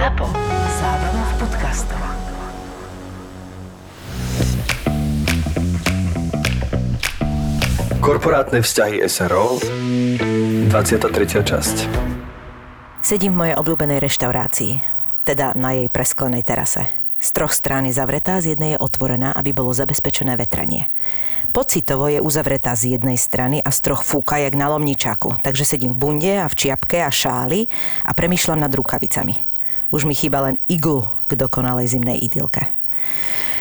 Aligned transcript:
ZAPO. 0.00 0.32
Zábrná 0.80 1.24
v 1.28 1.34
podcastov. 1.44 2.00
Korporátne 8.00 8.64
vzťahy 8.64 9.04
SRO 9.04 9.60
23. 9.60 11.44
časť 11.44 11.76
Sedím 13.04 13.36
v 13.36 13.40
mojej 13.44 13.56
obľúbenej 13.60 14.00
reštaurácii, 14.00 14.80
teda 15.28 15.52
na 15.60 15.76
jej 15.76 15.92
presklenej 15.92 16.48
terase. 16.48 16.88
Z 17.20 17.36
troch 17.36 17.52
strán 17.52 17.84
je 17.84 17.92
zavretá, 17.92 18.40
z 18.40 18.56
jednej 18.56 18.80
je 18.80 18.80
otvorená, 18.80 19.36
aby 19.36 19.52
bolo 19.52 19.76
zabezpečené 19.76 20.32
vetranie. 20.40 20.88
Pocitovo 21.52 22.08
je 22.08 22.24
uzavretá 22.24 22.72
z 22.72 22.96
jednej 22.96 23.20
strany 23.20 23.60
a 23.60 23.68
z 23.68 23.84
troch 23.84 24.00
fúka 24.00 24.40
jak 24.40 24.56
na 24.56 24.72
lomničaku, 24.72 25.44
takže 25.44 25.68
sedím 25.68 25.92
v 25.92 26.00
bunde 26.00 26.40
a 26.40 26.48
v 26.48 26.56
čiapke 26.56 27.04
a 27.04 27.12
šáli 27.12 27.68
a 28.08 28.16
premyšľam 28.16 28.64
nad 28.64 28.72
rukavicami. 28.72 29.49
Už 29.90 30.06
mi 30.06 30.14
chýba 30.14 30.46
len 30.46 30.56
iglu 30.70 31.06
k 31.26 31.34
dokonalej 31.34 31.90
zimnej 31.90 32.18
idylke. 32.22 32.70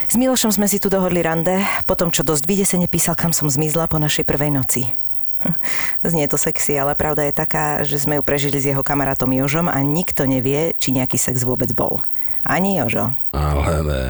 S 0.10 0.18
Milošom 0.18 0.50
sme 0.50 0.66
si 0.66 0.82
tu 0.82 0.90
dohodli 0.90 1.22
rande, 1.22 1.62
potom 1.86 2.10
čo 2.10 2.26
dosť 2.26 2.50
vydesene 2.50 2.90
písal, 2.90 3.14
kam 3.14 3.30
som 3.30 3.46
zmizla 3.46 3.86
po 3.86 4.02
našej 4.02 4.26
prvej 4.26 4.50
noci. 4.50 4.90
Znie 6.10 6.26
to 6.26 6.38
sexy, 6.38 6.82
ale 6.82 6.98
pravda 6.98 7.30
je 7.30 7.34
taká, 7.34 7.86
že 7.86 8.02
sme 8.02 8.18
ju 8.18 8.24
prežili 8.26 8.58
s 8.58 8.66
jeho 8.66 8.82
kamarátom 8.82 9.30
Jožom 9.30 9.70
a 9.70 9.78
nikto 9.86 10.26
nevie, 10.26 10.74
či 10.82 10.98
nejaký 10.98 11.22
sex 11.22 11.46
vôbec 11.46 11.70
bol. 11.78 12.02
Ani 12.42 12.82
Jožo. 12.82 13.14
Ale 13.36 13.76
ne, 13.86 14.06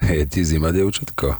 je 0.00 0.24
ti 0.24 0.40
zima, 0.40 0.72
devčatko. 0.72 1.34
E, 1.34 1.38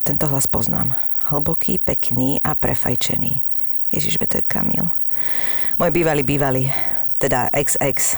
tento 0.00 0.24
hlas 0.30 0.48
poznám. 0.48 0.96
Hlboký, 1.26 1.82
pekný 1.82 2.38
a 2.40 2.54
prefajčený. 2.54 3.42
Ježiš, 3.90 4.22
to 4.24 4.38
je 4.38 4.44
Kamil. 4.46 4.88
Môj 5.76 5.90
bývalý 5.92 6.22
bývalý, 6.24 6.64
teda 7.20 7.52
ex-ex, 7.52 8.16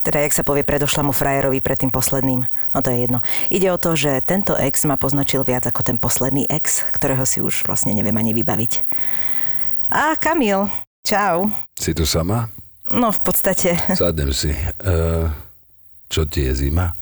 teda 0.00 0.24
jak 0.24 0.32
sa 0.32 0.46
povie 0.46 0.64
predošlamu 0.64 1.12
frajerovi 1.12 1.60
pred 1.60 1.76
tým 1.80 1.92
posledným. 1.92 2.48
No 2.72 2.78
to 2.80 2.88
je 2.88 3.04
jedno. 3.04 3.20
Ide 3.52 3.68
o 3.72 3.78
to, 3.78 3.92
že 3.96 4.24
tento 4.24 4.56
ex 4.56 4.88
ma 4.88 4.96
poznačil 4.96 5.44
viac 5.44 5.68
ako 5.68 5.84
ten 5.84 5.96
posledný 6.00 6.48
ex, 6.48 6.84
ktorého 6.92 7.24
si 7.28 7.44
už 7.44 7.68
vlastne 7.68 7.92
neviem 7.92 8.16
ani 8.16 8.32
vybaviť. 8.32 8.72
A 9.92 10.14
Kamil, 10.16 10.70
čau. 11.04 11.52
Si 11.76 11.92
tu 11.92 12.08
sama? 12.08 12.48
No 12.90 13.12
v 13.14 13.20
podstate, 13.22 13.76
Sadnem 13.94 14.34
si. 14.34 14.50
Uh, 14.82 15.30
čo 16.10 16.26
ti 16.26 16.46
je 16.48 16.54
zima? 16.66 16.96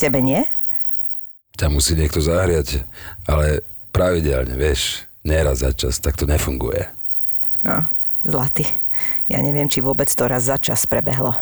tebe 0.00 0.24
nie? 0.24 0.40
Ťa 1.60 1.68
musí 1.68 1.92
niekto 1.92 2.24
zahriať, 2.24 2.88
ale 3.28 3.60
pravidelne, 3.92 4.56
vieš, 4.56 5.04
neraz 5.20 5.60
za 5.60 5.76
čas, 5.76 6.00
tak 6.00 6.16
to 6.16 6.24
nefunguje. 6.24 6.88
No, 7.60 7.84
zlatý. 8.24 8.64
Ja 9.28 9.44
neviem, 9.44 9.68
či 9.68 9.84
vôbec 9.84 10.08
to 10.08 10.24
raz 10.24 10.48
za 10.48 10.56
čas 10.56 10.88
prebehlo. 10.88 11.36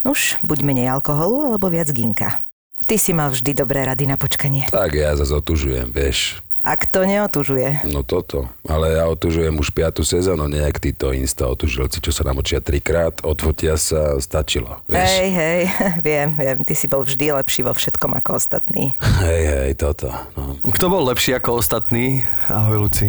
Nuž, 0.00 0.40
buď 0.40 0.58
menej 0.64 0.88
alkoholu, 0.88 1.52
alebo 1.52 1.68
viac 1.68 1.92
ginka. 1.92 2.40
Ty 2.88 2.96
si 2.96 3.12
mal 3.12 3.30
vždy 3.30 3.52
dobré 3.52 3.84
rady 3.84 4.08
na 4.08 4.16
počkanie. 4.16 4.66
Tak 4.72 4.96
ja 4.96 5.12
zase 5.14 5.36
otužujem, 5.36 5.92
vieš. 5.92 6.40
Ak 6.60 6.84
to 6.92 7.08
neotužuje. 7.08 7.88
No 7.88 8.04
toto. 8.04 8.44
Ale 8.68 9.00
ja 9.00 9.08
otužujem 9.08 9.56
už 9.56 9.72
piatu 9.72 10.04
sezónu, 10.04 10.44
nejak 10.44 10.76
títo 10.76 11.08
insta 11.16 11.48
otužilci, 11.48 12.04
čo 12.04 12.12
sa 12.12 12.20
namočia 12.20 12.60
trikrát, 12.60 13.24
odfotia 13.24 13.80
sa, 13.80 14.20
stačilo, 14.20 14.84
vieš. 14.84 15.08
Hej, 15.08 15.30
hej, 15.32 15.60
viem, 16.06 16.28
viem, 16.36 16.58
ty 16.60 16.76
si 16.76 16.84
bol 16.84 17.00
vždy 17.00 17.32
lepší 17.32 17.64
vo 17.64 17.72
všetkom 17.72 18.12
ako 18.20 18.36
ostatní. 18.36 18.92
Hej, 19.24 19.42
hej, 19.48 19.70
toto. 19.80 20.12
No. 20.36 20.60
Kto 20.68 20.92
bol 20.92 21.08
lepší 21.08 21.32
ako 21.32 21.64
ostatní? 21.64 22.28
Ahoj, 22.52 22.84
Luci. 22.88 23.08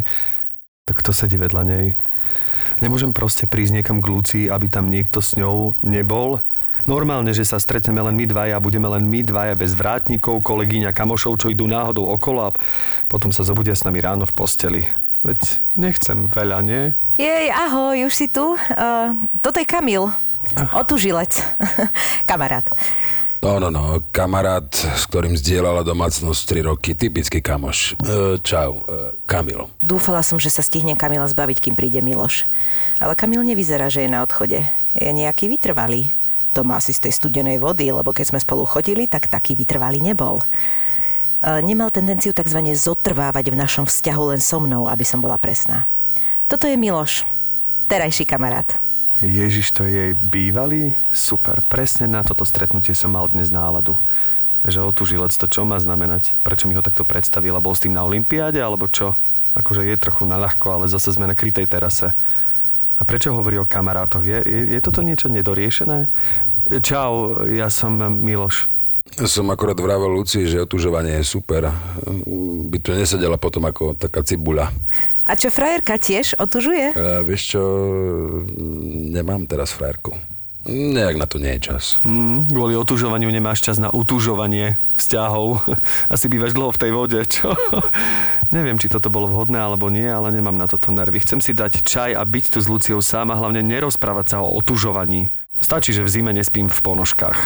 Tak 0.87 1.03
kto 1.03 1.11
sedí 1.11 1.35
vedľa 1.35 1.63
nej? 1.67 1.85
Nemôžem 2.79 3.11
proste 3.11 3.51
prísť 3.51 3.83
niekam 3.83 3.99
k 3.99 4.09
Luci, 4.09 4.39
aby 4.47 4.71
tam 4.71 4.87
niekto 4.87 5.19
s 5.19 5.35
ňou 5.35 5.75
nebol? 5.83 6.39
Normálne, 6.89 7.31
že 7.31 7.45
sa 7.45 7.61
stretneme 7.61 8.01
len 8.01 8.17
my 8.17 8.25
dvaja 8.25 8.57
a 8.57 8.63
budeme 8.63 8.89
len 8.89 9.05
my 9.05 9.21
dvaja 9.21 9.53
bez 9.53 9.77
vrátnikov, 9.77 10.41
kolegyňa, 10.41 10.95
kamošov, 10.95 11.37
čo 11.41 11.47
idú 11.53 11.69
náhodou 11.69 12.09
okolo 12.09 12.49
a 12.49 12.55
potom 13.05 13.29
sa 13.29 13.45
zobudia 13.45 13.77
s 13.77 13.85
nami 13.85 14.01
ráno 14.01 14.25
v 14.25 14.33
posteli. 14.33 14.81
Veď 15.21 15.61
nechcem 15.77 16.25
veľa, 16.25 16.65
nie? 16.65 16.97
Jej, 17.21 17.53
ahoj, 17.53 18.09
už 18.09 18.13
si 18.17 18.25
tu? 18.25 18.57
Uh, 18.57 19.13
toto 19.37 19.61
je 19.61 19.69
Kamil, 19.69 20.09
otužilec, 20.73 21.37
kamarát. 22.29 22.65
No, 23.41 23.57
no, 23.57 23.73
no, 23.73 24.05
kamarát, 24.13 24.69
s 24.69 25.09
ktorým 25.09 25.33
zdieľala 25.33 25.81
domácnosť 25.81 26.61
3 26.61 26.69
roky, 26.69 26.93
typický 26.93 27.41
kamoš. 27.41 27.97
E, 27.97 28.37
čau, 28.45 28.85
e, 28.85 29.17
Kamil. 29.25 29.65
Dúfala 29.81 30.21
som, 30.21 30.37
že 30.37 30.53
sa 30.53 30.61
stihne 30.61 30.93
Kamila 30.93 31.25
zbaviť, 31.25 31.57
kým 31.57 31.73
príde 31.73 32.05
Miloš. 32.05 32.45
Ale 33.01 33.17
Kamil 33.17 33.41
nevyzerá, 33.41 33.89
že 33.89 34.05
je 34.05 34.13
na 34.13 34.21
odchode. 34.21 34.61
Je 34.93 35.09
nejaký 35.09 35.49
vytrvalý. 35.49 36.13
To 36.51 36.67
má 36.67 36.79
asi 36.79 36.91
z 36.91 37.07
tej 37.07 37.13
studenej 37.15 37.63
vody, 37.63 37.87
lebo 37.91 38.11
keď 38.11 38.35
sme 38.35 38.39
spolu 38.43 38.67
chodili, 38.67 39.07
tak 39.07 39.31
taký 39.31 39.55
vytrvalý 39.55 40.03
nebol. 40.03 40.39
E, 40.39 40.45
Nemal 41.63 41.89
tendenciu 41.89 42.35
tzv. 42.35 42.59
zotrvávať 42.75 43.51
v 43.51 43.59
našom 43.59 43.85
vzťahu 43.87 44.23
len 44.35 44.41
so 44.43 44.59
mnou, 44.59 44.91
aby 44.91 45.07
som 45.07 45.23
bola 45.23 45.39
presná. 45.39 45.87
Toto 46.51 46.67
je 46.67 46.75
Miloš, 46.75 47.23
terajší 47.87 48.27
kamarát. 48.27 48.77
Ježiš, 49.21 49.71
to 49.71 49.85
je 49.85 49.93
jej 49.93 50.13
bývalý? 50.17 50.97
Super, 51.13 51.61
presne 51.69 52.09
na 52.09 52.25
toto 52.25 52.41
stretnutie 52.41 52.97
som 52.97 53.13
mal 53.13 53.29
dnes 53.29 53.53
náladu. 53.53 54.01
Že 54.65 54.93
otužilec 54.93 55.33
to 55.37 55.45
čo 55.45 55.61
má 55.61 55.77
znamenať? 55.77 56.33
Prečo 56.41 56.65
mi 56.65 56.73
ho 56.73 56.81
takto 56.81 57.05
predstavila? 57.05 57.61
Bol 57.61 57.77
s 57.77 57.85
tým 57.85 57.93
na 57.93 58.01
Olympiáde 58.01 58.57
alebo 58.57 58.89
čo? 58.89 59.17
Akože 59.53 59.85
je 59.85 59.97
trochu 59.99 60.25
naľahko, 60.25 60.65
ale 60.73 60.85
zase 60.89 61.13
sme 61.13 61.29
na 61.29 61.37
krytej 61.37 61.69
terase. 61.69 62.17
A 63.01 63.03
prečo 63.03 63.33
hovorí 63.33 63.57
o 63.57 63.65
kamarátoch? 63.65 64.21
Je, 64.21 64.45
je, 64.45 64.77
je 64.77 64.79
toto 64.85 65.01
niečo 65.01 65.25
nedoriešené? 65.25 66.13
Čau, 66.85 67.41
ja 67.49 67.73
som 67.73 67.97
Miloš. 67.97 68.69
Som 69.25 69.49
akorát 69.49 69.75
vravel 69.75 70.13
Luci, 70.13 70.45
že 70.45 70.61
otužovanie 70.61 71.19
je 71.19 71.25
super. 71.25 71.73
By 72.69 72.77
to 72.79 72.93
nesedela 72.93 73.41
potom 73.41 73.65
ako 73.65 73.97
taká 73.97 74.21
cibuľa. 74.21 74.69
A 75.25 75.33
čo 75.33 75.49
frajerka 75.49 75.97
tiež 75.97 76.37
otužuje? 76.37 76.93
E, 76.93 77.25
vieš 77.25 77.57
čo, 77.57 77.61
nemám 79.11 79.49
teraz 79.49 79.73
frajerku. 79.73 80.15
Nejak 80.67 81.17
na 81.17 81.25
to 81.25 81.41
nie 81.41 81.57
je 81.57 81.73
čas. 81.73 81.97
Mm, 82.05 82.45
kvôli 82.53 82.77
otužovaniu 82.77 83.33
nemáš 83.33 83.65
čas 83.65 83.81
na 83.81 83.89
utužovanie 83.89 84.77
vzťahov. 84.93 85.65
Asi 86.13 86.29
bývaš 86.29 86.53
dlho 86.53 86.69
v 86.69 86.81
tej 86.81 86.91
vode, 86.93 87.19
čo? 87.25 87.57
Neviem, 88.55 88.77
či 88.77 88.91
toto 88.91 89.09
bolo 89.09 89.25
vhodné 89.25 89.57
alebo 89.57 89.89
nie, 89.89 90.05
ale 90.05 90.29
nemám 90.29 90.53
na 90.53 90.69
toto 90.69 90.93
nervy. 90.93 91.23
Chcem 91.23 91.41
si 91.41 91.57
dať 91.57 91.81
čaj 91.81 92.11
a 92.13 92.21
byť 92.21 92.45
tu 92.53 92.59
s 92.61 92.69
Luciou 92.69 93.01
sám 93.01 93.33
a 93.33 93.39
hlavne 93.39 93.65
nerozprávať 93.65 94.37
sa 94.37 94.37
o 94.43 94.53
otužovaní. 94.53 95.33
Stačí, 95.61 95.93
že 95.95 96.05
v 96.05 96.13
zime 96.13 96.31
nespím 96.35 96.69
v 96.69 96.79
ponožkách. 96.83 97.39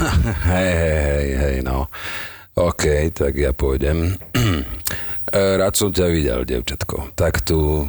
Hej, 0.52 0.72
hej, 0.76 1.28
hej, 1.36 1.56
no. 1.64 1.88
OK, 2.58 3.14
tak 3.14 3.38
ja 3.38 3.54
pôjdem. 3.54 4.18
E, 4.34 5.40
Rád 5.62 5.74
som 5.78 5.88
ťa 5.94 6.06
videl, 6.10 6.42
devčatko. 6.42 7.14
Tak 7.14 7.46
tu 7.46 7.86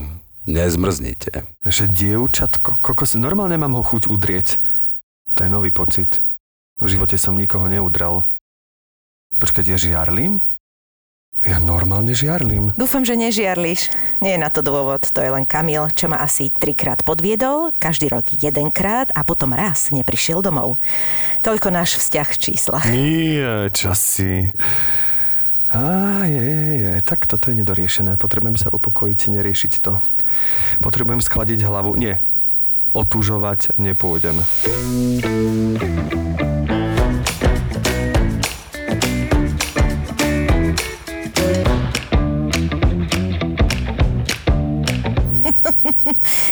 nezmrznite. 0.48 1.44
Že 1.66 1.84
dievčatko, 1.90 2.80
kokos, 2.80 3.18
normálne 3.20 3.60
mám 3.60 3.76
ho 3.76 3.84
chuť 3.84 4.08
udrieť. 4.08 4.62
To 5.36 5.44
je 5.44 5.50
nový 5.50 5.72
pocit. 5.72 6.24
V 6.80 6.88
živote 6.88 7.20
som 7.20 7.36
nikoho 7.36 7.68
neudrel. 7.68 8.24
Počkať, 9.40 9.66
ja 9.72 9.78
žiarlim? 9.80 10.40
Ja 11.40 11.56
normálne 11.64 12.12
žiarlim. 12.12 12.76
Dúfam, 12.76 13.08
že 13.08 13.16
nežiarliš. 13.16 13.96
Nie 14.20 14.36
je 14.36 14.44
na 14.44 14.52
to 14.52 14.60
dôvod, 14.60 15.08
to 15.08 15.24
je 15.24 15.32
len 15.32 15.48
Kamil, 15.48 15.88
čo 15.96 16.12
ma 16.12 16.20
asi 16.20 16.52
trikrát 16.52 17.00
podviedol, 17.08 17.72
každý 17.80 18.12
rok 18.12 18.28
jedenkrát 18.36 19.08
a 19.16 19.24
potom 19.24 19.56
raz 19.56 19.88
neprišiel 19.96 20.44
domov. 20.44 20.84
Toľko 21.40 21.72
náš 21.72 21.96
vzťah 21.96 22.28
v 22.28 22.38
číslach. 22.44 22.86
Nie, 22.92 23.72
čo 23.72 23.96
si... 23.96 24.52
Á, 25.70 26.26
je, 26.26 26.42
je, 26.42 26.82
je, 26.82 27.02
tak 27.06 27.30
toto 27.30 27.54
je 27.54 27.62
nedoriešené. 27.62 28.18
Potrebujem 28.18 28.58
sa 28.58 28.74
upokojiť, 28.74 29.30
neriešiť 29.38 29.74
to. 29.86 30.02
Potrebujem 30.82 31.22
schladiť 31.22 31.62
hlavu. 31.70 31.94
Nie, 31.94 32.18
otužovať 32.98 33.78
nepôjdem. 33.78 34.42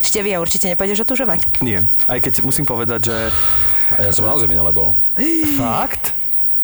Števia, 0.06 0.38
určite 0.38 0.70
nepôjdeš 0.70 1.10
otužovať. 1.10 1.66
Nie, 1.66 1.90
aj 2.06 2.22
keď 2.22 2.46
musím 2.46 2.70
povedať, 2.70 3.10
že... 3.10 3.34
A 3.98 4.06
ja 4.06 4.14
som 4.14 4.30
naozaj 4.30 4.46
minule 4.46 4.70
bol. 4.70 4.94
Fakt? 5.58 6.17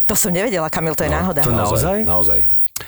To 0.05 0.13
som 0.13 0.29
nevedela, 0.29 0.67
Kamil, 0.67 0.93
to 0.93 1.03
je 1.03 1.11
náhoda. 1.11 1.41
to 1.41 1.51
naozaj? 1.51 2.03
Naozaj. 2.03 2.39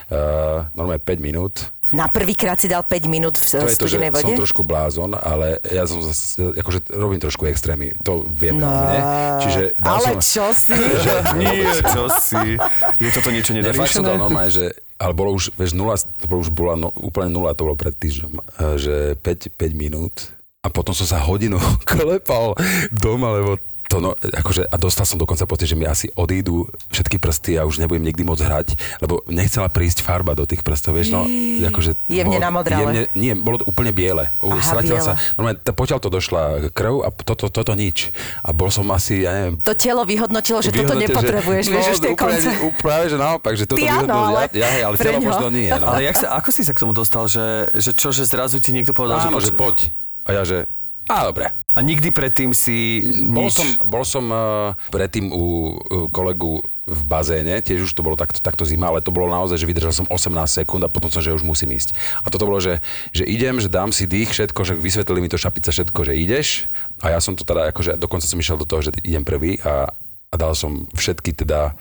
Uh, 0.10 0.68
normálne 0.74 1.00
5 1.00 1.20
minút. 1.20 1.72
Na 1.94 2.10
prvýkrát 2.10 2.58
si 2.58 2.66
dal 2.66 2.82
5 2.82 3.06
minút 3.06 3.38
v 3.38 3.46
To 3.46 3.70
je 3.70 3.78
to, 3.78 3.86
že 3.86 3.96
studenej 3.96 4.10
vode? 4.10 4.26
som 4.26 4.42
trošku 4.42 4.62
blázon, 4.62 5.14
ale 5.14 5.62
ja 5.64 5.86
som 5.86 6.02
zase, 6.02 6.58
akože 6.58 6.90
robím 6.92 7.22
trošku 7.22 7.46
extrémy. 7.46 7.94
To 8.02 8.26
vieme 8.26 8.60
No, 8.60 8.68
o 8.68 8.74
mne. 8.74 9.00
Čiže 9.40 9.62
ale 9.80 10.18
som, 10.18 10.20
čo 10.20 10.46
si? 10.52 10.74
Nie, 11.40 11.62
čo 11.86 12.10
si. 12.12 12.58
Je 12.98 13.10
toto 13.14 13.30
niečo 13.30 13.54
Ne, 13.54 13.70
fakt 13.70 13.94
som 13.94 14.02
dal 14.02 14.18
nedoriešené? 14.18 14.18
normálne, 14.18 14.50
že 14.50 14.66
ale 14.98 15.14
bolo 15.14 15.30
už, 15.32 15.54
vieš, 15.54 15.72
nula, 15.72 15.94
to 15.96 16.26
bolo 16.26 16.40
už 16.42 16.50
bola 16.50 16.74
no, 16.74 16.90
úplne 16.90 17.30
nula, 17.30 17.54
to 17.54 17.64
bolo 17.64 17.78
pred 17.78 17.94
týždňom, 17.94 18.34
eh, 18.34 18.42
že 18.76 18.96
5, 19.16 19.54
5 19.54 19.72
minút 19.78 20.34
a 20.60 20.68
potom 20.68 20.92
som 20.92 21.06
sa 21.06 21.22
hodinu 21.22 21.62
klepal 21.88 22.58
doma, 22.90 23.30
lebo 23.32 23.62
to 23.86 24.02
no, 24.02 24.18
akože, 24.18 24.66
a 24.66 24.76
dostal 24.82 25.06
som 25.06 25.22
dokonca 25.22 25.46
pocit, 25.46 25.70
že 25.70 25.78
mi 25.78 25.86
asi 25.86 26.10
odídu 26.18 26.66
všetky 26.90 27.22
prsty 27.22 27.62
a 27.62 27.70
už 27.70 27.78
nebudem 27.78 28.02
nikdy 28.02 28.26
môcť 28.26 28.44
hrať, 28.44 28.68
lebo 29.00 29.22
nechcela 29.30 29.70
prísť 29.70 30.02
farba 30.02 30.34
do 30.34 30.44
tých 30.50 30.66
prstov, 30.66 30.98
vieš, 30.98 31.14
no, 31.14 31.24
akože... 31.70 31.96
Jemne 32.10 32.38
bolo- 32.38 32.46
namodrale. 32.50 32.82
Jemne, 32.82 33.02
nie, 33.14 33.34
bolo 33.38 33.62
to 33.62 33.66
úplne 33.70 33.94
biele. 33.94 34.34
Aha, 34.42 34.58
Stratila 34.58 35.00
biele. 35.00 35.08
sa, 35.08 35.14
normálne, 35.38 35.58
t- 35.62 35.76
potiaľ 35.76 36.00
to 36.02 36.10
došla 36.10 36.42
krv 36.74 37.06
a 37.06 37.10
toto, 37.14 37.48
toto 37.54 37.74
nič. 37.78 38.10
A 38.42 38.52
bol 38.52 38.74
som 38.74 38.90
asi, 38.90 39.22
ja 39.24 39.32
neviem, 39.32 39.62
To 39.62 39.74
telo 39.78 40.02
vyhodnotilo, 40.02 40.60
že 40.66 40.74
toto 40.74 40.98
nepotrebuješ, 40.98 41.66
vieš, 41.70 41.86
už 41.96 42.00
tie 42.02 42.12
úplne, 42.12 42.38
konce. 42.42 42.50
úplne, 42.66 43.06
že 43.06 43.18
naopak, 43.22 43.54
že 43.54 43.66
toto 43.70 43.80
Ty 43.80 44.02
áno, 44.02 44.14
ale 44.34 44.50
ja, 44.52 44.66
ja, 44.66 44.68
hej, 44.74 44.84
ale 44.86 44.96
telo 44.98 45.20
možno 45.22 45.48
nie. 45.54 45.70
No. 45.70 45.94
Ale 45.94 46.02
jak 46.10 46.18
sa, 46.18 46.28
ako 46.42 46.50
si 46.50 46.62
sa 46.66 46.74
k 46.74 46.82
tomu 46.82 46.94
dostal, 46.98 47.30
že, 47.30 47.70
že 47.78 47.94
čo, 47.94 48.10
že 48.10 48.26
zrazu 48.26 48.58
ti 48.58 48.74
niekto 48.74 48.98
povedal, 48.98 49.22
Áno, 49.22 49.38
že, 49.38 49.52
že 49.52 49.58
poď. 49.58 49.94
A 50.26 50.34
ja, 50.34 50.42
že 50.42 50.66
a 51.06 51.26
dobre. 51.26 51.54
A 51.76 51.80
nikdy 51.84 52.10
predtým 52.10 52.56
si 52.56 53.04
Bol 53.30 53.50
nič... 53.50 53.58
som, 53.58 53.68
bol 53.86 54.04
som 54.08 54.26
uh, 54.32 54.74
predtým 54.90 55.30
u 55.30 55.76
uh, 55.76 56.10
kolegu 56.10 56.66
v 56.86 57.02
bazéne, 57.10 57.58
tiež 57.66 57.90
už 57.90 57.98
to 57.98 58.06
bolo 58.06 58.14
takto, 58.14 58.38
takto 58.38 58.62
zima, 58.62 58.94
ale 58.94 59.02
to 59.02 59.10
bolo 59.10 59.26
naozaj, 59.26 59.58
že 59.58 59.66
vydržal 59.66 60.06
som 60.06 60.06
18 60.06 60.62
sekúnd 60.62 60.86
a 60.86 60.90
potom 60.90 61.10
som, 61.10 61.18
že 61.18 61.34
už 61.34 61.42
musím 61.42 61.74
ísť. 61.74 61.98
A 62.22 62.30
toto 62.30 62.46
bolo, 62.46 62.62
že, 62.62 62.78
že 63.10 63.26
idem, 63.26 63.58
že 63.58 63.74
dám 63.74 63.90
si 63.90 64.06
dých, 64.06 64.30
všetko, 64.30 64.62
že 64.62 64.74
vysvetlili 64.78 65.26
mi 65.26 65.30
to 65.30 65.42
šapica 65.42 65.74
všetko, 65.74 66.00
že 66.06 66.14
ideš. 66.14 66.70
A 67.02 67.18
ja 67.18 67.20
som 67.20 67.34
to 67.34 67.42
teda, 67.42 67.74
akože 67.74 67.98
dokonca 67.98 68.30
som 68.30 68.38
išiel 68.38 68.62
do 68.62 68.70
toho, 68.70 68.86
že 68.86 68.94
idem 69.02 69.26
prvý 69.26 69.58
a, 69.66 69.90
a 70.30 70.36
dal 70.38 70.54
som 70.54 70.86
všetky 70.94 71.34
teda 71.34 71.74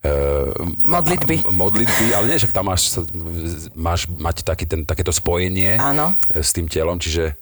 Uh, 0.00 0.56
Modlitby. 0.80 1.44
modlitby, 1.52 2.16
ale 2.16 2.32
nie, 2.32 2.40
že 2.40 2.48
tam 2.48 2.72
máš, 2.72 3.04
máš 3.76 4.08
mať 4.08 4.48
taký 4.48 4.64
ten, 4.64 4.88
takéto 4.88 5.12
spojenie 5.12 5.76
Áno. 5.76 6.16
s 6.32 6.56
tým 6.56 6.72
telom, 6.72 6.96
čiže 6.96 7.36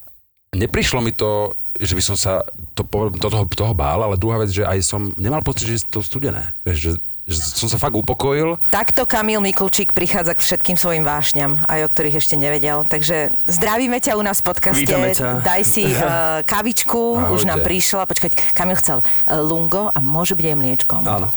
neprišlo 0.54 1.00
mi 1.00 1.12
to, 1.12 1.56
že 1.78 1.94
by 1.94 2.02
som 2.02 2.16
sa 2.18 2.42
to, 2.74 2.82
do 3.14 3.28
toho, 3.30 3.46
toho 3.46 3.74
bál, 3.74 4.02
ale 4.02 4.18
druhá 4.18 4.42
vec, 4.42 4.50
že 4.50 4.66
aj 4.66 4.78
som 4.82 5.14
nemal 5.14 5.44
pocit, 5.46 5.70
že 5.70 5.74
je 5.78 5.82
to 5.86 6.00
studené. 6.02 6.58
Že 6.66 6.98
som 7.28 7.68
sa 7.68 7.76
fakt 7.76 7.92
upokojil. 7.92 8.56
Takto 8.72 9.04
Kamil 9.04 9.44
Mikulčík 9.44 9.92
prichádza 9.92 10.32
k 10.32 10.40
všetkým 10.40 10.80
svojim 10.80 11.04
vášňam, 11.04 11.60
aj 11.68 11.84
o 11.84 11.88
ktorých 11.92 12.24
ešte 12.24 12.40
nevedel. 12.40 12.88
Takže 12.88 13.36
zdravíme 13.44 14.00
ťa 14.00 14.16
u 14.16 14.22
nás 14.24 14.40
v 14.40 14.44
podcaste. 14.48 14.88
Ťa. 14.88 15.44
Daj 15.44 15.62
si 15.68 15.84
uh, 15.84 16.40
kavičku, 16.52 17.20
Ahojte. 17.20 17.32
už 17.36 17.40
nám 17.44 17.60
prišla. 17.60 18.08
Počkať, 18.08 18.56
Kamil 18.56 18.76
chcel 18.80 19.04
uh, 19.04 19.44
lungo 19.44 19.92
a 19.92 19.98
môže 20.00 20.32
byť 20.32 20.46
aj 20.48 20.56
mliečkom. 20.56 21.00
Áno. 21.04 21.28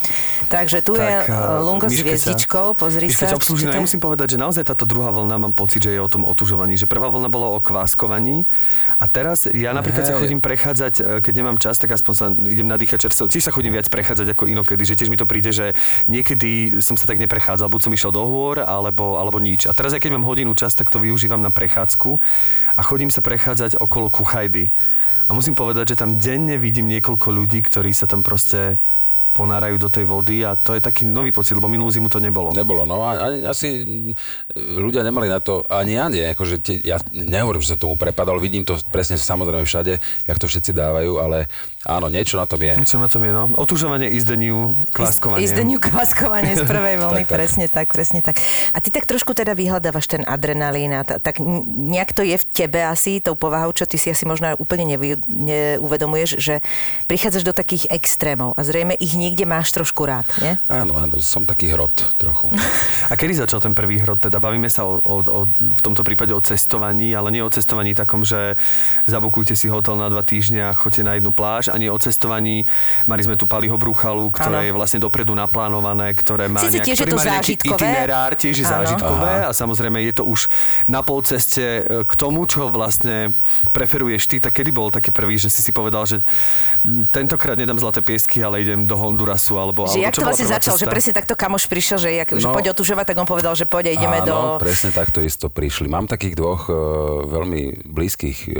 Takže 0.47 0.79
tu 0.79 0.95
je 0.95 1.03
Tak, 1.03 1.27
uh, 1.27 1.59
lungo 1.59 1.91
s 1.91 1.99
hviezdičkou, 1.99 2.79
pozri 2.79 3.11
Miška 3.11 3.27
sa. 3.27 3.35
to 3.35 3.43
ja 3.43 3.75
je- 3.75 3.83
musím 3.83 3.99
povedať, 3.99 4.35
že 4.35 4.37
naozaj 4.39 4.63
táto 4.71 4.87
druhá 4.87 5.11
vlna 5.11 5.35
mám 5.43 5.53
pocit, 5.53 5.83
že 5.83 5.91
je 5.91 5.99
o 5.99 6.07
tom 6.07 6.23
otužovaní. 6.23 6.79
Že 6.79 6.87
prvá 6.87 7.11
vlna 7.11 7.27
bola 7.27 7.51
o 7.51 7.59
kváskovaní 7.59 8.47
a 8.95 9.05
teraz 9.11 9.43
ja 9.51 9.75
napríklad 9.75 10.07
sa 10.07 10.15
Hej. 10.15 10.21
chodím 10.23 10.39
prechádzať, 10.39 11.19
keď 11.19 11.33
nemám 11.35 11.57
čas, 11.59 11.75
tak 11.83 11.91
aspoň 11.91 12.13
sa 12.15 12.25
idem 12.31 12.67
nadýchať 12.71 13.11
čerstvo. 13.11 13.27
Tiež 13.27 13.43
sa 13.43 13.51
chodím 13.51 13.75
viac 13.75 13.91
prechádzať 13.91 14.31
ako 14.31 14.47
inokedy, 14.47 14.83
že 14.87 14.95
tiež 14.95 15.11
mi 15.11 15.19
to 15.19 15.27
príde, 15.27 15.51
že 15.51 15.75
niekedy 16.05 16.81
som 16.81 16.95
sa 16.95 17.07
tak 17.07 17.21
neprechádzal, 17.21 17.69
buď 17.71 17.81
som 17.87 17.95
išiel 17.95 18.11
do 18.13 18.23
hôr, 18.25 18.61
alebo, 18.61 19.17
alebo 19.17 19.37
nič. 19.41 19.67
A 19.67 19.75
teraz 19.75 19.93
aj 19.95 20.01
keď 20.03 20.17
mám 20.17 20.27
hodinu 20.27 20.53
čas, 20.53 20.73
tak 20.73 20.89
to 20.89 21.01
využívam 21.01 21.39
na 21.39 21.53
prechádzku 21.53 22.19
a 22.75 22.81
chodím 22.81 23.13
sa 23.13 23.23
prechádzať 23.23 23.79
okolo 23.79 24.09
Kuchajdy. 24.11 24.73
A 25.27 25.37
musím 25.37 25.55
povedať, 25.55 25.95
že 25.95 25.99
tam 26.01 26.19
denne 26.19 26.59
vidím 26.59 26.91
niekoľko 26.91 27.31
ľudí, 27.31 27.63
ktorí 27.63 27.95
sa 27.95 28.03
tam 28.03 28.19
proste 28.19 28.83
ponárajú 29.31 29.79
do 29.79 29.87
tej 29.87 30.03
vody 30.03 30.43
a 30.43 30.59
to 30.59 30.75
je 30.75 30.83
taký 30.83 31.07
nový 31.07 31.31
pocit, 31.31 31.55
lebo 31.55 31.71
minulú 31.71 31.87
zimu 31.87 32.11
to 32.11 32.19
nebolo. 32.19 32.51
Nebolo, 32.51 32.83
no 32.83 33.07
a 33.07 33.31
asi 33.47 33.87
ľudia 34.55 35.07
nemali 35.07 35.31
na 35.31 35.39
to, 35.39 35.63
ani 35.71 35.95
ja 35.95 36.11
nie, 36.11 36.35
akože 36.35 36.55
tie, 36.59 36.75
ja 36.83 36.99
nehovorím, 37.15 37.63
že 37.63 37.71
som 37.71 37.79
tomu 37.79 37.95
prepadal, 37.95 38.43
vidím 38.43 38.67
to 38.67 38.75
presne 38.91 39.15
samozrejme 39.15 39.63
všade, 39.63 40.03
jak 40.03 40.37
to 40.37 40.51
všetci 40.51 40.75
dávajú, 40.75 41.23
ale 41.23 41.47
áno, 41.87 42.07
niečo 42.11 42.37
na 42.37 42.45
tom 42.45 42.61
je. 42.61 42.73
Čo 42.85 43.01
na 43.01 43.09
tom 43.09 43.25
je, 43.25 43.31
no? 43.33 43.49
Otužovanie, 43.57 44.11
izdeniu, 44.13 44.85
kláskovanie. 44.93 45.45
Izdeniu 45.45 45.81
kváskovanie 45.81 46.53
z 46.53 46.63
prvej 46.65 46.95
vlny, 47.01 47.23
Tak, 47.25 47.33
presne 47.33 47.65
tak, 47.65 47.87
presne 47.89 48.19
tak. 48.21 48.37
A 48.75 48.77
ty 48.83 48.93
tak 48.93 49.09
trošku 49.09 49.33
teda 49.33 49.57
vyhľadávaš 49.57 50.05
ten 50.05 50.23
adrenalín 50.27 50.93
a 50.93 51.01
ta, 51.01 51.17
tak 51.17 51.41
nejak 51.41 52.13
to 52.13 52.21
je 52.21 52.37
v 52.37 52.45
tebe 52.53 52.85
asi, 52.85 53.17
tou 53.23 53.33
povahou, 53.33 53.73
čo 53.73 53.89
ty 53.89 53.97
si 53.97 54.13
asi 54.13 54.29
možno 54.29 54.53
úplne 54.61 54.85
nevy, 54.85 55.17
neuvedomuješ, 55.25 56.37
že 56.37 56.61
prichádzaš 57.09 57.43
do 57.47 57.53
takých 57.55 57.89
extrémov 57.89 58.53
a 58.53 58.61
zrejme 58.61 58.93
ich 59.01 59.17
niekde 59.17 59.49
máš 59.49 59.73
trošku 59.73 60.05
rád, 60.05 60.29
nie? 60.37 60.61
Áno, 60.69 61.01
áno, 61.01 61.17
som 61.17 61.49
taký 61.49 61.73
hrot 61.73 62.13
trochu. 62.21 62.53
A 63.11 63.17
kedy 63.17 63.43
začal 63.43 63.59
ten 63.59 63.73
prvý 63.73 63.99
hrot? 63.99 64.23
Teda 64.23 64.37
bavíme 64.39 64.69
sa 64.69 64.85
o, 64.87 65.01
o, 65.01 65.15
o, 65.19 65.41
v 65.51 65.81
tomto 65.81 66.05
prípade 66.05 66.31
o 66.31 66.39
cestovaní, 66.39 67.11
ale 67.11 67.33
nie 67.33 67.43
o 67.43 67.49
cestovaní 67.51 67.91
takom, 67.91 68.23
že 68.23 68.55
zabukujte 69.09 69.57
si 69.57 69.67
hotel 69.67 69.97
na 69.99 70.07
dva 70.07 70.21
týždňa 70.23 70.71
a 70.71 70.77
choďte 70.77 71.01
na 71.03 71.17
jednu 71.17 71.33
pláž, 71.33 71.70
ani 71.71 71.87
o 71.87 71.97
cestovaní. 71.97 72.67
Mali 73.07 73.21
sme 73.23 73.39
tu 73.39 73.47
Paliho 73.47 73.79
Bruchalu, 73.79 74.29
ktoré 74.29 74.61
Áno. 74.61 74.67
je 74.67 74.73
vlastne 74.75 74.99
dopredu 74.99 75.31
naplánované, 75.31 76.11
ktoré 76.13 76.51
má, 76.51 76.59
Sice 76.61 76.83
nejak, 76.83 76.87
tiež 76.91 76.97
je 76.99 77.05
ktorý 77.07 77.11
to 77.11 77.17
má 77.17 77.25
nejaký 77.25 77.53
itinerár, 77.57 78.31
tiež 78.35 78.55
je 78.59 78.65
zážitkové 78.67 79.33
a 79.47 79.51
samozrejme 79.55 79.97
je 80.05 80.13
to 80.13 80.23
už 80.27 80.51
na 80.85 81.01
polceste 81.01 81.63
e, 81.63 81.81
k 82.03 82.13
tomu, 82.19 82.43
čo 82.45 82.67
vlastne 82.67 83.31
preferuješ 83.71 84.27
ty. 84.27 84.37
Tak 84.37 84.51
kedy 84.59 84.69
bol 84.69 84.91
taký 84.91 85.09
prvý, 85.09 85.39
že 85.39 85.47
si 85.47 85.63
si 85.63 85.71
povedal, 85.71 86.03
že 86.03 86.19
tentokrát 87.09 87.55
nedám 87.55 87.79
zlaté 87.79 88.03
piesky, 88.03 88.43
ale 88.43 88.61
idem 88.61 88.83
do 88.83 88.97
Hondurasu, 88.97 89.55
alebo, 89.55 89.87
Že 89.87 89.95
alebo 89.95 90.03
jak 90.03 90.13
čo 90.13 90.21
to 90.21 90.27
vlastne 90.27 90.47
začal, 90.49 90.75
že 90.75 90.85
cesta? 90.85 90.93
presne 90.93 91.11
takto 91.15 91.33
kamoš 91.37 91.63
prišiel, 91.71 91.97
že, 91.97 92.09
jak, 92.11 92.29
že 92.35 92.45
No. 92.45 92.51
poď 92.51 92.73
otužovať, 92.75 93.05
tak 93.13 93.17
on 93.21 93.27
povedal, 93.29 93.53
že 93.55 93.63
poď 93.63 93.95
ideme 93.95 94.19
Áno, 94.19 94.27
do... 94.27 94.35
presne 94.59 94.91
takto 94.91 95.21
isto 95.21 95.47
prišli. 95.47 95.87
Mám 95.87 96.09
takých 96.09 96.35
dvoch 96.35 96.67
uh, 96.67 96.75
veľmi 97.29 97.87
blízkych 97.87 98.37
uh, 98.45 98.53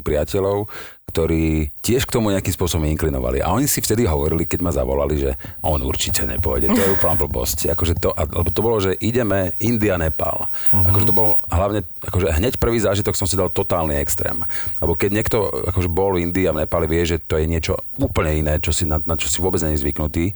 priateľov, 0.00 0.70
ktorí 1.06 1.70
tiež 1.86 2.02
k 2.02 2.18
tomu 2.18 2.34
nejakým 2.34 2.50
spôsobom 2.50 2.82
inklinovali. 2.90 3.38
A 3.38 3.54
oni 3.54 3.70
si 3.70 3.78
vtedy 3.78 4.10
hovorili, 4.10 4.42
keď 4.42 4.58
ma 4.58 4.74
zavolali, 4.74 5.14
že 5.14 5.38
on 5.62 5.78
určite 5.86 6.26
nepôjde. 6.26 6.74
To 6.74 6.82
je 6.82 6.94
úplná 6.98 7.14
blbosť. 7.14 7.70
Akože 7.78 7.94
to, 7.94 8.10
lebo 8.10 8.50
to 8.50 8.60
bolo, 8.60 8.76
že 8.82 8.98
ideme 8.98 9.54
India, 9.62 9.94
Nepal. 9.96 10.50
Uh-huh. 10.50 10.82
Akože 10.82 11.06
to 11.06 11.14
bol 11.14 11.38
hlavne, 11.46 11.86
akože 12.02 12.36
hneď 12.42 12.58
prvý 12.58 12.82
zážitok 12.82 13.14
som 13.14 13.30
si 13.30 13.38
dal 13.38 13.54
totálny 13.54 13.94
extrém. 14.02 14.42
Lebo 14.82 14.98
keď 14.98 15.10
niekto 15.14 15.46
akože 15.70 15.86
bol 15.86 16.18
v 16.18 16.26
Indii 16.26 16.50
a 16.50 16.54
v 16.58 16.66
Nepali, 16.66 16.90
vie, 16.90 17.06
že 17.06 17.22
to 17.22 17.38
je 17.38 17.46
niečo 17.46 17.78
úplne 18.02 18.34
iné, 18.34 18.58
čo 18.58 18.74
si, 18.74 18.82
na, 18.82 18.98
na 19.06 19.14
čo 19.14 19.30
si 19.30 19.38
vôbec 19.38 19.62
je 19.62 19.78
zvyknutý. 19.78 20.34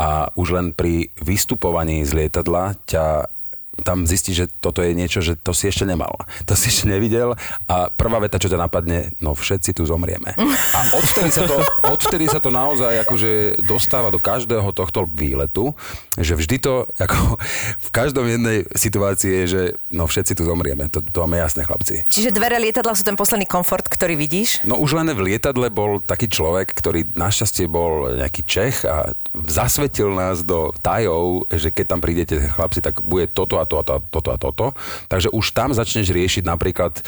A 0.00 0.32
už 0.32 0.56
len 0.56 0.72
pri 0.72 1.12
vystupovaní 1.20 2.00
z 2.08 2.24
lietadla 2.24 2.72
ťa 2.88 3.35
tam 3.84 4.08
zistí, 4.08 4.32
že 4.32 4.48
toto 4.48 4.80
je 4.80 4.96
niečo, 4.96 5.20
že 5.20 5.36
to 5.36 5.52
si 5.52 5.68
ešte 5.68 5.84
nemal. 5.84 6.16
To 6.48 6.56
si 6.56 6.72
ešte 6.72 6.88
nevidel 6.88 7.36
a 7.68 7.92
prvá 7.92 8.22
veta, 8.22 8.40
čo 8.40 8.48
ťa 8.48 8.56
napadne, 8.56 9.12
no 9.20 9.36
všetci 9.36 9.76
tu 9.76 9.84
zomrieme. 9.84 10.32
A 10.72 10.80
odtedy 10.96 11.28
sa 11.28 11.44
to, 11.44 11.56
odtedy 11.84 12.24
sa 12.24 12.40
to 12.40 12.48
naozaj 12.48 13.04
akože 13.04 13.62
dostáva 13.68 14.08
do 14.08 14.16
každého 14.16 14.72
tohto 14.72 15.04
výletu, 15.04 15.76
že 16.16 16.32
vždy 16.32 16.56
to, 16.62 16.88
ako 16.96 17.36
v 17.76 17.90
každom 17.92 18.24
jednej 18.24 18.64
situácii 18.72 19.44
je, 19.44 19.44
že 19.44 19.62
no 19.92 20.08
všetci 20.08 20.32
tu 20.32 20.48
zomrieme. 20.48 20.88
To, 20.88 21.04
to 21.04 21.18
máme 21.28 21.36
jasné, 21.36 21.68
chlapci. 21.68 22.08
Čiže 22.08 22.32
dvere 22.32 22.56
lietadla 22.56 22.96
sú 22.96 23.04
ten 23.04 23.18
posledný 23.18 23.44
komfort, 23.44 23.84
ktorý 23.92 24.16
vidíš? 24.16 24.64
No 24.64 24.80
už 24.80 24.96
len 24.96 25.12
v 25.12 25.34
lietadle 25.34 25.68
bol 25.68 26.00
taký 26.00 26.32
človek, 26.32 26.72
ktorý 26.72 27.12
našťastie 27.12 27.68
bol 27.68 28.16
nejaký 28.16 28.42
Čech 28.46 28.88
a 28.88 29.12
zasvetil 29.44 30.14
nás 30.16 30.40
do 30.40 30.72
tajov, 30.80 31.44
že 31.52 31.68
keď 31.68 31.84
tam 31.92 32.00
prídete 32.00 32.40
chlapci, 32.40 32.80
tak 32.80 33.04
bude 33.04 33.28
toto 33.28 33.60
a 33.60 33.65
to 33.66 33.76
a 33.76 33.82
to 33.82 33.92
a 33.92 34.00
toto 34.00 34.28
a 34.28 34.38
toto. 34.38 34.66
Takže 35.06 35.28
už 35.28 35.46
tam 35.50 35.70
začneš 35.70 36.08
riešiť 36.08 36.42
napríklad 36.42 36.92
e, 36.94 37.02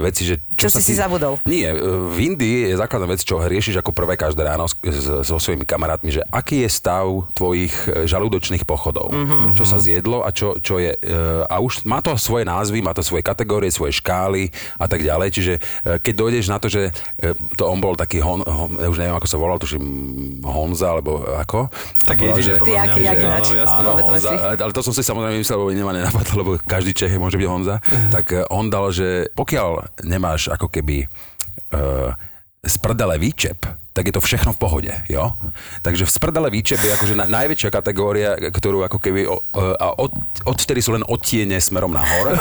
veci, 0.00 0.26
že... 0.26 0.42
Čo 0.52 0.68
sa 0.68 0.78
si 0.78 0.92
si 0.92 0.94
zabudol? 0.94 1.38
Nie, 1.44 1.70
e, 1.70 1.78
v 2.10 2.18
Indii 2.28 2.68
je 2.68 2.76
základná 2.76 3.06
vec, 3.06 3.20
čo 3.20 3.38
riešiš 3.38 3.78
ako 3.78 3.90
prvé 3.90 4.14
každé 4.14 4.42
ráno 4.42 4.64
s- 4.64 4.76
s- 4.76 5.06
so 5.22 5.36
svojimi 5.36 5.62
kamarátmi, 5.62 6.10
že 6.10 6.26
aký 6.26 6.60
je 6.60 6.70
stav 6.70 7.06
tvojich 7.32 7.72
e, 7.86 8.04
žalúdočných 8.04 8.64
pochodov. 8.64 9.08
Mm-hmm. 9.08 9.54
Čo 9.54 9.64
sa 9.64 9.78
zjedlo 9.78 10.20
a 10.20 10.30
čo, 10.30 10.56
čo 10.56 10.76
je... 10.76 10.92
e, 10.92 11.08
A 11.42 11.58
už 11.58 11.84
má 11.84 11.98
to 11.98 12.12
svoje 12.14 12.42
názvy, 12.42 12.80
má 12.80 12.90
to 12.90 13.00
svoje 13.00 13.22
kategórie, 13.22 13.68
svoje 13.68 13.94
škály 13.94 14.48
a 14.74 14.84
tak 14.84 15.00
ďalej. 15.00 15.28
Čiže 15.30 15.52
e, 15.54 15.60
keď 15.96 16.14
dojdeš 16.16 16.46
na 16.46 16.58
to, 16.58 16.66
že 16.66 16.90
e, 17.16 17.30
to 17.54 17.64
on 17.64 17.78
bol 17.78 17.94
taký, 17.94 18.18
hon, 18.18 18.40
hon, 18.40 18.74
ja 18.74 18.86
už 18.86 18.98
neviem, 18.98 19.14
ako 19.14 19.24
sa 19.24 19.36
volal, 19.36 19.56
tuším 19.56 19.84
Honza, 20.42 20.90
alebo 20.90 21.22
ako. 21.22 21.68
Tak 22.02 22.16
že- 22.36 22.56
podľa 22.56 22.76
mňa, 22.86 22.98
jak 22.98 23.16
že- 23.16 23.22
ináč? 23.22 23.44
áno, 23.46 23.58
jasné. 23.58 23.78
Áno, 23.78 23.88
povedzme 23.92 24.16
Honza, 24.16 24.30
si. 24.30 24.36
ale 24.58 24.72
to 24.72 24.82
som 24.82 24.92
si 24.92 25.02
samozrejme 25.02 25.36
myslel, 25.38 25.56
lebo 25.58 25.70
nemá 25.72 25.92
nenapadlo, 26.00 26.34
lebo 26.40 26.52
každý 26.60 26.96
Čech 26.96 27.14
môže 27.20 27.36
byť 27.36 27.48
Honza. 27.48 27.76
Tak 28.10 28.24
eh, 28.32 28.42
on 28.48 28.72
dal, 28.72 28.90
že 28.90 29.28
pokiaľ 29.36 30.02
nemáš 30.08 30.48
ako 30.50 30.72
keby 30.72 31.06
uh, 31.06 32.12
sprdele 32.64 33.16
výčep, 33.20 33.62
tak 33.90 34.06
je 34.06 34.14
to 34.14 34.22
všechno 34.22 34.54
v 34.54 34.58
pohode, 34.58 34.92
jo? 35.10 35.34
Takže 35.82 36.06
v 36.06 36.10
sprdele 36.14 36.48
výčep 36.48 36.78
je 36.78 36.94
akože 36.94 37.14
na, 37.18 37.26
najväčšia 37.26 37.70
kategória, 37.74 38.38
ktorú 38.38 38.86
ako 38.86 38.98
keby, 39.02 39.26
o, 39.26 39.42
e, 39.50 39.74
a 39.74 39.98
od, 39.98 40.14
odvtedy 40.46 40.78
sú 40.78 40.94
len 40.94 41.02
odtiene 41.02 41.58
smerom 41.58 41.90
nahor. 41.90 42.38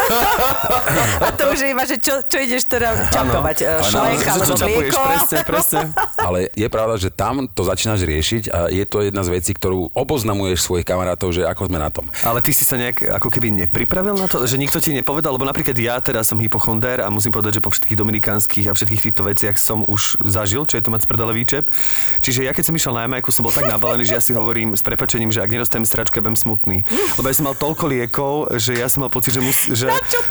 A 1.25 1.33
to 1.33 1.49
už 1.49 1.65
je 1.65 1.69
iba, 1.73 1.83
že 1.85 1.97
čo, 1.97 2.21
čo 2.25 2.37
ideš 2.37 2.69
teda 2.69 3.09
čapovať? 3.09 3.57
Áno, 3.65 3.85
Šlek 3.85 4.21
alebo 4.25 4.53
mlieko? 4.61 4.97
presne, 5.01 5.37
presne. 5.45 5.81
Ale 6.21 6.39
je 6.53 6.67
pravda, 6.69 6.95
že 7.01 7.09
tam 7.09 7.49
to 7.49 7.65
začínaš 7.65 8.05
riešiť 8.05 8.43
a 8.53 8.59
je 8.69 8.85
to 8.85 9.05
jedna 9.05 9.25
z 9.25 9.29
vecí, 9.33 9.51
ktorú 9.57 9.89
oboznamuješ 9.93 10.65
svojich 10.65 10.85
kamarátov, 10.85 11.33
že 11.33 11.45
ako 11.45 11.69
sme 11.69 11.81
na 11.81 11.89
tom. 11.89 12.07
Ale 12.21 12.45
ty 12.45 12.53
si 12.53 12.61
sa 12.61 12.77
nejak 12.77 13.19
ako 13.21 13.29
keby 13.33 13.65
nepripravil 13.65 14.17
na 14.17 14.29
to, 14.29 14.45
že 14.45 14.61
nikto 14.61 14.77
ti 14.77 14.93
nepovedal, 14.93 15.33
lebo 15.33 15.49
napríklad 15.49 15.75
ja 15.77 15.97
teraz 15.97 16.29
som 16.29 16.37
hypochonder 16.37 17.01
a 17.01 17.09
musím 17.09 17.33
povedať, 17.33 17.57
že 17.59 17.65
po 17.65 17.73
všetkých 17.73 17.97
dominikánskych 17.97 18.65
a 18.69 18.75
všetkých 18.77 19.03
týchto 19.09 19.25
veciach 19.25 19.55
som 19.57 19.81
už 19.87 20.21
zažil, 20.25 20.63
čo 20.69 20.77
je 20.77 20.83
to 20.85 20.93
mať 20.93 21.09
spredele 21.09 21.38
výčep. 21.39 21.71
Čiže 22.19 22.43
ja 22.43 22.51
keď 22.51 22.63
som 22.67 22.75
išiel 22.75 22.91
na 22.91 23.07
Jamajku, 23.07 23.31
som 23.31 23.41
bol 23.41 23.51
tak 23.51 23.65
nabalený, 23.65 24.03
že 24.03 24.13
ja 24.13 24.23
si 24.23 24.35
hovorím 24.35 24.75
s 24.75 24.83
prepačením, 24.83 25.31
že 25.31 25.39
ak 25.39 25.49
nedostanem 25.49 25.87
sračku, 25.87 26.19
ja 26.19 26.23
budem 26.23 26.35
smutný. 26.35 26.83
Lebo 27.15 27.25
ja 27.25 27.35
som 27.35 27.47
mal 27.47 27.55
toľko 27.55 27.85
liekov, 27.87 28.33
že 28.59 28.75
ja 28.75 28.91
som 28.91 29.01
mal 29.01 29.11
pocit, 29.11 29.31
že, 29.31 29.39
mus, 29.39 29.55
že 29.65 29.87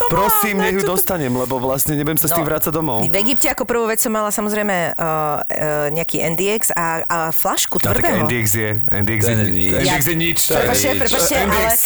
prosím, 0.06 0.60
nech 0.60 0.76
ju 0.76 0.84
to- 0.84 0.92
dostanem, 0.92 1.30
lebo 1.30 1.56
vlastne 1.58 1.94
nebudem 1.94 2.18
sa 2.18 2.26
s 2.26 2.34
tým 2.34 2.42
vrácať 2.42 2.74
domov. 2.74 3.06
V 3.06 3.16
Egypte 3.16 3.46
ako 3.48 3.64
prvú 3.64 3.86
vec 3.86 4.02
som 4.02 4.10
mala 4.10 4.28
samozrejme 4.28 4.92
uh, 4.92 4.98
uh, 4.98 5.86
nejaký 5.88 6.20
NDX 6.34 6.74
a, 6.74 7.06
a 7.06 7.18
flašku 7.30 7.78
A 7.78 7.86
tak 7.86 8.02
tvrdého. 8.02 8.26
NDX 8.26 8.46
je, 8.50 8.70
NDX 8.82 9.20
To 9.22 9.30
je. 9.30 9.36
NDX 9.78 10.02
je 10.02 10.16
nič. 10.18 10.38
Prepačte, 10.44 10.88
nič. 10.88 10.98
prepačte, 10.98 11.34
ale... 11.38 11.46
NDX. 11.46 11.78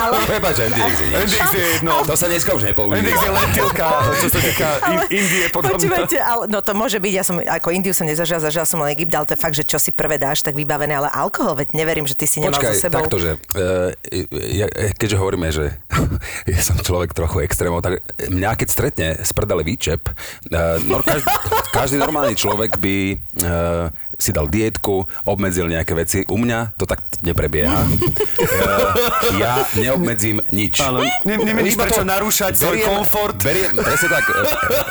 ale 0.00 0.14
Prepač, 0.24 0.54
NDX 0.58 0.94
je 0.96 1.06
nič. 1.06 1.18
NDX 1.20 1.48
je 1.52 1.64
jedno. 1.76 1.92
To 2.02 2.14
sa 2.16 2.26
dneska 2.26 2.50
už 2.50 2.62
nepoužíva. 2.64 2.96
NDX 2.98 3.18
je 3.20 3.30
lentilka, 3.30 3.88
čo 4.16 4.26
sa 4.26 4.40
týka 4.40 4.68
in- 4.88 5.08
Indie. 5.12 5.44
Počúvajte, 5.52 6.16
no 6.48 6.58
to 6.64 6.72
môže 6.72 6.96
byť, 6.96 7.12
ja 7.12 7.20
som 7.20 7.36
ako 7.36 7.68
Indiu 7.70 7.92
som 7.92 8.08
nezažila, 8.08 8.39
zažila 8.40 8.66
som 8.66 8.80
len 8.82 8.96
Egypt, 8.96 9.12
ale 9.12 9.28
to 9.28 9.34
je 9.36 9.40
fakt, 9.40 9.56
že 9.56 9.64
čo 9.64 9.78
si 9.78 9.92
prvé 9.92 10.16
dáš, 10.16 10.40
tak 10.40 10.56
vybavené, 10.56 10.96
ale 10.96 11.08
alkohol, 11.12 11.54
veď 11.54 11.76
neverím, 11.76 12.08
že 12.08 12.16
ty 12.16 12.26
si 12.26 12.40
nemal 12.40 12.58
Počkaj, 12.58 12.74
so 12.74 12.82
sebou. 12.88 12.98
takto, 13.04 13.16
že 13.20 13.30
uh, 13.36 13.92
ja, 14.32 14.66
keďže 14.96 15.16
hovoríme, 15.20 15.48
že 15.52 15.76
ja 16.52 16.60
som 16.64 16.80
človek 16.80 17.12
trochu 17.12 17.44
extrémov, 17.44 17.84
tak 17.84 18.00
mňa 18.26 18.50
keď 18.56 18.68
stretne 18.68 19.08
z 19.20 19.30
výčep, 19.60 20.02
uh, 20.10 20.80
no, 20.88 21.04
každý, 21.04 21.28
každý 21.78 21.96
normálny 22.00 22.34
človek 22.34 22.80
by 22.80 22.96
uh, 23.44 23.92
si 24.20 24.30
dal 24.30 24.46
dietku, 24.46 25.02
obmedzil 25.24 25.66
nejaké 25.66 25.92
veci. 25.92 26.18
U 26.28 26.36
mňa 26.36 26.76
to 26.76 26.84
tak 26.84 27.00
neprebieha. 27.20 27.80
Uh, 27.80 29.36
ja 29.42 29.64
neobmedzím 29.74 30.44
nič. 30.50 30.78
Áno, 30.78 31.00
ne, 31.24 31.34
nemeníš 31.36 31.74
Iba 31.74 31.84
prečo 31.84 32.04
to- 32.04 32.08
narúšať 32.08 32.52
svoj 32.54 32.78
komfort. 32.80 33.36
Beriem, 33.40 33.72
presne 33.74 34.08
tak. 34.10 34.24
eh, 34.28 34.44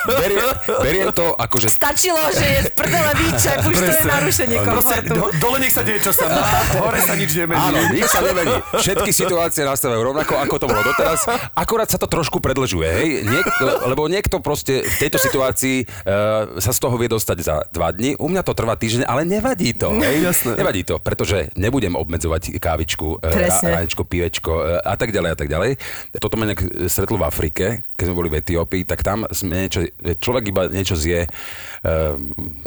Beriem, 0.10 0.48
beriem 0.82 1.08
to 1.12 1.32
ako, 1.32 1.56
že 1.60 1.68
Stačilo, 1.70 2.20
že 2.30 2.46
je 2.46 2.60
z 2.66 2.70
prdele 2.74 3.12
výčep, 3.16 3.58
už 3.62 3.74
to 3.74 3.84
je 3.84 3.90
Presne. 3.90 4.10
narušenie 4.10 4.58
Proste, 4.60 4.98
komfortu. 5.00 5.14
do, 5.14 5.24
dole 5.38 5.58
nech 5.60 5.72
sa 5.72 5.82
deje, 5.82 6.00
čo 6.02 6.12
sa 6.12 6.26
má. 6.28 6.42
Hore 6.80 7.00
sa 7.00 7.14
nič 7.14 7.32
nemení. 7.32 7.60
Áno, 7.60 7.80
nič 7.90 8.06
sa 8.06 8.20
nemení. 8.20 8.56
Všetky 8.76 9.12
situácie 9.12 9.62
nastávajú 9.62 10.02
rovnako, 10.04 10.34
ako 10.36 10.56
to 10.56 10.66
bolo 10.66 10.82
doteraz. 10.82 11.20
Akorát 11.54 11.86
sa 11.86 11.98
to 11.98 12.06
trošku 12.06 12.40
predlžuje, 12.40 12.90
hej? 12.90 13.08
Niekto, 13.22 13.64
lebo 13.86 14.06
niekto 14.06 14.40
proste 14.40 14.82
v 14.82 14.96
tejto 14.98 15.18
situácii 15.18 15.78
uh, 15.84 16.58
sa 16.58 16.72
z 16.72 16.80
toho 16.80 16.96
vie 16.96 17.08
dostať 17.08 17.38
za 17.40 17.56
dva 17.70 17.92
dni. 17.92 18.16
U 18.16 18.26
mňa 18.26 18.42
to 18.42 18.52
trvá 18.52 18.74
týždeň, 18.74 19.06
ale 19.06 19.19
nevadí 19.24 19.76
to, 19.76 19.96
hej? 20.00 20.24
Jasné. 20.26 20.60
Nevadí 20.60 20.82
to, 20.84 21.00
pretože 21.00 21.52
nebudem 21.56 21.96
obmedzovať 21.96 22.58
kávičku, 22.60 23.24
Presne. 23.24 23.70
ránečko, 23.76 24.04
pivečko 24.06 24.52
uh, 24.52 24.80
a 24.84 24.96
tak 25.00 25.16
ďalej 25.16 25.30
a 25.34 25.38
tak 25.38 25.48
ďalej. 25.48 25.72
Toto 26.18 26.36
ma 26.36 26.50
nejak 26.50 26.90
stretlo 26.92 27.20
v 27.20 27.28
Afrike, 27.28 27.66
keď 27.96 28.06
sme 28.10 28.18
boli 28.18 28.30
v 28.32 28.40
Etiópii, 28.42 28.84
tak 28.88 29.06
tam 29.06 29.26
sme 29.32 29.68
niečo, 29.68 29.86
človek 30.20 30.44
iba 30.52 30.68
niečo 30.70 30.98
zje 30.98 31.26
uh, 31.26 32.16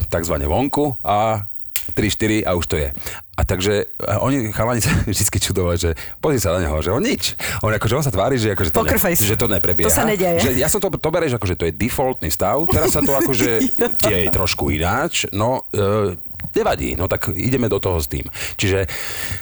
takzvané 0.08 0.48
vonku 0.48 0.96
a 1.02 1.48
3-4 1.90 2.46
a 2.46 2.54
už 2.54 2.64
to 2.70 2.76
je. 2.78 2.94
A 3.32 3.42
takže 3.42 3.90
a 3.98 4.22
oni 4.22 4.54
chalani 4.54 4.78
sa 4.78 4.94
vždy 5.08 5.38
čudovali, 5.42 5.76
že 5.80 5.90
pozri 6.22 6.38
sa 6.38 6.54
na 6.54 6.62
neho, 6.62 6.76
že 6.78 6.94
on 6.94 7.02
nič. 7.02 7.34
On 7.64 7.72
akože 7.74 7.98
on 7.98 8.04
sa 8.06 8.14
tvári, 8.14 8.38
že, 8.38 8.54
akože 8.54 8.70
to, 8.70 8.84
face. 9.00 9.26
že 9.26 9.34
to 9.34 9.50
neprebieha. 9.50 9.88
To 9.88 9.92
sa 9.92 10.06
nedeje. 10.06 10.46
Že 10.46 10.50
ja 10.62 10.68
som 10.70 10.78
to, 10.78 10.92
to 10.94 11.10
bereš 11.10 11.34
ako, 11.34 11.46
že 11.50 11.56
to 11.58 11.64
je 11.66 11.74
defaultný 11.74 12.30
stav, 12.30 12.62
teraz 12.70 12.94
sa 12.94 13.02
to 13.02 13.10
akože 13.16 13.50
deje 13.98 14.30
trošku 14.36 14.70
ináč, 14.70 15.26
no 15.34 15.66
e, 15.74 16.14
nevadí, 16.54 16.94
no 16.94 17.06
tak 17.06 17.28
ideme 17.30 17.66
do 17.66 17.76
toho 17.76 17.96
s 17.96 18.06
tým. 18.06 18.24
Čiže 18.54 18.86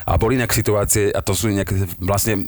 a 0.03 0.15
boli 0.15 0.35
nejaké 0.35 0.53
situácie, 0.53 1.09
a 1.09 1.19
to 1.19 1.31
sú 1.31 1.47
nejaké, 1.47 1.73
vlastne 1.97 2.39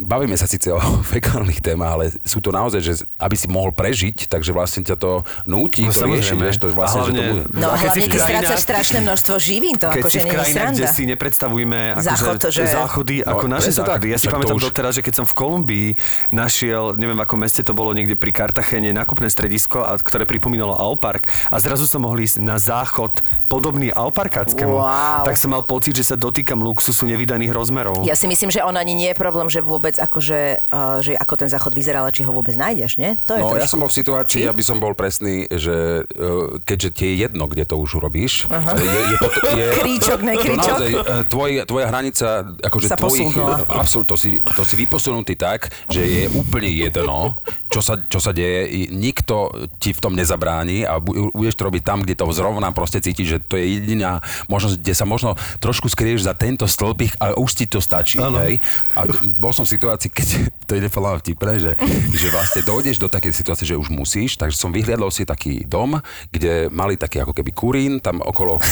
bavíme 0.00 0.34
sa 0.34 0.44
síce 0.44 0.68
o 0.68 0.78
fekálnych 1.14 1.60
témach, 1.60 1.94
ale 1.94 2.04
sú 2.20 2.38
to 2.38 2.50
naozaj, 2.50 2.80
že 2.80 2.92
aby 3.16 3.34
si 3.34 3.46
mohol 3.46 3.70
prežiť, 3.70 4.26
takže 4.26 4.50
vlastne 4.50 4.82
ťa 4.82 4.96
to 4.96 5.10
núti 5.44 5.82
No, 5.82 5.90
to 5.90 6.00
samozrejme. 6.02 6.40
vieš, 6.40 6.56
to 6.56 6.66
je 6.66 6.74
vlastne, 6.74 7.00
A 7.00 7.04
že 7.04 7.10
to 7.10 7.14
hlavne- 7.14 7.32
bude... 7.44 7.44
No 7.54 7.66
keď 7.66 7.74
si 7.74 7.84
hlavne 7.84 8.00
ty 8.00 8.08
krajinách- 8.08 8.24
strácaš 8.24 8.60
strašné 8.60 8.98
množstvo 9.00 9.34
živín, 9.36 9.74
to 9.74 9.86
Keď 9.86 10.00
akože 10.00 10.16
nie 10.16 10.24
je 10.24 10.32
krajinách, 10.32 10.70
kde 10.70 10.84
sranda. 10.84 10.94
si 10.94 11.02
nepredstavujeme 11.04 11.78
Záchod, 11.96 12.14
akože, 12.30 12.40
to, 12.40 12.48
že- 12.50 12.66
záchody 12.70 13.16
ako 13.20 13.44
No, 13.44 13.52
naše 13.52 13.62
presne 13.64 13.76
tak. 13.76 13.86
záchody. 13.88 14.06
Ja 14.06 14.18
si 14.18 14.26
pamätám 14.28 14.56
už- 14.56 14.64
doteraz, 14.64 14.92
že 14.92 15.02
keď 15.02 15.14
som 15.14 15.24
v 15.24 15.34
Kolumbii 15.34 15.88
našiel, 16.30 16.94
neviem 16.94 17.14
v 17.14 17.24
akom 17.24 17.38
meste 17.38 17.60
to 17.60 17.72
bolo, 17.72 17.90
niekde 17.90 18.14
pri 18.14 18.30
Kartachene, 18.30 18.90
nákupné 18.90 19.28
stredisko, 19.28 19.80
a, 19.80 19.96
ktoré 19.96 20.24
pripomínalo 20.24 20.72
Alpark 20.72 21.24
a 21.46 21.56
zrazu 21.56 21.84
som 21.84 22.00
mohol 22.00 22.20
ísť 22.20 22.40
na 22.40 22.56
záchod 22.56 23.20
podobný 23.64 23.88
Alparkáckému. 23.88 24.76
Wow. 24.76 25.24
Tak 25.24 25.40
som 25.40 25.48
mal 25.48 25.64
pocit, 25.64 25.96
že 25.96 26.04
sa 26.04 26.20
dotýkam 26.20 26.60
luxusu 26.60 27.08
nevydaných 27.08 27.48
rozmerov. 27.48 28.04
Ja 28.04 28.12
si 28.12 28.28
myslím, 28.28 28.52
že 28.52 28.60
on 28.60 28.76
ani 28.76 28.92
nie 28.92 29.08
je 29.08 29.16
problém, 29.16 29.48
že 29.48 29.64
vôbec 29.64 29.96
akože, 29.96 30.68
uh, 30.68 31.00
že 31.00 31.16
ako 31.16 31.34
ten 31.34 31.48
záchod 31.48 31.72
vyzerá, 31.72 32.04
ale 32.04 32.12
či 32.12 32.20
ho 32.20 32.30
vôbec 32.30 32.52
nájdeš, 32.52 33.00
nie? 33.00 33.16
To 33.24 33.32
je 33.32 33.40
No, 33.40 33.48
trošku... 33.48 33.64
ja 33.64 33.66
som 33.66 33.80
bol 33.80 33.88
v 33.88 33.96
situácii, 33.96 34.42
Či? 34.44 34.50
aby 34.50 34.60
som 34.60 34.76
bol 34.76 34.92
presný, 34.92 35.48
že 35.48 36.04
uh, 36.04 36.60
keďže 36.60 36.88
ti 36.92 37.04
je 37.08 37.14
jedno, 37.24 37.48
kde 37.48 37.64
to 37.64 37.80
už 37.80 37.96
urobíš, 37.96 38.44
je, 38.44 38.84
je, 38.84 39.16
pot- 39.16 39.40
je, 39.56 39.66
Kríčok, 39.74 40.20
ne 40.20 40.34
to 40.34 40.42
kríčok? 40.42 40.76
naozaj, 40.76 40.90
eh, 40.90 41.02
tvoj, 41.24 41.50
tvoja 41.64 41.86
hranica, 41.88 42.26
akože 42.60 42.86
Sa 42.86 43.00
tvojich, 43.00 43.32
absolút, 43.70 44.12
to 44.12 44.16
si, 44.20 44.36
to 44.44 44.62
si 44.62 44.74
vyposunutý 44.76 45.32
tak, 45.34 45.72
že 45.88 46.04
je 46.04 46.22
úplne 46.28 46.68
jedno, 46.68 47.40
čo 47.72 47.80
sa, 47.80 47.96
čo 47.96 48.20
sa 48.20 48.30
deje, 48.30 48.66
I 48.66 48.80
nikto 48.90 49.48
ti 49.78 49.90
v 49.90 50.00
tom 50.00 50.12
nezabráni 50.12 50.82
a 50.82 50.98
bu- 50.98 51.30
budeš 51.30 51.54
to 51.54 51.64
robiť 51.64 51.82
tam, 51.82 52.02
kde 52.02 52.12
to 52.12 52.26
zrovna 52.28 52.68
proste 52.70 52.98
cítiš, 52.98 53.28
že 53.28 53.38
to 53.40 53.53
je 53.56 53.80
jediná 53.80 54.20
možnosť, 54.46 54.76
kde 54.80 54.94
sa 54.94 55.06
možno 55.06 55.38
trošku 55.58 55.88
skrieš 55.90 56.26
za 56.26 56.34
tento 56.34 56.66
stĺpik 56.66 57.18
a 57.18 57.34
už 57.38 57.50
ti 57.54 57.64
to 57.66 57.78
stačí. 57.82 58.18
Hej? 58.18 58.60
A 58.94 59.06
bol 59.34 59.50
som 59.50 59.66
v 59.66 59.74
situácii, 59.74 60.10
keď 60.10 60.28
to 60.68 60.76
je 60.76 60.80
nefaláva 60.84 61.20
vtipné, 61.20 61.60
že, 61.60 61.72
že 62.14 62.28
vlastne 62.30 62.62
dojdeš 62.64 63.00
do 63.00 63.08
takej 63.08 63.32
situácie, 63.32 63.66
že 63.68 63.78
už 63.78 63.92
musíš, 63.92 64.36
takže 64.36 64.56
som 64.56 64.72
vyhliadol 64.74 65.08
si 65.12 65.26
taký 65.26 65.64
dom, 65.64 65.98
kde 66.30 66.68
mali 66.72 66.98
taký 66.98 67.22
ako 67.22 67.32
keby 67.36 67.50
kurín, 67.54 67.92
tam 68.00 68.20
okolo 68.20 68.58
e, 68.58 68.62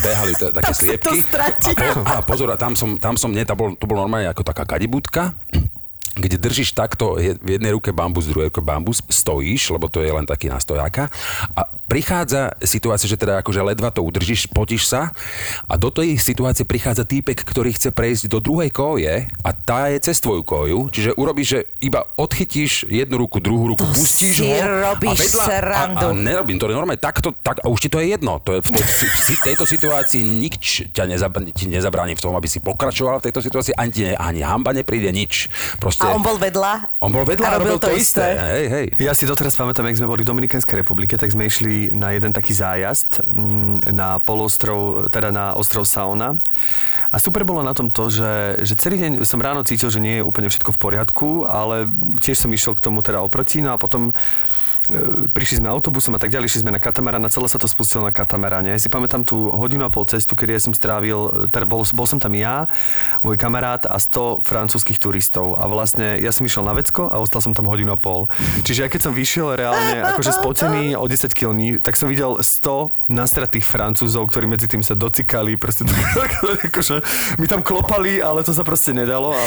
behali 0.00 0.32
t- 0.36 0.52
také 0.52 0.72
Tam 0.72 0.74
to 0.74 0.80
sliepky. 0.80 1.18
A, 1.22 1.74
po, 1.74 2.00
a 2.02 2.14
pozor, 2.24 2.48
a 2.52 2.56
tam 2.56 2.72
som, 2.74 2.96
tam 2.96 3.14
som, 3.14 3.30
nie, 3.30 3.44
to 3.44 3.54
bol, 3.54 3.74
to 3.76 3.84
bol 3.84 3.98
normálne 3.98 4.28
ako 4.28 4.42
taká 4.46 4.64
kadibúdka, 4.64 5.36
kde 6.12 6.36
držíš 6.36 6.76
takto 6.76 7.16
v 7.16 7.48
jednej 7.56 7.72
ruke 7.72 7.92
bambus, 7.92 8.28
v 8.28 8.32
druhej 8.36 8.48
ruke 8.52 8.60
bambus, 8.60 9.00
stojíš, 9.00 9.72
lebo 9.72 9.88
to 9.88 10.04
je 10.04 10.12
len 10.12 10.28
taký 10.28 10.52
na 10.52 10.60
stojáka 10.60 11.08
a 11.56 11.64
prichádza 11.88 12.52
situácia, 12.64 13.08
že 13.08 13.20
teda 13.20 13.40
akože 13.40 13.60
ledva 13.64 13.92
to 13.92 14.04
udržíš, 14.04 14.48
potíš 14.52 14.88
sa 14.88 15.12
a 15.68 15.74
do 15.76 15.88
tej 15.88 16.16
situácie 16.20 16.68
prichádza 16.68 17.04
týpek, 17.08 17.40
ktorý 17.44 17.72
chce 17.76 17.92
prejsť 17.92 18.28
do 18.28 18.40
druhej 18.40 18.68
koje 18.72 19.28
a 19.28 19.50
tá 19.52 19.88
je 19.92 19.98
cez 20.04 20.20
tvoju 20.20 20.44
koju, 20.44 20.88
čiže 20.92 21.10
urobíš, 21.16 21.48
že 21.48 21.60
iba 21.80 22.04
odchytíš 22.16 22.88
jednu 22.88 23.16
ruku, 23.20 23.40
druhú 23.40 23.72
ruku, 23.76 23.84
To 23.84 23.92
pustíš 23.92 24.44
ho 24.44 24.52
a 24.52 24.96
vedľa, 24.96 25.44
srandu. 25.44 26.06
A, 26.08 26.12
a 26.12 26.16
nerobím 26.16 26.56
to, 26.56 26.68
normálne 26.68 27.00
takto, 27.00 27.32
tak, 27.32 27.60
a 27.60 27.66
už 27.68 27.78
ti 27.84 27.88
to 27.88 28.00
je 28.00 28.12
jedno. 28.12 28.40
To 28.44 28.58
je 28.58 28.60
v 28.64 28.70
tej, 28.72 28.84
si, 29.20 29.34
tejto 29.40 29.64
situácii 29.68 30.22
nič 30.22 30.88
ťa 30.92 31.04
nezabr- 31.08 31.52
ti 31.52 31.68
nezabráni 31.68 32.16
v 32.16 32.22
tom, 32.22 32.34
aby 32.36 32.48
si 32.48 32.58
pokračoval 32.58 33.20
v 33.20 33.24
tejto 33.28 33.40
situácii, 33.44 33.74
ani, 33.76 33.90
ti 33.92 34.02
ani 34.12 34.40
hamba 34.42 34.72
nepríde, 34.72 35.12
nič. 35.12 35.52
Proste, 35.78 36.01
A 36.02 36.14
on 36.14 36.22
bol 36.22 36.36
vedľa? 36.36 36.98
on 36.98 37.10
bol 37.14 37.22
vedľa 37.22 37.46
a 37.46 37.58
robil 37.58 37.78
to 37.78 37.94
isté. 37.94 38.34
Hej, 38.34 38.66
hej. 38.68 38.86
Ja 38.98 39.14
si 39.14 39.26
doteraz 39.26 39.54
pamätám, 39.54 39.86
jak 39.86 40.02
sme 40.02 40.10
boli 40.10 40.26
v 40.26 40.30
Dominikanskej 40.34 40.82
republike, 40.82 41.14
tak 41.14 41.30
sme 41.30 41.46
išli 41.46 41.94
na 41.94 42.10
jeden 42.14 42.34
taký 42.34 42.50
zájazd 42.50 43.22
mm, 43.26 43.94
na 43.94 44.18
polostrov, 44.18 45.08
teda 45.08 45.30
na 45.30 45.54
ostrov 45.54 45.86
Saona. 45.86 46.38
A 47.12 47.20
super 47.20 47.44
bolo 47.44 47.60
na 47.60 47.76
tom 47.76 47.92
to, 47.92 48.08
že, 48.08 48.64
že 48.64 48.72
celý 48.80 48.96
deň 48.96 49.12
som 49.28 49.36
ráno 49.36 49.60
cítil, 49.68 49.92
že 49.92 50.00
nie 50.00 50.18
je 50.18 50.26
úplne 50.26 50.48
všetko 50.48 50.72
v 50.72 50.80
poriadku, 50.80 51.28
ale 51.44 51.84
tiež 52.24 52.40
som 52.40 52.50
išiel 52.50 52.72
k 52.72 52.84
tomu 52.88 53.04
teda 53.04 53.20
oproti, 53.20 53.60
no 53.60 53.76
a 53.76 53.76
potom 53.76 54.16
prišli 55.30 55.62
sme 55.62 55.70
autobusom 55.70 56.18
a 56.18 56.20
tak 56.20 56.34
ďalej, 56.34 56.50
išli 56.50 56.62
sme 56.66 56.74
na 56.74 56.82
katamarán 56.82 57.22
a 57.22 57.30
celé 57.30 57.46
sa 57.46 57.58
to 57.60 57.70
spustilo 57.70 58.02
na 58.02 58.10
katamaráne. 58.10 58.74
Ja 58.74 58.78
si 58.82 58.90
pamätám 58.90 59.22
tú 59.22 59.54
hodinu 59.54 59.86
a 59.86 59.90
pol 59.94 60.04
cestu, 60.10 60.34
kedy 60.34 60.58
ja 60.58 60.60
som 60.62 60.74
strávil, 60.74 61.48
teda 61.54 61.64
bol, 61.64 61.86
bol 61.94 62.06
som 62.06 62.18
tam 62.18 62.34
ja, 62.34 62.66
môj 63.22 63.38
kamarát 63.38 63.86
a 63.86 63.96
100 63.96 64.42
francúzskych 64.42 64.98
turistov. 64.98 65.54
A 65.54 65.70
vlastne 65.70 66.18
ja 66.18 66.34
som 66.34 66.42
išiel 66.42 66.66
na 66.66 66.74
vecko 66.74 67.06
a 67.06 67.22
ostal 67.22 67.38
som 67.38 67.54
tam 67.54 67.70
hodinu 67.70 67.94
a 67.94 67.98
pol. 68.00 68.26
Čiže 68.66 68.86
ja 68.86 68.88
keď 68.90 69.00
som 69.06 69.12
vyšiel 69.14 69.54
reálne 69.54 70.02
akože 70.14 70.42
spotený 70.42 70.98
o 70.98 71.04
10 71.06 71.30
kg, 71.30 71.78
tak 71.78 71.94
som 71.94 72.10
videl 72.10 72.42
100 72.42 73.12
nastratých 73.12 73.62
francúzov, 73.62 74.26
ktorí 74.34 74.50
medzi 74.50 74.66
tým 74.66 74.82
sa 74.82 74.98
docikali, 74.98 75.54
proste 75.54 75.86
akože 76.68 77.04
mi 77.38 77.46
tam 77.46 77.62
klopali, 77.62 78.18
ale 78.18 78.42
to 78.42 78.50
sa 78.50 78.66
proste 78.66 78.90
nedalo. 78.90 79.30
A 79.30 79.42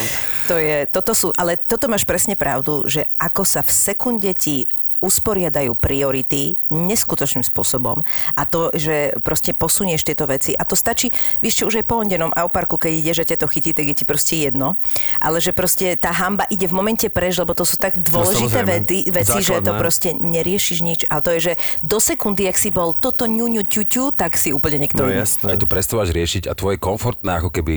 To 0.47 0.55
je, 0.55 0.87
toto 0.87 1.11
sú, 1.11 1.35
ale 1.35 1.59
toto 1.59 1.91
máš 1.91 2.07
presne 2.07 2.39
pravdu, 2.39 2.87
že 2.87 3.03
ako 3.19 3.43
sa 3.43 3.65
v 3.65 3.71
sekunde 3.73 4.31
ti 4.37 4.69
usporiadajú 5.03 5.75
priority 5.77 6.57
neskutočným 6.71 7.43
spôsobom 7.43 8.01
a 8.33 8.41
to, 8.47 8.71
že 8.73 9.15
proste 9.21 9.51
posunieš 9.51 10.07
tieto 10.07 10.25
veci 10.25 10.55
a 10.55 10.63
to 10.63 10.73
stačí, 10.73 11.11
vieš 11.43 11.61
čo, 11.61 11.63
už 11.67 11.83
aj 11.83 11.85
po 11.85 11.99
ondenom 11.99 12.31
parku, 12.49 12.79
keď 12.79 12.91
ide, 12.95 13.11
že 13.11 13.27
ťa 13.27 13.43
to 13.43 13.47
chytí, 13.51 13.75
tak 13.75 13.85
je 13.91 13.95
ti 14.01 14.05
proste 14.07 14.39
jedno, 14.39 14.79
ale 15.19 15.43
že 15.43 15.51
proste 15.51 15.99
tá 15.99 16.15
hamba 16.15 16.47
ide 16.47 16.71
v 16.71 16.73
momente 16.73 17.07
preč, 17.11 17.35
lebo 17.35 17.51
to 17.51 17.67
sú 17.67 17.75
tak 17.75 17.99
dôležité 17.99 18.63
samozrejme. 18.63 18.71
vety, 18.81 18.99
veci, 19.11 19.39
že 19.43 19.59
to 19.59 19.71
Základné. 19.71 19.81
proste 19.81 20.09
neriešiš 20.15 20.77
nič, 20.81 20.99
ale 21.11 21.21
to 21.21 21.31
je, 21.35 21.39
že 21.51 21.53
do 21.83 21.99
sekundy, 21.99 22.47
ak 22.47 22.57
si 22.57 22.71
bol 22.71 22.95
toto 22.95 23.27
ňuňu 23.27 23.67
ťuťu, 23.67 24.15
tak 24.15 24.39
si 24.39 24.55
úplne 24.55 24.87
niekto 24.87 25.03
no 25.03 25.11
iný. 25.11 25.21
jasné. 25.21 25.55
Aj 25.55 25.59
tu 25.59 25.67
prestávaš 25.67 26.15
riešiť 26.15 26.47
a 26.47 26.53
tvoje 26.55 26.79
komfortné 26.79 27.43
ako 27.43 27.49
keby 27.51 27.75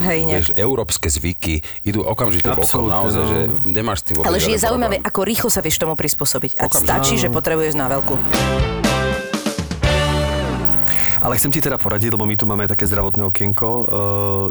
Hej, 0.00 0.20
vieš, 0.28 0.48
európske 0.54 1.08
zvyky 1.10 1.64
idú 1.82 2.04
okamžite 2.04 2.52
bokom 2.52 2.86
naozaj, 2.86 3.22
no. 3.24 3.30
že 3.30 3.38
nemáš 3.66 4.04
s 4.04 4.12
tým 4.12 4.14
Ale 4.22 4.38
že 4.38 4.54
je 4.54 4.60
zaujímavé, 4.60 5.02
ako 5.02 5.20
rýchlo 5.26 5.48
sa 5.50 5.64
vieš 5.64 5.80
tomu 5.80 5.96
prispôsobiť. 5.96 6.59
Okamžite. 6.68 6.84
stačí, 6.84 7.14
že 7.16 7.32
potrebuješ 7.32 7.74
na 7.78 7.88
veľkú. 7.88 8.14
Ale 11.20 11.36
chcem 11.36 11.52
ti 11.52 11.60
teda 11.60 11.76
poradiť, 11.76 12.10
lebo 12.10 12.24
my 12.24 12.32
tu 12.32 12.44
máme 12.44 12.64
také 12.64 12.82
zdravotné 12.82 13.20
okienko. 13.22 13.68
Uh, 13.68 13.84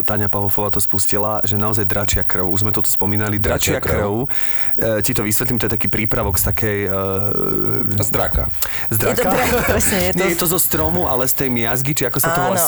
Táňa 0.01 0.29
Pavofová 0.29 0.69
to 0.69 0.77
spustila, 0.77 1.41
že 1.41 1.57
naozaj 1.57 1.81
dračia 1.83 2.21
krv. 2.21 2.45
Už 2.45 2.61
sme 2.61 2.69
to 2.69 2.79
tu 2.79 2.87
spomínali. 2.87 3.35
Dračia, 3.35 3.77
Dračia 3.77 3.81
krv. 3.81 3.97
krv. 3.97 4.13
Uh, 4.77 5.01
ti 5.01 5.11
to 5.11 5.25
vysvetlím, 5.25 5.57
to 5.57 5.65
je 5.65 5.73
taký 5.73 5.87
prípravok 5.87 6.37
z 6.37 6.43
takej... 6.45 6.77
Uh, 6.85 7.97
Z 7.97 8.09
draka. 8.11 8.53
z 8.85 8.95
Je 8.95 9.17
to 9.17 9.25
draka. 9.25 9.29
dra- 9.31 9.65
presne, 9.65 9.97
je 9.99 10.11
to- 10.11 10.17
Nie 10.19 10.27
je 10.29 10.37
to 10.37 10.47
zo 10.47 10.59
stromu, 10.59 11.01
ale 11.03 11.25
z 11.25 11.33
tej 11.35 11.49
miazgy, 11.49 11.91
či 11.91 12.03
ako 12.05 12.17
sa 12.17 12.29
to 12.29 12.39
volá, 12.43 12.61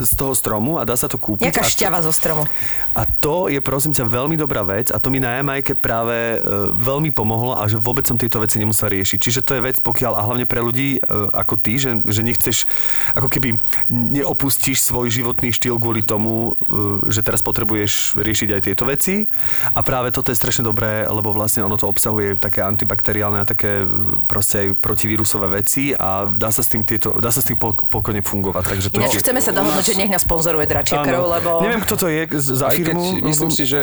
z, 0.00 0.12
toho 0.14 0.32
stromu 0.32 0.80
a 0.80 0.82
dá 0.82 0.96
sa 0.96 1.04
to 1.04 1.20
kúpiť. 1.20 1.44
Nejaká 1.44 1.60
A 1.60 1.68
to- 1.68 1.74
šťava 1.74 1.98
zo 2.00 2.10
stromu. 2.10 2.48
A 2.96 3.04
to 3.04 3.46
je 3.46 3.60
prosím 3.60 3.92
ťa 3.92 4.08
veľmi 4.08 4.34
dobrá 4.34 4.64
vec 4.64 4.88
a 4.88 4.96
to 4.96 5.06
mi 5.06 5.20
na 5.20 5.36
Jamajke 5.36 5.76
práve 5.76 6.16
e, 6.34 6.38
veľmi 6.72 7.12
pomohlo 7.12 7.54
a 7.54 7.68
že 7.68 7.76
vôbec 7.76 8.02
som 8.02 8.16
tieto 8.16 8.40
veci 8.40 8.56
nemusel 8.56 8.90
riešiť. 8.90 9.18
Čiže 9.20 9.40
to 9.42 9.52
je 9.54 9.62
vec, 9.62 9.76
pokiaľ 9.78 10.12
a 10.14 10.24
hlavne 10.24 10.42
pre 10.42 10.58
ľudí 10.58 10.96
e, 10.96 11.00
ako 11.30 11.54
ty, 11.54 11.76
že, 11.76 12.00
že 12.02 12.24
nechceš, 12.24 12.66
ako 13.18 13.28
keby 13.28 13.58
neopustíš 13.90 14.78
svoj 14.80 15.10
životný 15.10 15.50
štýl 15.50 15.76
kvôli 15.76 16.06
tomu, 16.06 16.54
e, 17.04 17.10
že 17.10 17.26
teraz 17.26 17.42
potrebuješ 17.42 18.14
riešiť 18.14 18.48
aj 18.54 18.60
tieto 18.62 18.86
veci. 18.86 19.26
A 19.74 19.82
práve 19.82 20.14
toto 20.14 20.30
je 20.30 20.38
strašne 20.38 20.62
dobré, 20.62 21.02
lebo 21.04 21.34
vlastne 21.34 21.66
ono 21.66 21.74
to 21.74 21.90
obsahuje 21.90 22.38
také 22.38 22.62
antibakteriálne 22.62 23.42
a 23.42 23.46
také 23.46 23.82
e, 23.82 23.86
proste 24.30 24.54
aj 24.62 24.66
protivírusové 24.78 25.50
veci 25.50 25.90
a 25.92 26.30
dá 26.30 26.54
sa 26.54 26.62
s 26.62 26.70
tým, 26.70 26.86
tieto, 26.86 27.18
dá 27.18 27.34
sa 27.34 27.42
s 27.42 27.50
tým 27.50 27.58
pok- 27.58 27.90
pokojne 27.90 28.22
fungovať. 28.22 28.64
Takže 28.78 28.86
to 28.94 29.02
Ináč 29.02 29.18
je- 29.18 29.22
chceme 29.26 29.40
sa 29.42 29.50
dohodnúť, 29.50 29.84
že 29.84 29.94
nech 29.98 30.12
nás 30.12 30.22
sponzoruje 30.22 30.70
dračia 30.70 31.02
krv, 31.02 31.18
lebo... 31.26 31.50
Neviem, 31.66 31.82
kto 31.82 31.94
to 31.98 32.06
je 32.06 32.22
za 32.38 32.70
Aj 32.70 32.78
keď 32.78 32.94
firmu. 32.94 33.26
myslím 33.26 33.50
si, 33.50 33.66
že 33.66 33.80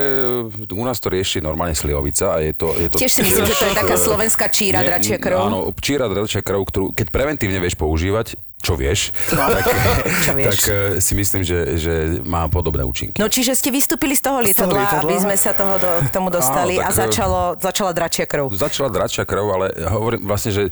u 0.71 0.83
nás 0.87 0.97
to 1.03 1.11
rieši 1.11 1.43
normálne 1.43 1.75
slivovica 1.75 2.31
a 2.31 2.39
je 2.39 2.55
to... 2.55 2.71
Je 2.79 2.87
to 2.87 2.97
Tiež 3.03 3.11
si 3.11 3.21
myslím, 3.25 3.45
že 3.51 3.55
to 3.59 3.65
je 3.67 3.75
taká 3.75 3.95
slovenská 3.99 4.47
číra 4.47 4.79
Nie, 4.79 4.87
dračia 4.95 5.17
krv. 5.19 5.37
Áno, 5.43 5.59
číra 5.75 6.07
dračia 6.07 6.39
krv, 6.39 6.61
ktorú 6.63 6.85
keď 6.95 7.07
preventívne 7.11 7.59
vieš 7.59 7.75
používať, 7.75 8.39
čo 8.65 8.73
vieš, 8.73 9.13
No, 9.37 9.45
tak, 9.53 9.65
čo 10.25 10.31
vieš. 10.33 10.49
tak 10.49 10.61
eh, 10.65 10.77
si 10.97 11.13
myslím, 11.13 11.45
že, 11.45 11.77
že 11.77 11.93
má 12.25 12.49
podobné 12.49 12.81
účinky. 12.81 13.21
No 13.21 13.29
čiže 13.29 13.53
ste 13.53 13.69
vystúpili 13.69 14.17
z 14.17 14.25
toho 14.25 14.41
lietadla, 14.41 14.73
lietadla? 14.73 15.09
aby 15.13 15.15
sme 15.21 15.35
sa 15.37 15.53
toho 15.53 15.77
do, 15.77 15.89
k 16.01 16.09
tomu 16.09 16.33
dostali 16.33 16.81
Áno, 16.81 16.89
a 16.89 16.89
tak, 16.89 16.97
začalo, 17.05 17.39
začala 17.61 17.91
dračia 17.93 18.25
krv. 18.25 18.49
Začala 18.49 18.89
dračia 18.89 19.23
krv, 19.23 19.45
ale 19.45 19.67
hovorím 19.85 20.25
vlastne, 20.25 20.49
že 20.49 20.63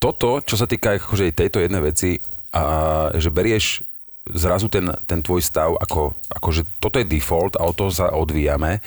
toto, 0.00 0.40
čo 0.40 0.56
sa 0.56 0.64
týka 0.64 0.96
akože 0.96 1.28
tejto 1.36 1.60
jednej 1.60 1.84
veci, 1.84 2.16
a 2.52 3.08
že 3.16 3.32
berieš 3.32 3.80
zrazu 4.28 4.70
ten, 4.70 4.86
ten 5.08 5.18
tvoj 5.18 5.42
stav, 5.42 5.74
ako, 5.74 6.14
akože 6.30 6.62
toto 6.78 7.00
je 7.02 7.06
default 7.08 7.58
a 7.58 7.66
od 7.66 7.74
toho 7.74 7.90
sa 7.90 8.14
odvíjame, 8.14 8.78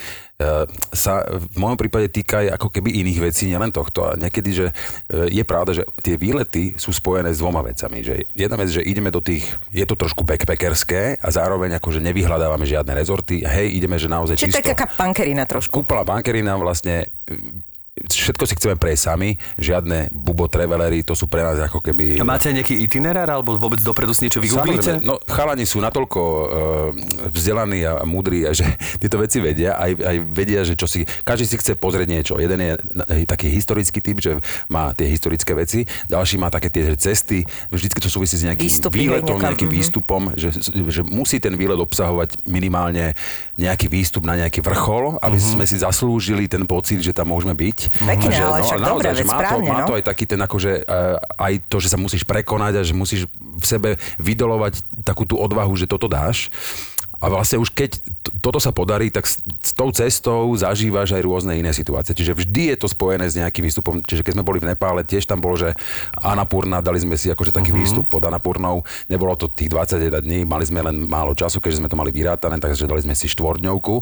sa 0.91 1.23
v 1.23 1.55
mojom 1.55 1.79
prípade 1.79 2.11
týka 2.11 2.43
aj 2.43 2.59
ako 2.59 2.67
keby 2.67 2.91
iných 2.91 3.19
vecí, 3.23 3.47
nielen 3.47 3.71
tohto. 3.71 4.03
A 4.03 4.19
niekedy, 4.19 4.51
že 4.51 4.67
e, 5.07 5.31
je 5.31 5.43
pravda, 5.47 5.71
že 5.71 5.87
tie 6.03 6.19
výlety 6.19 6.75
sú 6.75 6.91
spojené 6.91 7.31
s 7.31 7.39
dvoma 7.39 7.63
vecami. 7.63 8.03
Že 8.03 8.15
jedna 8.35 8.59
vec, 8.59 8.67
že 8.67 8.83
ideme 8.83 9.15
do 9.15 9.23
tých, 9.23 9.47
je 9.71 9.85
to 9.87 9.95
trošku 9.95 10.27
backpackerské 10.27 11.23
a 11.23 11.27
zároveň 11.31 11.79
akože 11.79 12.03
nevyhľadávame 12.03 12.67
žiadne 12.67 12.91
rezorty. 12.91 13.47
Hej, 13.47 13.79
ideme, 13.79 13.95
že 13.95 14.11
naozaj 14.11 14.35
Čiže 14.35 14.59
čisto. 14.59 14.71
taká 14.75 14.91
pankerina 14.91 15.47
trošku. 15.47 15.87
Úplná 15.87 16.03
bankerina 16.03 16.59
vlastne 16.59 17.07
všetko 17.95 18.43
si 18.43 18.59
chceme 18.59 18.75
prejsť 18.75 19.03
sami, 19.07 19.39
žiadne 19.55 20.11
bubo 20.11 20.51
travelery, 20.51 21.07
to 21.07 21.15
sú 21.15 21.31
pre 21.31 21.47
nás 21.47 21.55
ako 21.63 21.79
keby... 21.79 22.19
A 22.19 22.27
máte 22.27 22.51
nejaký 22.51 22.75
itinerár, 22.83 23.31
alebo 23.31 23.55
vôbec 23.55 23.79
dopredu 23.79 24.11
si 24.11 24.27
niečo 24.27 24.43
vygooglíte? 24.43 24.99
Samozrejme, 24.99 25.07
no 25.07 25.15
chalani 25.23 25.63
sú 25.63 25.79
natoľko 25.79 26.19
uh, 26.19 26.43
vzdelaní 27.31 27.87
a 27.87 28.03
múdri, 28.03 28.43
a 28.43 28.51
že 28.57 28.67
tieto 28.99 29.15
veci 29.15 29.39
vedia, 29.39 29.79
aj, 29.79 29.91
aj 29.95 30.17
vedia, 30.27 30.67
že 30.67 30.75
čo 30.75 30.91
si, 30.91 31.07
každý 31.23 31.47
si 31.47 31.55
chce 31.55 31.79
pozrieť 31.79 32.07
niečo. 32.11 32.33
Jeden 32.35 32.59
je 32.59 32.75
taký 33.23 33.47
historický 33.47 34.03
typ, 34.03 34.19
že 34.19 34.43
má 34.67 34.91
tie 34.91 35.07
historické 35.07 35.55
veci, 35.55 35.87
ďalší 36.11 36.35
má 36.35 36.51
také 36.51 36.67
tie 36.67 36.99
cesty, 36.99 37.47
vždycky 37.71 38.03
to 38.03 38.11
súvisí 38.11 38.35
s 38.35 38.43
nejakým 38.43 38.67
Výstupy 38.67 39.07
výletom, 39.07 39.39
nejakým 39.39 39.71
mhm. 39.71 39.75
výstupom, 39.79 40.21
že, 40.35 40.51
že 40.67 40.99
musí 41.07 41.39
ten 41.39 41.55
výlet 41.55 41.79
obsahovať 41.79 42.43
minimálne 42.43 43.15
nejaký 43.55 43.87
výstup 43.87 44.27
na 44.27 44.35
nejaký 44.35 44.59
vrchol, 44.59 45.15
aby 45.23 45.39
Mhm. 45.39 45.47
sme 45.55 45.65
si 45.69 45.77
zaslúžili 45.79 46.51
ten 46.51 46.67
pocit, 46.67 46.99
že 46.99 47.15
tam 47.15 47.31
môžeme 47.31 47.53
byť. 47.55 47.84
Pekne, 47.93 48.33
A 48.33 48.37
že, 48.37 48.43
ale 48.43 48.59
však 48.63 48.81
dobré, 48.81 49.09
veď 49.11 49.17
že 49.17 49.25
má, 49.25 49.39
to, 49.43 49.57
má 49.63 49.77
no. 49.81 49.87
to 49.87 49.95
aj 49.97 50.03
taký 50.05 50.25
ten 50.27 50.39
akože 50.41 50.71
uh, 50.85 51.17
aj 51.39 51.53
to, 51.69 51.77
že 51.81 51.91
sa 51.91 51.97
musíš 51.97 52.23
prekonať 52.27 52.73
a 52.79 52.87
že 52.87 52.93
musíš 52.93 53.21
v 53.31 53.65
sebe 53.65 53.89
vydolovať 54.19 54.81
takú 55.07 55.23
tú 55.23 55.39
odvahu, 55.39 55.73
že 55.77 55.89
toto 55.89 56.05
dáš. 56.05 56.53
A 57.23 57.31
vlastne 57.31 57.57
už 57.57 57.71
keď 57.71 57.97
toto 58.43 58.61
sa 58.61 58.75
podarí, 58.75 59.09
tak 59.09 59.25
s, 59.25 59.41
s 59.41 59.71
tou 59.73 59.89
cestou 59.89 60.51
zažívaš 60.53 61.15
aj 61.15 61.25
rôzne 61.25 61.57
iné 61.57 61.71
situácie. 61.71 62.13
Čiže 62.13 62.37
vždy 62.37 62.75
je 62.75 62.77
to 62.77 62.87
spojené 62.91 63.25
s 63.25 63.33
nejakým 63.39 63.65
výstupom. 63.65 64.03
Čiže 64.05 64.21
keď 64.21 64.33
sme 64.37 64.45
boli 64.45 64.61
v 64.61 64.69
Nepále, 64.69 65.01
tiež 65.01 65.25
tam 65.25 65.41
bolo, 65.41 65.57
že 65.57 65.73
Anapurna, 66.21 66.85
dali 66.85 67.01
sme 67.01 67.17
si 67.17 67.33
akože 67.33 67.55
taký 67.55 67.71
uh-huh. 67.71 67.81
výstup 67.81 68.05
pod 68.05 68.21
Anapurnou. 68.27 68.85
Nebolo 69.09 69.33
to 69.39 69.49
tých 69.49 69.73
21 69.73 70.21
dní, 70.21 70.45
mali 70.45 70.69
sme 70.69 70.85
len 70.85 71.07
málo 71.07 71.33
času, 71.33 71.57
keďže 71.63 71.81
sme 71.81 71.89
to 71.89 71.97
mali 71.97 72.13
vyrátané, 72.13 72.61
takže 72.61 72.85
dali 72.85 73.01
sme 73.01 73.17
si 73.17 73.25
štvordňovku. 73.25 73.95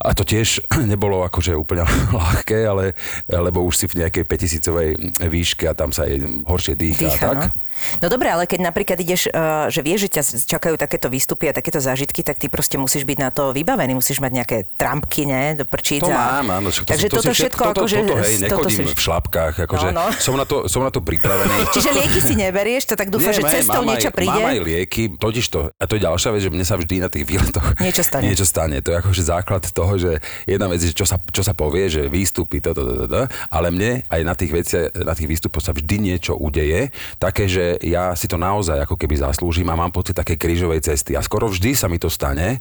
A 0.00 0.16
to 0.16 0.24
tiež 0.24 0.64
nebolo 0.90 1.22
akože 1.28 1.52
úplne 1.52 1.84
ľahké, 2.16 2.64
ale, 2.64 2.96
lebo 3.28 3.60
už 3.64 3.74
si 3.76 3.86
v 3.86 4.04
nejakej 4.04 4.24
5000 4.24 5.28
výške 5.28 5.64
a 5.68 5.76
tam 5.76 5.92
sa 5.92 6.08
jej 6.08 6.20
horšie 6.24 6.74
dýcha, 6.74 7.04
Dýcha, 7.04 7.28
tak. 7.28 7.40
no. 7.52 7.69
No 7.98 8.06
dobré, 8.06 8.30
ale 8.30 8.44
keď 8.44 8.60
napríklad 8.62 8.98
ideš, 8.98 9.28
uh, 9.28 9.66
že 9.68 9.80
vieš, 9.80 10.06
že 10.06 10.20
ťa 10.20 10.22
čakajú 10.46 10.74
takéto 10.74 11.06
výstupy 11.06 11.48
a 11.48 11.52
takéto 11.52 11.78
zážitky, 11.78 12.22
tak 12.22 12.38
ty 12.38 12.46
proste 12.46 12.76
musíš 12.76 13.04
byť 13.04 13.18
na 13.18 13.30
to 13.30 13.50
vybavený, 13.50 13.94
musíš 13.94 14.18
mať 14.18 14.32
nejaké 14.32 14.56
trampky, 14.74 15.24
ne, 15.24 15.54
do 15.54 15.64
prčíc. 15.64 16.00
To 16.00 16.10
a- 16.10 16.40
mám, 16.40 16.62
áno. 16.62 16.68
To, 16.70 16.82
Takže 16.82 17.06
to 17.08 17.16
toto 17.18 17.32
všetko, 17.32 17.62
toto, 17.72 17.80
akože... 17.84 17.96
toto, 18.00 18.14
hej, 18.20 18.34
toto 18.46 18.68
nechodím 18.68 18.86
si- 18.86 18.96
v 18.96 19.00
šlapkách, 19.00 19.54
akože 19.66 19.88
No, 19.90 20.06
no. 20.06 20.06
Som, 20.16 20.34
na 20.36 20.44
to, 20.44 20.68
som 20.68 20.80
na 20.80 20.92
to 20.92 21.00
pripravený. 21.00 21.66
Čiže 21.76 21.90
lieky 21.90 22.20
si 22.20 22.34
neberieš, 22.34 22.90
to 22.90 22.94
tak 22.94 23.08
dúfam, 23.08 23.32
že 23.32 23.42
cestou 23.42 23.82
mám 23.82 23.96
niečo 23.96 24.10
aj, 24.10 24.16
príde. 24.16 24.30
Mám 24.30 24.50
aj 24.50 24.60
lieky, 24.60 25.02
totiž 25.16 25.44
to, 25.48 25.60
a 25.72 25.84
to 25.84 25.96
je 25.96 26.02
ďalšia 26.02 26.30
vec, 26.30 26.42
že 26.42 26.50
mne 26.50 26.64
sa 26.66 26.74
vždy 26.76 26.94
na 27.00 27.08
tých 27.08 27.24
výletoch 27.24 27.66
Niečo 27.84 28.02
stane. 28.02 28.24
niečo 28.28 28.46
stane. 28.46 28.76
To 28.80 28.88
je 28.92 28.96
akože 28.98 29.22
základ 29.22 29.62
toho, 29.70 29.92
že 29.96 30.18
jedna 30.44 30.66
vec 30.66 30.80
je, 30.80 30.90
čo 30.90 31.06
sa, 31.06 31.16
čo 31.18 31.42
sa 31.42 31.54
povie, 31.54 31.86
že 31.86 32.10
výstupy, 32.10 32.58
to, 32.58 32.74
to, 32.74 32.82
to, 32.82 32.94
to, 32.94 33.06
to, 33.06 33.22
ale 33.50 33.68
mne 33.70 34.02
aj 34.06 34.20
na 34.22 34.34
tých 34.34 34.52
veciach, 34.52 34.84
na 35.02 35.14
tých 35.14 35.28
výstupoch 35.28 35.62
sa 35.62 35.70
vždy 35.70 35.96
niečo 36.00 36.34
udeje, 36.34 36.90
také, 37.18 37.46
že 37.46 37.69
ja 37.78 38.10
si 38.18 38.26
to 38.26 38.40
naozaj 38.40 38.82
ako 38.82 38.98
keby 38.98 39.20
zaslúžim 39.20 39.68
a 39.70 39.78
mám 39.78 39.94
pocit 39.94 40.18
také 40.18 40.34
krížovej 40.34 40.82
cesty. 40.82 41.14
A 41.14 41.22
skoro 41.22 41.46
vždy 41.46 41.76
sa 41.78 41.86
mi 41.86 42.02
to 42.02 42.10
stane 42.10 42.58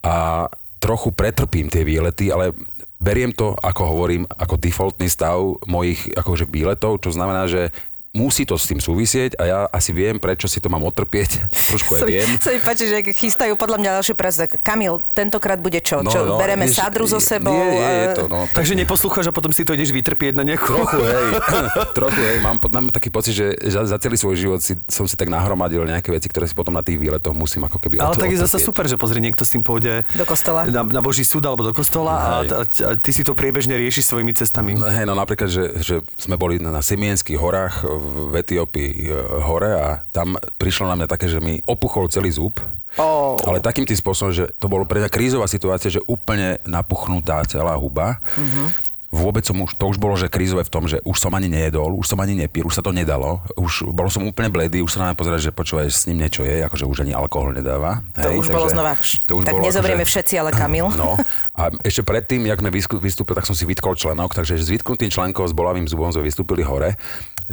a 0.00 0.46
trochu 0.80 1.12
pretrpím 1.12 1.68
tie 1.68 1.84
výlety, 1.84 2.32
ale 2.32 2.56
beriem 3.00 3.32
to, 3.32 3.52
ako 3.56 3.82
hovorím, 3.96 4.24
ako 4.28 4.60
defaultný 4.60 5.08
stav 5.08 5.36
mojich 5.64 6.08
akože 6.16 6.48
výletov, 6.48 7.00
čo 7.04 7.12
znamená, 7.12 7.48
že 7.48 7.72
musí 8.10 8.42
to 8.42 8.58
s 8.58 8.66
tým 8.66 8.82
súvisieť 8.82 9.38
a 9.38 9.42
ja 9.46 9.58
asi 9.70 9.94
viem, 9.94 10.18
prečo 10.18 10.50
si 10.50 10.58
to 10.58 10.66
mám 10.66 10.82
otrpieť. 10.82 11.46
Trošku 11.70 11.94
aj 11.94 12.02
viem. 12.10 12.28
Sa 12.42 12.50
mi 12.50 12.58
páči, 12.58 12.90
že 12.90 13.06
chystajú 13.06 13.54
podľa 13.54 13.78
mňa 13.78 13.90
ďalšie 14.02 14.14
práce. 14.18 14.42
Kamil, 14.66 14.98
tentokrát 15.14 15.62
bude 15.62 15.78
čo? 15.78 16.02
čo 16.02 16.34
bereme 16.34 16.66
vieš, 16.66 16.82
sadru 16.82 17.06
so 17.06 17.22
sebou? 17.22 17.54
Nie, 17.54 17.70
nie, 17.70 17.86
je 17.86 18.06
e, 18.10 18.16
to, 18.18 18.24
no. 18.26 18.50
Takže 18.50 18.74
neposlúchaš 18.74 19.30
a 19.30 19.32
potom 19.34 19.54
si 19.54 19.62
to 19.62 19.78
ideš 19.78 19.94
vytrpieť 19.94 20.34
na 20.34 20.42
nejakú... 20.42 20.74
Trochu, 20.74 21.00
hej. 21.14 21.28
Trochu, 21.98 22.20
hej. 22.20 22.36
Mám, 22.42 22.58
mám 22.58 22.86
taký 22.90 23.14
pocit, 23.14 23.38
že 23.38 23.54
za, 23.70 23.86
za 23.86 23.96
celý 24.02 24.18
svoj 24.18 24.34
život 24.34 24.58
si, 24.58 24.74
som 24.90 25.06
si 25.06 25.14
tak 25.14 25.30
nahromadil 25.30 25.86
nejaké 25.86 26.10
veci, 26.10 26.26
ktoré 26.26 26.50
si 26.50 26.54
potom 26.58 26.74
na 26.74 26.82
tých 26.82 26.98
výletoch 26.98 27.30
musím 27.30 27.70
ako 27.70 27.78
keby 27.78 28.02
Ale 28.02 28.18
od- 28.18 28.18
tak 28.18 28.34
je 28.34 28.42
zase 28.42 28.58
super, 28.58 28.90
že 28.90 28.98
pozri, 28.98 29.22
niekto 29.22 29.46
s 29.46 29.54
tým 29.54 29.62
pôjde 29.62 30.02
Do 30.18 30.26
kostola. 30.26 30.66
Na, 30.66 30.82
na 30.82 30.98
Boží 30.98 31.22
súd 31.22 31.46
alebo 31.46 31.62
do 31.62 31.70
kostola 31.70 32.12
a, 32.18 32.30
a, 32.42 32.62
a 32.66 32.90
ty 32.98 33.14
si 33.14 33.22
to 33.22 33.38
priebežne 33.38 33.78
riešiš 33.78 34.10
svojimi 34.10 34.34
cestami. 34.34 34.74
No, 34.74 34.90
hej, 34.90 35.06
no 35.06 35.14
napríklad, 35.14 35.46
že, 35.46 35.78
že 35.78 36.02
sme 36.18 36.34
boli 36.34 36.58
na, 36.58 36.74
na 36.74 36.82
Simienských 36.82 37.38
horách 37.38 37.86
v 38.00 38.34
Etiópii 38.40 38.90
e, 39.06 39.12
hore 39.44 39.70
a 39.76 39.88
tam 40.10 40.34
prišlo 40.56 40.88
na 40.88 40.96
mňa 40.96 41.08
také, 41.08 41.28
že 41.28 41.38
mi 41.38 41.60
opuchol 41.68 42.08
celý 42.08 42.32
zub. 42.32 42.58
Ó. 42.98 43.38
Ale 43.46 43.62
takým 43.62 43.86
tým 43.86 43.94
spôsobom, 43.94 44.34
že 44.34 44.50
to 44.58 44.66
bolo 44.66 44.82
pre 44.82 44.98
mňa 44.98 45.10
krízová 45.12 45.46
situácia, 45.46 45.92
že 45.92 46.02
úplne 46.10 46.58
napuchnutá 46.66 47.44
celá 47.46 47.76
huba. 47.78 48.18
Mhm. 48.34 48.90
Vôbec 49.10 49.42
som 49.42 49.58
už, 49.58 49.74
to 49.74 49.90
už 49.90 49.98
bolo, 49.98 50.14
že 50.14 50.30
krízové 50.30 50.62
v 50.62 50.70
tom, 50.70 50.86
že 50.86 51.02
už 51.02 51.18
som 51.18 51.34
ani 51.34 51.50
nejedol, 51.50 51.98
už 51.98 52.14
som 52.14 52.18
ani 52.22 52.38
nepil, 52.38 52.70
už 52.70 52.78
sa 52.78 52.82
to 52.86 52.94
nedalo. 52.94 53.42
Už 53.58 53.90
bol 53.90 54.06
som 54.06 54.22
úplne 54.22 54.54
bledý, 54.54 54.86
už 54.86 54.94
sa 54.94 55.02
na 55.02 55.06
mňa 55.10 55.18
pozerať, 55.18 55.40
že 55.40 55.50
počúvaj, 55.50 55.90
s 55.90 56.06
ním 56.06 56.22
niečo 56.22 56.46
je, 56.46 56.62
akože 56.62 56.86
už 56.86 57.02
ani 57.02 57.10
alkohol 57.10 57.50
nedáva. 57.50 58.06
To 58.14 58.30
už 58.30 58.54
bolo 58.54 58.70
znova. 58.70 58.94
To 59.26 59.42
už 59.42 59.50
tak 59.50 59.58
bolo 59.58 59.66
nezoberieme 59.66 60.06
akože- 60.06 60.14
všetci, 60.14 60.34
ale 60.38 60.54
Kamil. 60.54 60.94
No 60.94 61.18
a 61.58 61.74
ešte 61.82 62.06
predtým, 62.06 62.46
jak 62.46 62.62
sme 62.62 62.70
vystúpili, 63.02 63.34
tak 63.34 63.50
som 63.50 63.58
si 63.58 63.66
vytkol 63.66 63.98
členok, 63.98 64.30
takže 64.30 64.54
s 64.54 64.70
vytknutým 64.70 65.10
členkom 65.10 65.42
s 65.42 65.58
bolavým 65.58 65.90
zubom 65.90 66.14
sme 66.14 66.22
vystúpili 66.22 66.62
hore. 66.62 66.94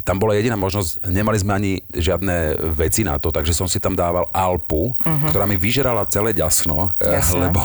Tam 0.05 0.21
bola 0.21 0.37
jediná 0.37 0.53
možnosť, 0.59 1.09
nemali 1.09 1.37
sme 1.41 1.51
ani 1.57 1.71
žiadne 1.89 2.69
veci 2.73 3.01
na 3.01 3.17
to, 3.17 3.33
takže 3.33 3.53
som 3.53 3.65
si 3.65 3.81
tam 3.81 3.97
dával 3.97 4.29
Alpu, 4.29 4.93
uh-huh. 4.93 5.29
ktorá 5.29 5.49
mi 5.49 5.57
vyžerala 5.57 6.05
celé 6.05 6.33
ďasno, 6.37 6.93
eh, 7.01 7.21
lebo 7.33 7.61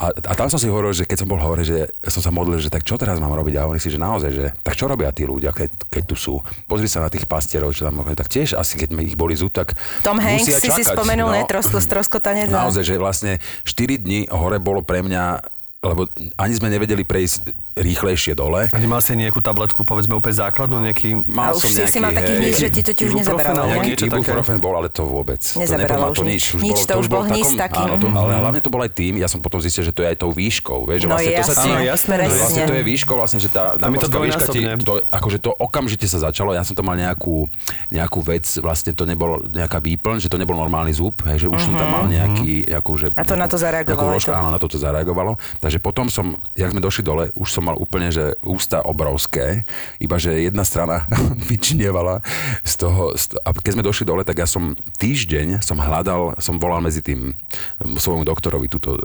a, 0.00 0.12
a 0.12 0.32
tam 0.32 0.48
som 0.48 0.56
si 0.56 0.68
hovoril, 0.68 0.96
že 0.96 1.04
keď 1.04 1.24
som 1.24 1.28
bol 1.28 1.40
hore, 1.40 1.66
že 1.66 1.90
som 2.08 2.24
sa 2.24 2.32
modlil, 2.32 2.60
že 2.60 2.72
tak 2.72 2.86
čo 2.86 2.96
teraz 2.96 3.20
mám 3.20 3.32
robiť 3.32 3.60
a 3.60 3.64
hovorím 3.68 3.82
si, 3.82 3.92
že 3.92 4.00
naozaj, 4.00 4.30
že 4.32 4.46
tak 4.64 4.76
čo 4.78 4.88
robia 4.88 5.12
tí 5.12 5.28
ľudia, 5.28 5.52
keď, 5.52 5.90
keď 5.92 6.02
tu 6.08 6.16
sú. 6.16 6.34
Pozri 6.64 6.88
sa 6.88 7.04
na 7.04 7.12
tých 7.12 7.28
pastierov, 7.28 7.76
čo 7.76 7.84
tam 7.84 8.00
tak 8.16 8.32
tiež 8.32 8.56
asi 8.56 8.80
keď 8.80 8.96
ich 9.02 9.16
boli 9.18 9.36
zub, 9.36 9.52
tak 9.52 9.76
Tom 10.00 10.16
Hanks 10.16 10.48
si 10.48 10.52
si 10.56 10.70
čakať, 10.70 10.96
spomenul, 10.96 11.28
no. 11.28 11.36
ne? 11.36 11.42
Trosko, 11.44 11.82
stroskotanec. 11.82 12.48
no. 12.48 12.68
Naozaj, 12.68 12.84
že 12.86 12.94
vlastne 12.96 13.32
4 13.68 14.00
dní 14.00 14.28
hore 14.32 14.56
bolo 14.62 14.80
pre 14.80 15.04
mňa 15.04 15.56
lebo 15.86 16.10
ani 16.34 16.52
sme 16.56 16.72
nevedeli 16.72 17.06
prejsť 17.06 17.65
rýchlejšie 17.76 18.32
dole. 18.32 18.72
A 18.72 18.78
nemal 18.80 19.04
si 19.04 19.12
nejakú 19.12 19.44
tabletku, 19.44 19.84
povedzme 19.84 20.16
úplne 20.16 20.32
základnú, 20.32 20.80
nejaký... 20.80 21.28
A 21.36 21.52
už 21.52 21.68
si 21.68 21.84
si 21.84 21.98
mal 22.00 22.16
taký 22.16 22.40
hnis, 22.40 22.56
že 22.56 22.68
ti 22.72 22.80
to 22.80 22.92
ti 22.96 23.04
už 23.04 23.20
nezaberalo. 23.20 23.68
také? 23.68 24.08
Ibuprofen 24.08 24.56
bol, 24.56 24.80
ale 24.80 24.88
to 24.88 25.04
vôbec. 25.04 25.42
Nezaberalo 25.58 26.14
to 26.14 26.24
už 26.24 26.28
nič. 26.30 26.44
nič. 26.56 26.62
Nič, 26.62 26.78
to 26.88 26.94
už 26.96 27.08
bol 27.10 27.26
hnis 27.28 27.52
taký, 27.52 27.84
Áno, 27.84 28.00
to, 28.00 28.08
mhm. 28.08 28.16
ale 28.16 28.30
hlavne 28.40 28.60
to 28.64 28.70
bol 28.72 28.80
aj 28.80 28.92
tým, 28.96 29.20
ja 29.20 29.28
som 29.28 29.44
potom 29.44 29.60
zistil, 29.60 29.84
že 29.84 29.92
to 29.92 30.06
je 30.06 30.08
aj 30.14 30.18
tou 30.22 30.30
výškou. 30.32 30.88
Vieš, 30.88 30.98
že 31.04 31.06
No 31.06 31.18
vlastne 31.18 31.32
to 31.36 31.44
sa 31.44 31.54
ti, 31.58 31.68
jasné. 31.84 32.14
Vlastne 32.30 32.62
to 32.64 32.74
je 32.74 32.82
výškou, 32.86 33.14
vlastne, 33.18 33.38
že 33.42 33.48
tá 33.52 33.64
nadmorská 33.76 34.18
výška 34.24 34.46
ti, 34.48 34.60
to, 34.80 34.92
akože 35.12 35.38
to 35.42 35.50
okamžite 35.52 36.06
sa 36.08 36.18
začalo, 36.24 36.56
ja 36.56 36.64
som 36.64 36.72
to 36.72 36.80
mal 36.80 36.96
nejakú, 36.96 37.44
nejakú 37.92 38.24
vec, 38.24 38.48
vlastne 38.64 38.96
to 38.96 39.04
nebol 39.04 39.44
nejaká 39.44 39.84
výplň, 39.84 40.24
že 40.24 40.32
to 40.32 40.40
nebol 40.40 40.56
normálny 40.56 40.96
zub, 40.96 41.20
hej, 41.28 41.44
že 41.44 41.48
už 41.52 41.60
som 41.60 41.74
tam 41.76 41.88
mal 41.92 42.04
nejaký, 42.08 42.70
nejakú, 42.72 42.92
že, 42.96 43.06
Mhm. 43.16 43.20
A 43.20 43.22
to 43.24 43.34
na 43.38 43.46
to 43.48 43.56
zareagovalo 43.56 44.18
áno, 44.28 44.48
na 44.52 44.58
to 44.60 44.68
to 44.68 44.76
zareagovalo. 44.76 45.40
Takže 45.62 45.78
potom 45.80 46.12
som, 46.12 46.36
jak 46.52 46.68
sme 46.68 46.84
došli 46.84 47.02
dole, 47.06 47.24
už 47.32 47.48
som 47.48 47.64
mal 47.66 47.76
úplne, 47.82 48.14
že 48.14 48.38
ústa 48.46 48.78
obrovské, 48.86 49.66
iba 49.98 50.14
že 50.22 50.46
jedna 50.46 50.62
strana 50.62 51.10
vyčinievala 51.50 52.22
z 52.62 52.72
toho, 52.78 53.10
a 53.42 53.50
keď 53.50 53.72
sme 53.74 53.82
došli 53.82 54.04
dole, 54.06 54.22
tak 54.22 54.38
ja 54.38 54.46
som 54.46 54.78
týždeň 55.02 55.58
som 55.66 55.82
hľadal, 55.82 56.38
som 56.38 56.62
volal 56.62 56.78
medzi 56.78 57.02
tým 57.02 57.34
svojmu 57.82 58.22
doktorovi 58.22 58.70
tuto 58.70 58.94
e, 58.94 59.00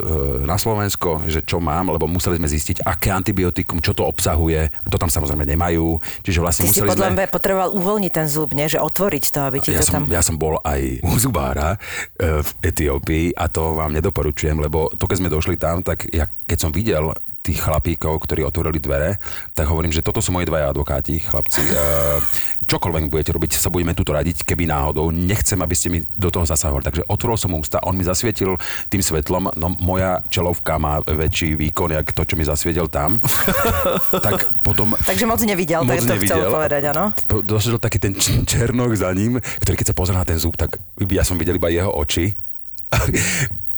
na 0.45 0.61
Slovensko, 0.61 1.25
že 1.25 1.41
čo 1.41 1.57
mám, 1.57 1.89
lebo 1.89 2.05
museli 2.05 2.37
sme 2.37 2.45
zistiť, 2.45 2.85
aké 2.85 3.09
antibiotikum, 3.09 3.81
čo 3.81 3.97
to 3.97 4.05
obsahuje. 4.05 4.69
To 4.91 4.97
tam 5.01 5.09
samozrejme 5.09 5.47
nemajú. 5.47 5.97
Čiže 6.21 6.39
vlastne 6.43 6.63
Ty 6.67 6.69
si 6.69 6.79
museli 6.83 6.89
podľa 6.93 7.09
sme... 7.09 7.25
potreboval 7.31 7.69
uvoľniť 7.73 8.11
ten 8.11 8.27
zub, 8.27 8.53
nie? 8.53 8.67
Že 8.67 8.83
otvoriť 8.83 9.23
to, 9.31 9.39
aby 9.47 9.57
ti 9.57 9.69
Ja 9.73 9.81
to 9.81 9.87
som, 9.87 9.95
tam... 9.95 10.03
ja 10.11 10.21
som 10.21 10.35
bol 10.37 10.59
aj 10.61 11.01
u 11.01 11.13
zubára 11.17 11.75
e, 11.75 12.41
v 12.43 12.49
Etiópii 12.61 13.25
a 13.33 13.47
to 13.47 13.79
vám 13.79 13.95
nedoporučujem, 13.95 14.59
lebo 14.59 14.91
to, 14.93 15.07
keď 15.07 15.17
sme 15.17 15.29
došli 15.29 15.55
tam, 15.57 15.81
tak 15.81 16.05
ja, 16.11 16.27
keď 16.45 16.57
som 16.57 16.71
videl 16.73 17.13
tých 17.51 17.59
chlapíkov, 17.59 18.23
ktorí 18.23 18.47
otvorili 18.47 18.79
dvere, 18.79 19.19
tak 19.51 19.67
hovorím, 19.67 19.91
že 19.91 19.99
toto 19.99 20.23
sú 20.23 20.31
moji 20.31 20.47
dvaja 20.47 20.71
advokáti, 20.71 21.19
chlapci. 21.19 21.59
E, 21.81 22.19
čokoľvek 22.69 23.09
budete 23.09 23.31
robiť, 23.33 23.57
sa 23.57 23.73
budeme 23.73 23.95
tuto 23.97 24.13
radiť, 24.13 24.45
keby 24.45 24.69
náhodou. 24.69 25.09
Nechcem, 25.09 25.57
aby 25.57 25.73
ste 25.73 25.87
mi 25.89 25.99
do 26.13 26.29
toho 26.29 26.45
zasahovali. 26.45 26.83
Takže 26.85 27.03
otvoril 27.09 27.37
som 27.39 27.55
ústa, 27.57 27.81
on 27.81 27.97
mi 27.97 28.05
zasvietil 28.05 28.59
tým 28.91 29.01
svetlom, 29.01 29.49
no 29.55 29.67
moja 29.81 30.21
čelovka 30.29 30.77
má 30.77 31.01
väčší 31.01 31.57
výkon, 31.57 31.95
jak 31.95 32.13
to, 32.13 32.21
čo 32.27 32.35
mi 32.37 32.45
zasvietil 32.45 32.85
tam. 32.91 33.17
tak 34.25 34.51
potom 34.61 34.93
Takže 35.01 35.25
moc 35.25 35.41
nevidel, 35.41 35.81
Moc 35.81 35.95
tak 35.95 36.05
to 36.05 36.15
chcel 36.21 36.37
nevidel. 36.37 36.51
povedať, 36.53 36.81
áno? 36.93 37.03
došiel 37.41 37.81
taký 37.81 37.97
ten 37.97 38.13
černok 38.45 38.93
za 38.93 39.09
ním, 39.15 39.41
ktorý 39.41 39.75
keď 39.79 39.87
sa 39.91 39.95
pozrel 39.97 40.19
na 40.21 40.27
ten 40.27 40.37
zub, 40.37 40.53
tak 40.53 40.77
ja 41.09 41.25
som 41.25 41.39
videl 41.39 41.57
iba 41.57 41.71
jeho 41.71 41.89
oči. 41.89 42.35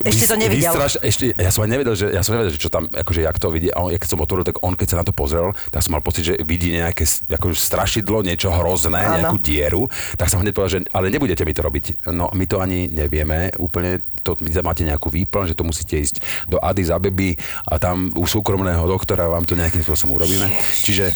Ešte 0.04 0.26
to 0.28 0.36
nevidel. 0.36 0.76
Vystraš, 0.76 0.94
ešte, 1.00 1.32
ja 1.32 1.50
som 1.50 1.64
aj 1.64 1.72
nevedel, 1.72 1.96
že, 1.96 2.12
ja 2.12 2.22
som 2.22 2.36
nevedel, 2.36 2.52
že 2.52 2.60
čo 2.60 2.68
tam, 2.68 2.92
akože 2.92 3.24
jak 3.24 3.38
to 3.40 3.48
vidí. 3.48 3.72
A 3.72 3.80
on, 3.80 3.96
keď 3.96 4.10
som 4.12 4.20
otvoril, 4.20 4.44
tak 4.44 4.60
on, 4.60 4.76
keď 4.76 4.88
sa 4.92 4.98
na 5.00 5.06
to 5.08 5.16
pozrel, 5.16 5.56
tak 5.72 5.80
som 5.80 5.96
mal 5.96 6.04
pocit, 6.04 6.28
že 6.28 6.34
vidí 6.44 6.76
nejaké 6.76 7.08
akože 7.32 7.56
strašidlo, 7.56 8.20
niečo 8.20 8.52
hrozné, 8.52 9.00
Áno. 9.00 9.16
nejakú 9.24 9.38
dieru. 9.40 9.88
Tak 10.20 10.28
som 10.28 10.44
hneď 10.44 10.52
povedal, 10.52 10.72
že 10.76 10.80
ale 10.92 11.08
nebudete 11.08 11.48
mi 11.48 11.56
to 11.56 11.64
robiť. 11.64 12.04
No 12.12 12.28
my 12.36 12.46
to 12.46 12.60
ani 12.60 12.92
nevieme 12.92 13.56
úplne, 13.56 14.04
to, 14.22 14.36
my 14.44 14.52
tam 14.52 14.68
máte 14.68 14.84
nejakú 14.84 15.08
výplň, 15.08 15.56
že 15.56 15.58
to 15.58 15.64
musíte 15.64 15.96
ísť 15.96 16.20
do 16.52 16.60
Addis 16.60 16.92
Abeby 16.92 17.40
a 17.72 17.80
tam 17.80 18.12
u 18.20 18.28
súkromného 18.28 18.84
doktora 18.84 19.32
vám 19.32 19.48
to 19.48 19.56
nejakým 19.56 19.88
spôsobom 19.88 20.20
urobíme. 20.20 20.52
Čiže 20.84 21.16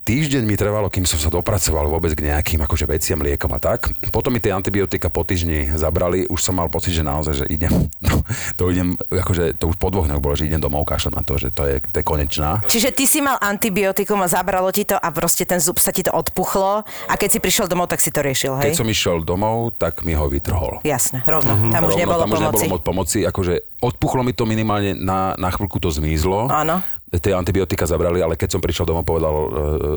Týždeň 0.00 0.48
mi 0.48 0.56
trvalo, 0.56 0.88
kým 0.88 1.04
som 1.04 1.20
sa 1.20 1.28
dopracoval 1.28 1.84
vôbec 1.92 2.16
k 2.16 2.24
nejakým 2.32 2.64
akože 2.64 2.88
veciam, 2.88 3.20
liekom 3.20 3.52
a 3.52 3.60
tak. 3.60 3.92
Potom 4.08 4.32
mi 4.32 4.40
tie 4.40 4.48
antibiotika 4.50 5.12
po 5.12 5.28
týždni 5.28 5.76
zabrali, 5.76 6.24
už 6.24 6.40
som 6.40 6.56
mal 6.56 6.72
pocit, 6.72 6.96
že 6.96 7.04
naozaj, 7.04 7.44
že 7.44 7.46
idem, 7.52 7.68
no, 8.08 8.24
to 8.56 8.72
idem, 8.72 8.96
akože 9.12 9.60
to 9.60 9.68
už 9.68 9.76
po 9.76 9.92
dvoch 9.92 10.08
dňoch 10.08 10.24
bolo, 10.24 10.34
že 10.40 10.48
idem 10.48 10.56
domov, 10.56 10.88
kašľam 10.88 11.20
na 11.20 11.22
to, 11.22 11.36
že 11.36 11.52
to 11.52 11.68
je, 11.68 11.84
to 11.84 12.00
je 12.00 12.04
konečná. 12.04 12.64
Čiže 12.64 12.96
ty 12.96 13.04
si 13.04 13.20
mal 13.20 13.36
antibiotikum 13.44 14.16
a 14.24 14.28
zabralo 14.32 14.72
ti 14.72 14.88
to 14.88 14.96
a 14.96 15.08
proste 15.12 15.44
ten 15.44 15.60
zub 15.60 15.76
sa 15.76 15.92
ti 15.92 16.00
to 16.00 16.10
odpuchlo 16.16 16.82
a 16.84 17.14
keď 17.20 17.36
si 17.36 17.38
prišiel 17.38 17.68
domov, 17.68 17.92
tak 17.92 18.00
si 18.00 18.08
to 18.08 18.24
riešil, 18.24 18.56
hej? 18.56 18.72
Keď 18.72 18.80
som 18.80 18.88
išiel 18.88 19.20
domov, 19.20 19.76
tak 19.76 20.00
mi 20.08 20.16
ho 20.16 20.24
vytrhol. 20.32 20.80
Jasné, 20.80 21.28
rovno. 21.28 21.68
Tam 21.68 21.84
už 21.84 21.92
Rovno, 21.92 22.00
nebolo 22.00 22.22
tam 22.24 22.32
už 22.32 22.40
pomoci. 22.40 22.48
nebolo 22.48 22.72
moc 22.72 22.82
pomoci, 22.82 23.18
akože 23.28 23.54
odpuchlo 23.84 24.20
mi 24.24 24.32
to 24.36 24.44
minimálne, 24.44 24.92
na, 24.96 25.36
na 25.36 25.48
chvíľku 25.52 25.80
to 25.80 25.88
zmizlo. 25.92 26.48
Áno. 26.52 26.84
Tie 27.10 27.34
antibiotika 27.34 27.90
zabrali, 27.90 28.22
ale 28.22 28.38
keď 28.38 28.54
som 28.54 28.60
prišiel 28.62 28.86
domov, 28.86 29.02
povedal 29.02 29.34
e, 29.34 29.46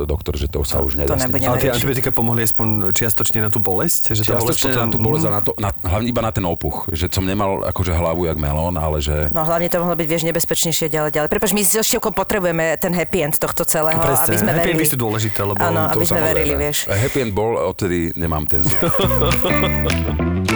doktor, 0.10 0.34
že 0.34 0.50
to 0.50 0.66
sa 0.66 0.82
už 0.82 0.98
nedá. 0.98 1.14
nebudeme 1.14 1.46
Ale 1.46 1.62
tie 1.62 1.70
antibiotika 1.70 2.10
pomohli 2.10 2.42
aspoň 2.42 2.90
čiastočne 2.90 3.38
na 3.38 3.54
tú 3.54 3.62
bolesť? 3.62 4.18
Že 4.18 4.34
tá 4.34 4.42
bolesť 4.42 4.58
Čiastočne 4.66 4.82
na 4.82 4.90
tú 4.90 4.98
bolesť 4.98 5.26
a 5.30 5.32
na 5.32 5.42
to, 5.46 5.52
na, 5.62 5.70
hlavne 5.70 6.10
iba 6.10 6.22
na 6.26 6.34
ten 6.34 6.42
opuch. 6.42 6.90
Že 6.90 7.14
som 7.14 7.22
nemal 7.22 7.62
akože 7.70 7.94
hlavu 7.94 8.26
jak 8.26 8.42
melón, 8.42 8.74
ale 8.82 8.98
že... 8.98 9.30
No 9.30 9.46
hlavne 9.46 9.70
to 9.70 9.78
mohlo 9.78 9.94
byť, 9.94 10.08
vieš, 10.10 10.26
nebezpečnejšie 10.26 10.90
ďalej, 10.90 11.14
ďalej. 11.14 11.30
Prepač, 11.30 11.54
my 11.54 11.62
s 11.62 11.86
Števkom 11.86 12.18
potrebujeme 12.18 12.82
ten 12.82 12.98
happy 12.98 13.22
end 13.22 13.38
tohto 13.38 13.62
celého, 13.62 14.02
Presne, 14.02 14.34
aby 14.34 14.38
sme 14.42 14.52
happy 14.58 14.74
verili. 14.74 14.90
sú 14.90 14.98
dôležité, 14.98 15.46
lebo 15.46 15.62
Áno, 15.62 15.94
to 15.94 16.02
aby 16.02 16.06
sme 16.10 16.18
samozrejme. 16.18 16.34
verili, 16.34 16.54
vieš. 16.58 16.78
Happy 16.90 17.30
end 17.30 17.34
bol, 17.38 17.62
odtedy 17.62 18.10
nemám 18.18 18.50
ten 18.50 18.66
zub. 18.66 18.82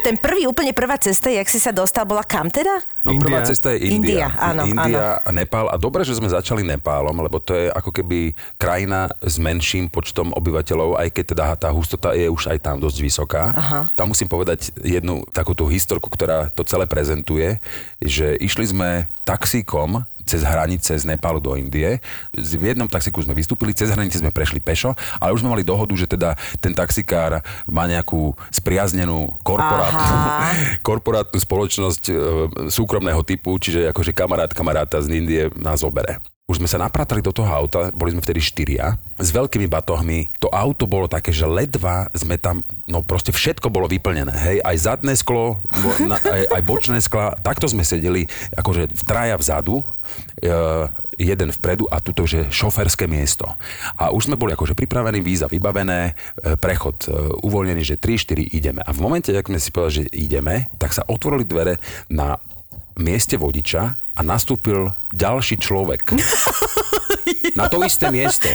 Ten 0.00 0.16
prvý, 0.16 0.48
úplne 0.48 0.72
prvá 0.72 0.96
cesta, 0.96 1.28
jak 1.28 1.44
si 1.44 1.60
sa 1.60 1.76
dostal, 1.76 2.08
bola 2.08 2.24
kam 2.24 2.48
teda? 2.48 2.80
No 3.04 3.16
prvá 3.20 3.44
India. 3.44 3.50
cesta 3.52 3.68
je 3.76 3.92
India. 3.92 3.96
India, 3.96 4.26
áno, 4.32 4.62
India 4.64 5.20
a 5.20 5.28
Nepál. 5.28 5.68
A 5.68 5.76
dobre, 5.76 6.08
že 6.08 6.16
sme 6.16 6.28
začali 6.28 6.64
Nepálom, 6.64 7.16
lebo 7.20 7.36
to 7.36 7.52
je 7.52 7.68
ako 7.68 7.92
keby 7.92 8.32
krajina 8.56 9.12
s 9.20 9.36
menším 9.36 9.92
počtom 9.92 10.32
obyvateľov, 10.32 10.96
aj 10.96 11.08
keď 11.12 11.24
teda 11.36 11.44
tá 11.60 11.68
hustota 11.68 12.16
je 12.16 12.32
už 12.32 12.48
aj 12.48 12.58
tam 12.64 12.76
dosť 12.80 12.98
vysoká. 13.00 13.52
Aha. 13.52 13.80
Tam 13.92 14.08
musím 14.08 14.28
povedať 14.28 14.72
jednu 14.80 15.24
takúto 15.36 15.68
historku, 15.68 16.08
ktorá 16.08 16.48
to 16.48 16.64
celé 16.64 16.88
prezentuje, 16.88 17.60
že 18.00 18.40
išli 18.40 18.72
sme 18.72 18.88
taxíkom 19.28 20.08
cez 20.24 20.44
hranice 20.44 20.96
z 20.96 21.04
Nepálu 21.04 21.38
do 21.40 21.56
Indie. 21.56 22.00
V 22.34 22.62
jednom 22.62 22.88
taxíku 22.88 23.20
sme 23.20 23.36
vystúpili, 23.36 23.76
cez 23.76 23.92
hranice 23.92 24.20
sme 24.20 24.34
prešli 24.34 24.58
pešo, 24.58 24.96
ale 25.18 25.32
už 25.32 25.44
sme 25.44 25.52
mali 25.52 25.64
dohodu, 25.66 25.92
že 25.96 26.08
teda 26.08 26.34
ten 26.58 26.72
taxikár 26.72 27.44
má 27.68 27.84
nejakú 27.86 28.32
spriaznenú 28.50 29.30
korporátnu, 29.44 30.00
Aha. 30.00 30.50
korporátnu 30.88 31.38
spoločnosť 31.38 32.02
e, 32.10 32.14
súkromného 32.68 33.20
typu, 33.22 33.56
čiže 33.60 33.90
akože 33.92 34.16
kamarát 34.16 34.50
kamaráta 34.50 34.98
z 35.02 35.08
Indie 35.16 35.42
nás 35.58 35.84
obere. 35.84 36.18
Už 36.50 36.58
sme 36.58 36.66
sa 36.66 36.82
napratali 36.82 37.22
do 37.22 37.30
toho 37.30 37.46
auta, 37.46 37.94
boli 37.94 38.10
sme 38.10 38.18
vtedy 38.18 38.42
štyria, 38.42 38.98
s 39.22 39.30
veľkými 39.30 39.70
batohmi. 39.70 40.34
To 40.42 40.50
auto 40.50 40.90
bolo 40.90 41.06
také, 41.06 41.30
že 41.30 41.46
ledva 41.46 42.10
sme 42.10 42.42
tam, 42.42 42.66
no 42.90 43.06
proste 43.06 43.30
všetko 43.30 43.70
bolo 43.70 43.86
vyplnené, 43.86 44.34
hej, 44.34 44.58
aj 44.66 44.76
zadné 44.82 45.14
sklo, 45.14 45.62
bo, 45.62 45.90
na, 46.10 46.18
aj, 46.18 46.50
aj 46.50 46.62
bočné 46.66 46.98
skla, 46.98 47.38
takto 47.38 47.70
sme 47.70 47.86
sedeli, 47.86 48.26
akože 48.58 48.90
traja 49.06 49.38
vzadu, 49.38 49.86
e, 50.42 50.50
jeden 51.22 51.54
vpredu 51.54 51.86
a 51.86 52.02
tuto, 52.02 52.26
že 52.26 52.50
šoferské 52.50 53.06
miesto. 53.06 53.46
A 53.94 54.10
už 54.10 54.26
sme 54.26 54.40
boli 54.40 54.50
akože 54.50 54.74
pripravení, 54.74 55.22
víza 55.22 55.46
vybavené, 55.46 56.10
e, 56.10 56.12
prechod 56.58 57.06
e, 57.06 57.14
uvoľnený, 57.46 57.86
že 57.86 57.94
3-4 57.94 58.42
ideme. 58.58 58.82
A 58.82 58.90
v 58.90 58.98
momente, 58.98 59.30
ak 59.30 59.46
sme 59.46 59.62
si 59.62 59.70
povedali, 59.70 59.94
že 60.02 60.04
ideme, 60.18 60.66
tak 60.82 60.98
sa 60.98 61.06
otvorili 61.06 61.46
dvere 61.46 61.78
na 62.10 62.34
mieste 62.98 63.38
vodiča 63.38 64.09
a 64.14 64.20
nastúpil 64.22 64.92
ďalší 65.12 65.58
človek. 65.58 66.14
Na 67.58 67.66
to 67.66 67.82
isté 67.82 68.10
miesto. 68.14 68.46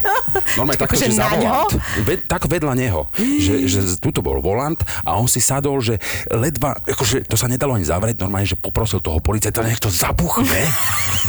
Normálne 0.56 0.80
takto, 0.80 0.96
Akože 0.96 1.12
že 1.12 1.20
za 1.20 1.28
na 1.28 1.36
ňo? 1.36 1.52
volant. 1.52 1.74
Ve, 2.08 2.16
tak 2.20 2.48
vedľa 2.48 2.74
neho. 2.80 3.02
Že, 3.16 3.54
že 3.68 3.80
tuto 4.00 4.24
bol 4.24 4.40
volant 4.40 4.80
a 5.04 5.20
on 5.20 5.28
si 5.28 5.44
sadol, 5.44 5.84
že 5.84 6.00
ledva, 6.32 6.80
akože 6.80 7.28
to 7.28 7.36
sa 7.36 7.52
nedalo 7.52 7.76
ani 7.76 7.84
zavrieť, 7.84 8.24
normálne, 8.24 8.48
že 8.48 8.60
poprosil 8.60 9.04
toho 9.04 9.20
policajta, 9.20 9.68
nech 9.68 9.84
to 9.84 9.92
zabuchne, 9.92 10.62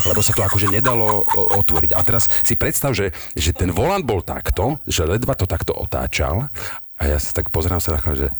lebo 0.06 0.20
sa 0.22 0.32
to 0.34 0.46
akože 0.46 0.70
nedalo 0.70 1.26
otvoriť. 1.58 1.90
A 1.94 2.00
teraz 2.06 2.30
si 2.46 2.54
predstav, 2.54 2.94
že, 2.94 3.10
že 3.34 3.50
ten 3.50 3.74
volant 3.74 4.06
bol 4.06 4.22
takto, 4.22 4.78
že 4.86 5.02
ledva 5.02 5.34
to 5.34 5.50
takto 5.50 5.74
otáčal 5.74 6.48
a 6.96 7.02
ja 7.02 7.18
sa 7.18 7.34
tak 7.34 7.50
pozerám 7.50 7.82
sa 7.82 7.98
na 7.98 8.00
že 8.14 8.30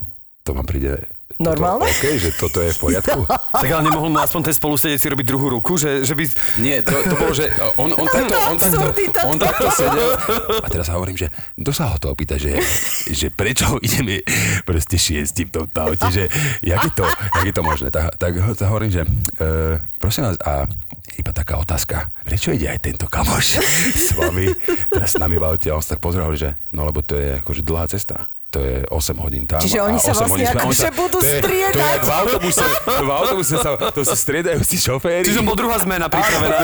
to 0.47 0.55
vám 0.55 0.65
príde 0.65 1.03
Normálne? 1.37 1.85
Toto, 1.85 1.97
OK, 2.01 2.05
že 2.17 2.31
toto 2.33 2.59
je 2.65 2.71
v 2.73 2.79
poriadku. 2.81 3.21
Tak 3.57 3.73
ale 3.73 3.89
nemohol 3.89 4.13
mu 4.13 4.21
aspoň 4.21 4.53
ten 4.53 4.55
spolusedec 4.55 5.01
si 5.01 5.09
robiť 5.09 5.27
druhú 5.27 5.49
ruku, 5.49 5.81
že, 5.81 6.05
že 6.05 6.13
by... 6.13 6.25
Nie, 6.61 6.85
to, 6.85 6.93
to 6.93 7.17
bolo, 7.17 7.33
že 7.33 7.49
on, 7.81 7.89
on, 7.89 8.05
takto, 8.05 8.37
on, 8.37 8.57
takto, 8.61 8.85
on 9.25 9.37
takto 9.41 9.67
sedel. 9.73 10.13
A 10.61 10.69
teraz 10.69 10.93
sa 10.93 11.01
hovorím, 11.01 11.17
že 11.17 11.33
kto 11.57 11.71
sa 11.73 11.89
ho 11.89 11.97
to 11.97 12.13
opýta, 12.13 12.37
že, 12.37 12.61
že 13.09 13.33
prečo 13.33 13.81
ideme 13.81 14.21
proste 14.69 15.01
šiesti 15.01 15.49
v 15.49 15.53
tomto 15.57 15.79
aute, 15.89 16.09
že 16.13 16.29
jak 16.61 16.85
je 16.85 16.93
to, 16.93 17.05
jak 17.09 17.47
je 17.49 17.55
to 17.57 17.63
možné. 17.65 17.89
Tak, 17.89 18.21
tak 18.21 18.33
ho- 18.37 18.57
tak 18.57 18.69
hovorím, 18.69 18.93
že 18.93 19.03
uh, 19.09 19.81
prosím 19.97 20.29
vás, 20.29 20.37
a 20.45 20.69
iba 21.17 21.33
taká 21.33 21.57
otázka, 21.57 22.13
prečo 22.29 22.53
ide 22.53 22.69
aj 22.69 22.93
tento 22.93 23.09
kamoš 23.09 23.57
s 23.97 24.13
vami 24.13 24.53
teraz 24.93 25.17
s 25.17 25.19
nami 25.19 25.41
v 25.41 25.45
aute? 25.49 25.73
A 25.73 25.77
on 25.77 25.83
sa 25.83 25.97
tak 25.97 26.05
pozeral, 26.05 26.29
že 26.37 26.61
no 26.77 26.85
lebo 26.85 27.01
to 27.01 27.17
je 27.17 27.41
akože 27.41 27.65
dlhá 27.65 27.89
cesta. 27.89 28.29
To 28.57 28.59
je 28.59 28.75
8 28.89 29.21
hodín 29.21 29.45
tam. 29.45 29.61
Čiže 29.61 29.79
oni 29.79 29.99
sa 30.01 30.17
8 30.17 30.25
vlastne 30.25 30.45
akože 30.49 30.81
sa- 30.81 30.95
budú 30.95 31.19
to 31.21 31.21
je- 31.21 31.29
To 31.29 31.29
je 31.29 31.41
striedať. 31.45 31.99
v 32.01 32.11
autobuse, 32.11 32.65
v 32.87 33.11
autobuse 33.11 33.55
sa, 33.55 33.71
to 33.93 34.01
sú 34.01 34.17
striedajúci 34.17 34.77
šoféry. 34.81 35.29
Čiže 35.29 35.45
bol 35.45 35.53
druhá 35.53 35.77
zmena 35.77 36.09
pripravená. 36.09 36.57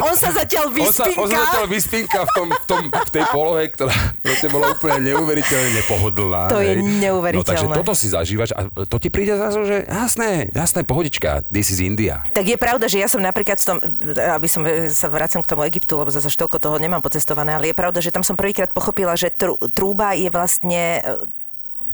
On 0.00 0.14
sa 0.14 0.32
zatiaľ 0.32 0.72
On 0.72 0.88
sa, 0.88 1.04
on 1.12 1.28
sa 1.28 1.38
zatiaľ 1.44 1.66
vyspinka 1.68 2.20
v, 2.22 2.30
tom, 2.32 2.46
v, 2.48 2.64
tom, 2.64 2.82
v 2.88 3.10
tej 3.10 3.24
polohe, 3.28 3.68
ktorá 3.68 3.92
proste 4.18 4.48
bola 4.48 4.72
úplne 4.72 4.98
neuveriteľne 5.04 5.70
nepohodlná. 5.76 6.42
To 6.48 6.60
je 6.60 6.72
neuveriteľné. 6.78 7.36
No 7.36 7.44
takže 7.44 7.66
toto 7.74 7.92
si 7.92 8.06
zažívaš 8.08 8.50
a 8.54 8.64
to 8.86 8.96
ti 8.96 9.08
príde 9.10 9.34
zase, 9.34 9.58
že 9.60 9.76
jasné, 9.84 10.48
jasné, 10.52 10.80
pohodička, 10.82 11.44
this 11.50 11.68
is 11.68 11.82
India. 11.82 12.22
Tak 12.30 12.46
je 12.46 12.56
pravda, 12.56 12.86
že 12.86 12.96
ja 12.96 13.08
som 13.10 13.20
napríklad 13.20 13.58
v 13.58 13.66
tom, 13.66 13.76
aby 14.16 14.46
som 14.46 14.62
sa 14.88 15.10
vracem 15.10 15.42
k 15.42 15.46
tomu 15.46 15.66
Egyptu, 15.66 15.98
lebo 15.98 16.08
zase 16.08 16.30
toľko 16.30 16.56
toho 16.56 16.76
nemám 16.78 17.02
pocestované, 17.02 17.52
ale 17.52 17.72
je 17.72 17.76
pravda, 17.76 17.98
že 17.98 18.08
tam 18.08 18.22
som 18.22 18.38
prvýkrát 18.38 18.70
pochopila, 18.70 19.12
že 19.12 19.28
trú, 19.28 19.58
trúba 19.72 20.14
je 20.14 20.28
vlastne 20.28 20.45
e, 20.46 21.02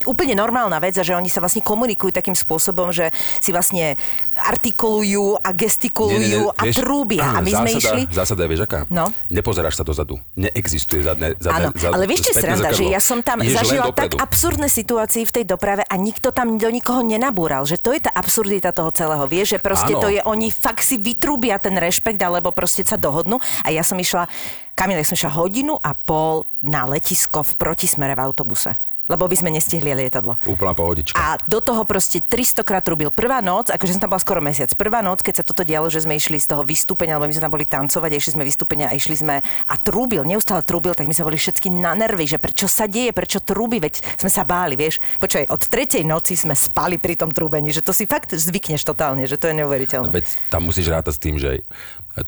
úplne 0.04 0.34
normálna 0.36 0.78
vec 0.82 0.96
a 0.98 1.04
že 1.06 1.16
oni 1.16 1.30
sa 1.30 1.40
vlastne 1.42 1.64
komunikujú 1.64 2.12
takým 2.14 2.36
spôsobom, 2.36 2.90
že 2.90 3.10
si 3.38 3.50
vlastne 3.50 3.96
artikulujú 4.36 5.38
a 5.40 5.48
gestikulujú 5.54 6.52
a 6.52 6.62
vieš, 6.66 6.74
trúbia. 6.80 7.36
A 7.36 7.40
my 7.40 7.52
sme 7.52 7.70
zásada, 7.76 7.80
išli... 7.80 8.02
Zásada 8.10 8.40
je, 8.44 8.48
vieš 8.50 8.62
aká? 8.66 8.80
No. 8.90 9.10
Nepozeráš 9.28 9.78
sa 9.80 9.84
dozadu. 9.86 10.18
Neexistuje 10.36 11.06
zadné, 11.06 11.38
zadné 11.38 11.68
Áno, 11.68 11.78
za, 11.78 11.88
ale 11.92 12.04
vieš, 12.10 12.30
čo 12.30 12.32
sranda, 12.38 12.70
že 12.74 12.84
ja 12.88 13.00
som 13.00 13.20
tam 13.20 13.40
Ideš 13.42 13.62
zažila 13.62 13.90
tak 13.94 14.18
absurdné 14.18 14.68
situácie 14.68 15.22
v 15.24 15.32
tej 15.40 15.44
doprave 15.46 15.86
a 15.86 15.94
nikto 15.98 16.34
tam 16.34 16.58
do 16.58 16.68
nikoho 16.68 17.00
nenabúral, 17.04 17.64
že 17.64 17.78
to 17.78 17.94
je 17.94 18.02
tá 18.04 18.12
absurdita 18.14 18.74
toho 18.74 18.90
celého. 18.90 19.24
Vieš, 19.26 19.56
že 19.56 19.58
proste 19.58 19.92
Áno. 19.94 20.02
to 20.02 20.08
je, 20.10 20.20
oni 20.24 20.48
fakt 20.52 20.84
si 20.84 20.98
vytrúbia 20.98 21.58
ten 21.58 21.74
rešpekt, 21.76 22.20
alebo 22.22 22.54
proste 22.54 22.86
sa 22.86 22.98
dohodnú. 22.98 23.38
A 23.64 23.68
ja 23.74 23.82
som 23.82 23.98
išla, 23.98 24.26
Kamil, 24.74 25.00
ja 25.00 25.06
som 25.06 25.18
išla 25.18 25.32
hodinu 25.34 25.78
a 25.80 25.92
pol 25.96 26.46
na 26.62 26.86
letisko 26.86 27.42
v 27.42 27.52
protismere 27.58 28.14
v 28.14 28.22
autobuse. 28.22 28.91
Lebo 29.10 29.26
by 29.26 29.34
sme 29.34 29.50
nestihli 29.50 29.90
lietadlo. 29.90 30.38
Úplná 30.46 30.78
pohodička. 30.78 31.18
A 31.18 31.34
do 31.42 31.58
toho 31.58 31.82
proste 31.82 32.22
300 32.22 32.62
krát 32.62 32.86
trubil. 32.86 33.10
Prvá 33.10 33.42
noc, 33.42 33.74
akože 33.74 33.98
som 33.98 34.06
tam 34.06 34.14
bola 34.14 34.22
skoro 34.22 34.38
mesiac, 34.38 34.70
prvá 34.78 35.02
noc, 35.02 35.26
keď 35.26 35.42
sa 35.42 35.44
toto 35.44 35.66
dialo, 35.66 35.90
že 35.90 36.06
sme 36.06 36.14
išli 36.14 36.38
z 36.38 36.46
toho 36.54 36.62
vystúpenia, 36.62 37.18
lebo 37.18 37.26
my 37.26 37.34
sme 37.34 37.42
tam 37.42 37.50
boli 37.50 37.66
tancovať, 37.66 38.10
a 38.14 38.16
išli 38.22 38.32
sme 38.38 38.46
vystúpenia 38.46 38.86
a 38.90 38.94
išli 38.94 39.18
sme 39.18 39.42
a 39.42 39.74
trúbil, 39.74 40.22
neustále 40.22 40.62
trúbil, 40.62 40.94
tak 40.94 41.10
my 41.10 41.14
sme 41.18 41.34
boli 41.34 41.38
všetky 41.38 41.66
na 41.74 41.98
nervy, 41.98 42.30
že 42.30 42.38
prečo 42.38 42.70
sa 42.70 42.86
deje, 42.86 43.10
prečo 43.10 43.42
trúbi, 43.42 43.82
veď 43.82 43.98
sme 44.22 44.30
sa 44.30 44.46
báli, 44.46 44.78
vieš. 44.78 45.02
Počkaj, 45.18 45.50
od 45.50 45.62
tretej 45.66 46.06
noci 46.06 46.38
sme 46.38 46.54
spali 46.54 47.02
pri 47.02 47.18
tom 47.18 47.34
trúbení, 47.34 47.74
že 47.74 47.82
to 47.82 47.90
si 47.90 48.06
fakt 48.06 48.30
zvykneš 48.30 48.86
totálne, 48.86 49.26
že 49.26 49.34
to 49.34 49.50
je 49.50 49.58
neuveriteľné. 49.58 50.14
Veď 50.14 50.30
tam 50.46 50.70
musíš 50.70 50.86
rátať 50.86 51.18
s 51.18 51.20
tým, 51.20 51.36
že 51.42 51.66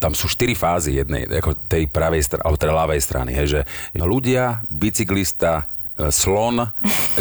tam 0.01 0.17
sú 0.17 0.27
štyri 0.27 0.57
fázy 0.57 0.97
jednej, 0.99 1.29
ako 1.29 1.55
tej 1.69 1.87
pravej 1.87 2.25
strany, 2.25 2.43
alebo 2.43 2.57
tej 2.59 2.73
ľavej 2.73 3.01
strany, 3.05 3.31
hej, 3.37 3.47
že 3.47 3.61
ľudia, 4.01 4.65
bicyklista, 4.73 5.69
slon, 5.95 6.59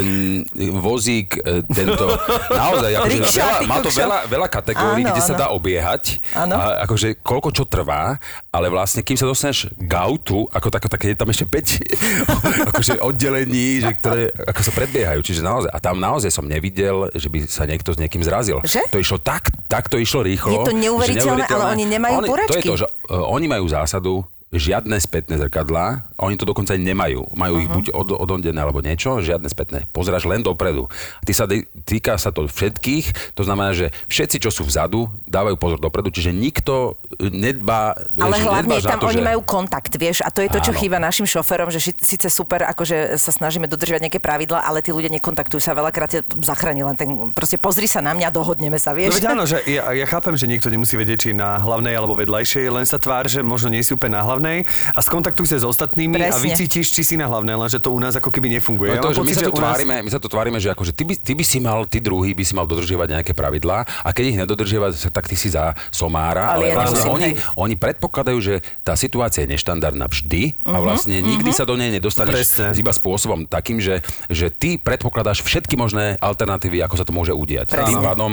n- 0.01 0.41
vozík, 0.81 1.37
e, 1.37 1.61
tento, 1.69 2.09
naozaj, 2.49 2.91
akože 2.97 3.17
Rikša, 3.21 3.37
veľa, 3.37 3.69
má 3.69 3.77
to 3.85 3.89
veľa, 3.93 4.17
veľa 4.25 4.47
kategórií, 4.49 5.05
Áno, 5.05 5.13
kde 5.13 5.21
sa 5.21 5.37
áno. 5.37 5.41
dá 5.45 5.47
obiehať, 5.53 6.03
Áno. 6.33 6.57
a 6.57 6.81
akože 6.89 7.21
koľko 7.21 7.53
čo 7.53 7.63
trvá, 7.69 8.17
ale 8.49 8.73
vlastne 8.73 9.05
kým 9.05 9.13
sa 9.13 9.29
dostaneš 9.29 9.69
k 9.77 9.93
autu, 9.93 10.49
ako 10.49 10.67
tak, 10.73 10.89
tak 10.89 11.01
je 11.05 11.13
tam 11.13 11.29
ešte 11.29 11.45
5 11.45 11.85
akože 12.73 12.93
oddelení, 12.97 13.85
že, 13.85 13.93
ktoré 13.93 14.33
ako 14.33 14.61
sa 14.65 14.71
predbiehajú, 14.73 15.21
čiže 15.21 15.45
naozaj, 15.45 15.69
a 15.69 15.77
tam 15.77 16.01
naozaj 16.01 16.33
som 16.33 16.45
nevidel, 16.49 17.13
že 17.13 17.29
by 17.29 17.45
sa 17.45 17.69
niekto 17.69 17.93
s 17.93 18.01
niekým 18.01 18.25
zrazil. 18.25 18.57
Že? 18.65 18.89
To 18.89 18.97
išlo 18.97 19.21
tak, 19.21 19.53
tak 19.69 19.85
to 19.85 20.01
išlo 20.01 20.25
rýchlo. 20.25 20.65
Je 20.65 20.65
to 20.65 20.73
že 20.73 20.81
neuveriteľné, 20.81 21.45
ale 21.45 21.77
oni 21.77 21.85
nemajú 21.85 22.13
oni, 22.25 22.27
To 22.49 22.57
je 22.57 22.65
to, 22.65 22.75
že 22.81 22.87
uh, 22.89 23.21
oni 23.29 23.45
majú 23.45 23.69
zásadu, 23.69 24.25
žiadne 24.53 24.95
spätné 25.01 25.41
zrkadlá, 25.41 26.05
oni 26.21 26.37
to 26.37 26.45
dokonca 26.45 26.77
aj 26.77 26.81
nemajú. 26.81 27.33
Majú 27.33 27.53
uh-huh. 27.57 27.63
ich 27.65 27.69
buď 27.69 27.85
od, 27.91 28.09
odondené 28.13 28.59
alebo 28.61 28.79
niečo, 28.79 29.19
žiadne 29.19 29.49
spätné. 29.49 29.89
Pozeráš 29.89 30.29
len 30.29 30.45
dopredu. 30.45 30.87
Ty 31.25 31.31
sa, 31.33 31.45
týka 31.83 32.15
sa 32.21 32.29
to 32.29 32.45
všetkých, 32.45 33.33
to 33.33 33.41
znamená, 33.41 33.73
že 33.73 33.89
všetci, 34.07 34.37
čo 34.45 34.53
sú 34.53 34.63
vzadu, 34.63 35.09
dávajú 35.25 35.57
pozor 35.57 35.79
dopredu, 35.81 36.13
čiže 36.13 36.29
nikto 36.29 36.95
nedbá, 37.17 37.97
Ale 38.15 38.37
že 38.37 38.45
hlavne 38.45 38.77
tam 38.79 39.01
to, 39.01 39.09
oni 39.09 39.25
že... 39.25 39.27
majú 39.33 39.41
kontakt, 39.41 39.91
vieš, 39.97 40.21
a 40.21 40.29
to 40.29 40.45
je 40.45 40.49
to, 40.53 40.59
čo 40.61 40.71
Áno. 40.71 40.79
chýba 40.79 40.97
našim 41.01 41.25
šoferom, 41.25 41.73
že 41.73 41.81
ši- 41.81 41.99
síce 41.99 42.27
super, 42.29 42.69
akože 42.69 43.17
sa 43.17 43.33
snažíme 43.33 43.65
dodržiavať 43.65 44.01
nejaké 44.05 44.19
pravidla, 44.21 44.61
ale 44.61 44.85
tí 44.85 44.93
ľudia 44.93 45.09
nekontaktujú 45.17 45.57
sa, 45.57 45.73
veľakrát 45.73 46.09
ťa 46.13 46.21
zachráni 46.45 46.85
len 46.85 46.93
ten, 46.93 47.09
proste 47.33 47.57
pozri 47.57 47.89
sa 47.89 48.05
na 48.05 48.13
mňa, 48.13 48.29
dohodneme 48.29 48.77
sa, 48.77 48.93
No 48.93 49.01
vieš. 49.01 49.23
áno, 49.25 49.49
že 49.49 49.65
ja, 49.75 49.89
ja 49.97 50.05
chápem, 50.05 50.37
že 50.37 50.45
niekto 50.45 50.69
nemusí 50.69 50.93
vedieť, 50.93 51.17
či 51.17 51.27
je 51.33 51.41
na 51.41 51.57
hlavnej 51.57 51.97
alebo 51.97 52.13
vedľajšej, 52.13 52.69
len 52.69 52.85
sa 52.85 53.01
tvár, 53.01 53.25
že 53.25 53.41
možno 53.41 53.73
nie 53.73 53.81
si 53.81 53.95
úplne 53.95 54.19
na 54.19 54.23
hlavnej 54.27 54.42
a 54.89 54.99
skontaktuj 54.99 55.47
sa 55.47 55.57
s 55.57 55.65
ostatnými 55.65 56.19
a 56.19 56.29
Presne. 56.29 56.43
vycítiš, 56.45 56.89
či 56.89 57.01
si 57.01 57.15
na 57.15 57.25
hlavnej, 57.25 57.55
lenže 57.55 57.77
to 57.77 57.89
u 57.89 57.97
nás 57.97 58.13
ako 58.13 58.27
keby 58.27 58.51
nefunguje. 58.51 58.91
No 58.91 58.95
Ja 58.95 59.01
to, 59.01 59.09
mám 59.09 59.15
že 59.15 59.21
my, 59.21 59.25
pocit, 59.25 59.37
sa 59.37 59.43
tu 59.43 59.49
u 59.49 59.55
nás- 59.55 59.63
tvárime, 59.71 59.95
my 59.97 60.09
sa 60.09 60.19
tu 60.19 60.27
tvárime, 60.27 60.57
že 60.57 60.69
akože 60.69 60.91
ty 60.91 61.03
by, 61.03 61.13
ty 61.15 61.31
by 61.31 61.43
si 61.43 61.57
mal, 61.57 61.79
ty 61.83 61.97
druhý 61.97 62.31
by 62.31 62.41
si 62.41 62.51
mal 62.51 62.65
dodržiavať 62.65 63.07
nejaké 63.09 63.31
pravidlá 63.31 63.77
a 64.01 64.09
keď 64.09 64.23
ich 64.25 64.37
nedodržiavať, 64.37 64.91
tak 65.09 65.25
ty 65.25 65.35
si 65.35 65.47
za 65.47 65.71
somára. 65.89 66.49
Ale 66.49 66.67
ja 66.67 66.75
vlastne 66.75 67.07
oni, 67.07 67.29
oni 67.55 67.75
predpokladajú, 67.75 68.39
že 68.39 68.53
tá 68.81 68.93
situácia 68.93 69.43
je 69.43 69.53
neštandardná 69.53 70.05
vždy 70.05 70.59
a 70.63 70.77
vlastne 70.77 71.19
nikdy 71.19 71.49
sa 71.49 71.63
do 71.63 71.73
nej 71.73 71.89
nedostaneš 71.89 72.35
Presne. 72.35 72.67
iba 72.75 72.91
spôsobom 72.91 73.45
takým, 73.45 73.77
že, 73.77 74.01
že 74.27 74.49
ty 74.49 74.75
predpokladáš 74.75 75.39
všetky 75.39 75.73
možné 75.73 76.17
alternatívy, 76.17 76.81
ako 76.81 76.95
sa 76.95 77.03
to 77.03 77.11
môže 77.11 77.31
udiať. 77.31 77.69
Presne. 77.69 77.89
Tým 77.89 78.01
pádom 78.01 78.31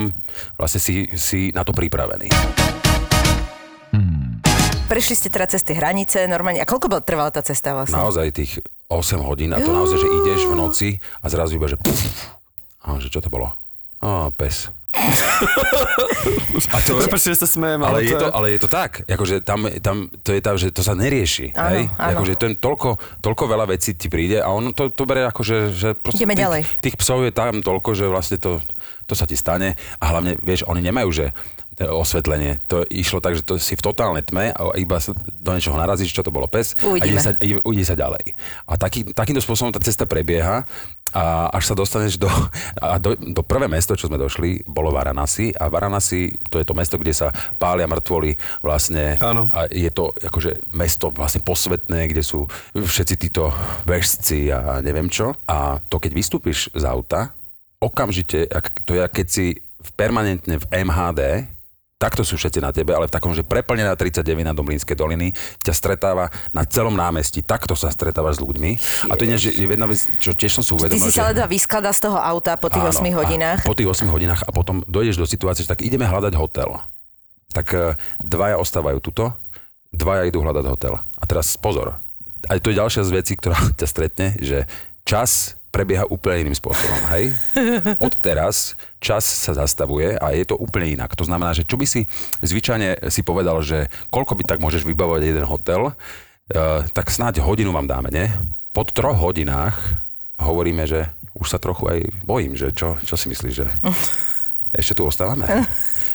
vlastne 0.55 0.79
si, 0.79 1.05
si 1.13 1.51
na 1.51 1.61
to 1.61 1.71
pripravený. 1.71 2.90
Prešli 4.91 5.15
ste 5.15 5.31
teda 5.31 5.47
cez 5.47 5.63
tie 5.63 5.79
hranice 5.79 6.27
normálne. 6.27 6.59
A 6.59 6.67
koľko 6.67 6.91
bola 6.91 6.99
trvala 6.99 7.31
tá 7.31 7.39
cesta 7.39 7.71
vlastne? 7.71 7.95
Naozaj 7.95 8.27
tých 8.35 8.59
8 8.91 9.23
hodín 9.23 9.55
a 9.55 9.63
to 9.63 9.71
naozaj, 9.71 10.03
že 10.03 10.11
ideš 10.19 10.51
v 10.51 10.55
noci 10.59 10.89
a 11.23 11.31
zrazu 11.31 11.55
iba, 11.55 11.71
že 11.71 11.79
a 12.83 12.99
že 12.99 13.07
čo 13.07 13.23
to 13.23 13.31
bolo? 13.31 13.55
Á, 14.03 14.35
pes. 14.35 14.67
A 16.75 16.77
to, 16.83 16.99
Prepačte, 16.99 17.31
že 17.31 17.47
sa 17.47 17.47
smejem, 17.47 17.79
ale, 17.79 18.03
ale, 18.03 18.11
je 18.11 18.15
to, 18.19 18.27
ale 18.27 18.47
je 18.51 18.59
to 18.59 18.67
tak, 18.67 19.07
akože 19.07 19.39
tam, 19.39 19.71
tam 19.79 20.11
to 20.19 20.35
je 20.35 20.41
tá, 20.43 20.51
že 20.59 20.67
to 20.75 20.83
sa 20.83 20.91
nerieši. 20.99 21.55
Áno, 21.55 21.71
hej? 21.71 21.83
áno. 21.95 22.19
Akože 22.19 22.33
to 22.35 22.43
je 22.51 22.59
toľko, 22.59 22.89
toľko 23.23 23.43
veľa 23.47 23.65
vecí 23.71 23.95
ti 23.95 24.11
príde 24.11 24.43
a 24.43 24.51
on 24.51 24.75
to, 24.75 24.91
to 24.91 25.07
berie 25.07 25.23
akože, 25.23 25.71
že 25.71 25.95
proste 25.95 26.27
Ideme 26.27 26.35
tých, 26.35 26.43
ďalej. 26.43 26.61
tých 26.83 26.95
psov 26.99 27.23
je 27.23 27.31
tam 27.31 27.63
toľko, 27.63 27.95
že 27.95 28.05
vlastne 28.11 28.35
to, 28.35 28.59
to 29.07 29.15
sa 29.15 29.23
ti 29.23 29.39
stane 29.39 29.79
a 29.79 30.03
hlavne, 30.11 30.35
vieš, 30.43 30.67
oni 30.67 30.83
nemajú, 30.83 31.09
že 31.15 31.25
osvetlenie. 31.79 32.59
To 32.67 32.83
išlo 32.83 33.17
tak, 33.17 33.33
že 33.33 33.41
to 33.41 33.55
si 33.55 33.73
v 33.73 33.81
totálnej 33.81 34.21
tme 34.21 34.49
a 34.49 34.75
iba 34.75 34.97
sa 34.97 35.11
do 35.15 35.51
niečoho 35.51 35.73
narazíš, 35.73 36.11
čo 36.11 36.21
to 36.21 36.29
bolo 36.29 36.45
pes 36.45 36.75
a 36.75 36.85
Uvidíme. 36.85 37.15
ide 37.15 37.19
sa, 37.19 37.31
ide, 37.33 37.57
ide 37.57 37.83
sa 37.83 37.95
ďalej. 37.95 38.35
A 38.65 38.75
taký, 38.75 39.07
takýmto 39.07 39.39
spôsobom 39.39 39.69
tá 39.69 39.79
cesta 39.79 40.03
prebieha 40.03 40.67
a 41.11 41.23
až 41.49 41.63
sa 41.65 41.75
dostaneš 41.75 42.15
do, 42.17 42.29
a 42.77 42.95
do, 42.95 43.15
do 43.15 43.41
prvé 43.41 43.65
mesto, 43.65 43.93
čo 43.93 44.07
sme 44.07 44.15
došli, 44.15 44.63
bolo 44.63 44.89
Varanasi 44.89 45.51
a 45.51 45.67
Varanasi, 45.67 46.31
to 46.47 46.55
je 46.55 46.63
to 46.63 46.71
mesto, 46.71 46.95
kde 46.95 47.11
sa 47.11 47.27
pália 47.53 47.83
mŕtvoly 47.83 48.35
vlastne 48.61 49.19
Áno. 49.19 49.47
a 49.49 49.65
je 49.65 49.89
to 49.89 50.11
akože 50.13 50.71
mesto 50.71 51.09
vlastne 51.09 51.39
posvetné, 51.39 52.07
kde 52.07 52.21
sú 52.21 52.47
všetci 52.73 53.15
títo 53.17 53.51
bežci 53.83 54.47
a 54.47 54.79
neviem 54.79 55.07
čo. 55.07 55.35
A 55.45 55.79
to 55.81 55.97
keď 55.97 56.11
vystúpiš 56.13 56.69
z 56.69 56.83
auta, 56.83 57.35
okamžite, 57.77 58.45
ak- 58.45 58.83
to 58.83 58.93
je, 58.93 59.03
keď 59.03 59.27
si 59.27 59.45
v- 59.57 59.91
permanentne 59.93 60.55
v 60.57 60.65
MHD, 60.79 61.21
takto 62.01 62.25
sú 62.25 62.33
všetci 62.33 62.57
na 62.65 62.73
tebe, 62.73 62.97
ale 62.97 63.05
v 63.05 63.13
takom, 63.13 63.29
že 63.29 63.45
preplnená 63.45 63.93
39 63.93 64.25
na 64.41 64.57
Domlínskej 64.57 64.97
doliny 64.97 65.37
ťa 65.61 65.73
stretáva 65.77 66.33
na 66.49 66.65
celom 66.65 66.97
námestí. 66.97 67.45
Takto 67.45 67.77
sa 67.77 67.93
stretávaš 67.93 68.37
s 68.37 68.41
ľuďmi. 68.41 68.71
A 69.05 69.13
to 69.13 69.29
je, 69.29 69.37
že 69.37 69.49
je 69.53 69.69
jedna 69.69 69.85
vec, 69.85 70.01
čo 70.17 70.33
tiež 70.33 70.57
som 70.57 70.65
si 70.65 70.73
Ty 70.73 70.81
uvedomil, 70.81 71.05
si 71.05 71.13
že... 71.13 71.21
sa 71.21 71.29
ledva 71.29 71.45
vyskladá 71.45 71.93
z 71.93 72.09
toho 72.09 72.17
auta 72.17 72.57
po 72.57 72.73
tých 72.73 72.81
8 72.81 73.05
Áno, 73.05 73.21
hodinách. 73.21 73.61
A 73.61 73.69
po 73.69 73.77
tých 73.77 73.85
8 73.85 74.09
hodinách 74.09 74.41
a 74.41 74.49
potom 74.49 74.81
dojdeš 74.89 75.21
do 75.21 75.29
situácie, 75.29 75.61
že 75.61 75.69
tak 75.69 75.85
ideme 75.85 76.09
hľadať 76.09 76.33
hotel. 76.33 76.81
Tak 77.53 77.67
e, 77.69 77.77
dvaja 78.25 78.57
ostávajú 78.57 78.97
tuto, 78.97 79.37
dvaja 79.93 80.25
idú 80.25 80.41
hľadať 80.41 80.65
hotel. 80.65 80.97
A 80.97 81.23
teraz 81.29 81.53
pozor, 81.61 82.01
aj 82.49 82.57
to 82.65 82.73
je 82.73 82.79
ďalšia 82.81 83.05
z 83.05 83.11
vecí, 83.13 83.33
ktorá 83.37 83.61
ťa 83.79 83.87
stretne, 83.87 84.27
že 84.41 84.65
čas 85.05 85.60
prebieha 85.71 86.03
úplne 86.05 86.45
iným 86.45 86.53
spôsobom, 86.53 86.99
hej? 87.15 87.31
Od 88.05 88.13
teraz 88.19 88.75
čas 88.99 89.23
sa 89.23 89.55
zastavuje 89.55 90.13
a 90.13 90.35
je 90.35 90.43
to 90.43 90.55
úplne 90.55 90.91
inak. 90.91 91.15
To 91.15 91.23
znamená, 91.23 91.55
že 91.55 91.63
čo 91.63 91.79
by 91.79 91.87
si 91.87 92.05
zvyčajne 92.39 93.07
si 93.07 93.23
povedal, 93.23 93.63
že 93.63 93.87
koľko 94.07 94.35
by 94.35 94.43
tak 94.45 94.59
môžeš 94.59 94.83
vybavovať 94.83 95.21
jeden 95.23 95.45
hotel, 95.45 95.95
eh, 96.51 96.83
tak 96.91 97.07
snáď 97.07 97.39
hodinu 97.39 97.71
vám 97.71 97.87
dáme, 97.87 98.11
nie? 98.11 98.27
Po 98.71 98.83
troch 98.83 99.15
hodinách 99.15 99.79
hovoríme, 100.37 100.83
že 100.83 101.07
už 101.33 101.47
sa 101.47 101.57
trochu 101.57 101.87
aj 101.87 101.99
bojím, 102.21 102.53
že 102.53 102.75
čo, 102.75 102.99
čo 102.99 103.15
si 103.15 103.31
myslíš, 103.31 103.53
že 103.55 103.65
ešte 104.75 104.93
tu 104.93 105.07
ostávame? 105.07 105.47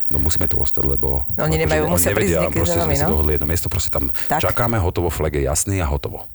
No 0.06 0.22
musíme 0.22 0.46
tu 0.46 0.54
ostať, 0.56 0.86
lebo 0.86 1.26
Oni 1.34 1.58
nemajú- 1.58 1.88
akože 1.88 1.94
musia 1.98 2.10
prísť 2.12 2.14
nevedia, 2.14 2.40
niekedy 2.44 2.58
proste 2.60 2.78
sme 2.78 2.84
vami, 2.86 2.94
si 2.94 3.02
no. 3.02 3.10
dohodli 3.10 3.32
jedno 3.34 3.48
miesto, 3.48 3.66
proste 3.66 3.90
tam 3.90 4.06
Tak. 4.30 4.38
čakáme, 4.38 4.78
hotovo, 4.78 5.10
flag 5.10 5.34
je 5.34 5.42
jasný 5.42 5.82
a 5.82 5.86
hotovo. 5.88 6.28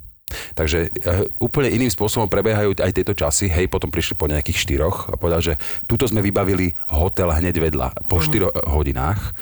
Takže 0.51 0.79
e, 0.87 0.89
úplne 1.37 1.69
iným 1.69 1.87
spôsobom 1.87 2.25
prebiehajú 2.25 2.75
aj 2.75 2.91
tieto 2.91 3.11
časy. 3.11 3.47
Hej, 3.47 3.67
potom 3.67 3.87
prišli 3.87 4.13
po 4.13 4.25
nejakých 4.25 4.57
štyroch 4.59 4.97
a 5.07 5.15
povedal, 5.15 5.41
že 5.41 5.53
tuto 5.83 6.03
sme 6.03 6.19
vybavili 6.19 6.71
hotel 6.89 7.29
hneď 7.29 7.55
vedľa 7.61 7.87
po 8.05 8.17
Mhm. 8.17 8.23
štyroch 8.23 8.53
hodinách. 8.67 9.33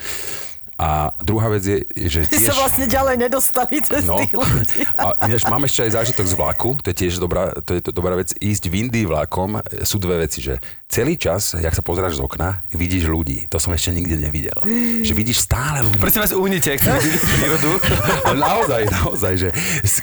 A 0.75 1.11
druhá 1.19 1.49
vec 1.49 1.59
je, 1.61 1.77
že 2.07 2.23
Ty 2.23 2.39
sa 2.39 2.55
tiež... 2.55 2.57
vlastne 2.57 2.85
ďalej 2.87 3.15
nedostali 3.19 3.83
cez 3.83 4.07
No, 4.07 4.15
tých 4.15 4.31
ľudí. 4.31 4.87
a 4.95 5.27
ináč 5.27 5.43
mám 5.43 5.59
ešte 5.61 5.83
aj 5.83 5.91
zážitok 5.93 6.23
z 6.23 6.35
vlaku, 6.35 6.69
to 6.79 6.87
je 6.87 6.97
tiež 6.97 7.19
dobrá, 7.19 7.51
to 7.59 7.75
je 7.75 7.83
to 7.83 7.91
dobrá 7.91 8.15
vec. 8.15 8.31
Ísť 8.33 8.63
v 8.65 8.87
Indii 8.87 9.03
vlakom 9.03 9.59
e, 9.59 9.83
sú 9.83 9.99
dve 9.99 10.23
veci, 10.23 10.39
že 10.39 10.55
celý 10.89 11.21
čas, 11.21 11.53
jak 11.53 11.69
sa 11.69 11.85
pozeráš 11.85 12.17
z 12.17 12.25
okna, 12.25 12.65
vidíš 12.73 13.05
ľudí. 13.05 13.45
To 13.53 13.61
som 13.61 13.69
ešte 13.77 13.93
nikde 13.93 14.17
nevidel. 14.17 14.57
Že 15.05 15.13
vidíš 15.13 15.45
stále 15.45 15.85
ľudí. 15.85 16.01
Prosím 16.01 16.25
vás, 16.25 16.33
uhnite, 16.33 16.73
ak 16.73 16.81
prírodu. 17.37 17.77
Ale 18.25 18.37
naozaj, 18.41 18.81
naozaj, 18.89 19.33
že 19.37 19.49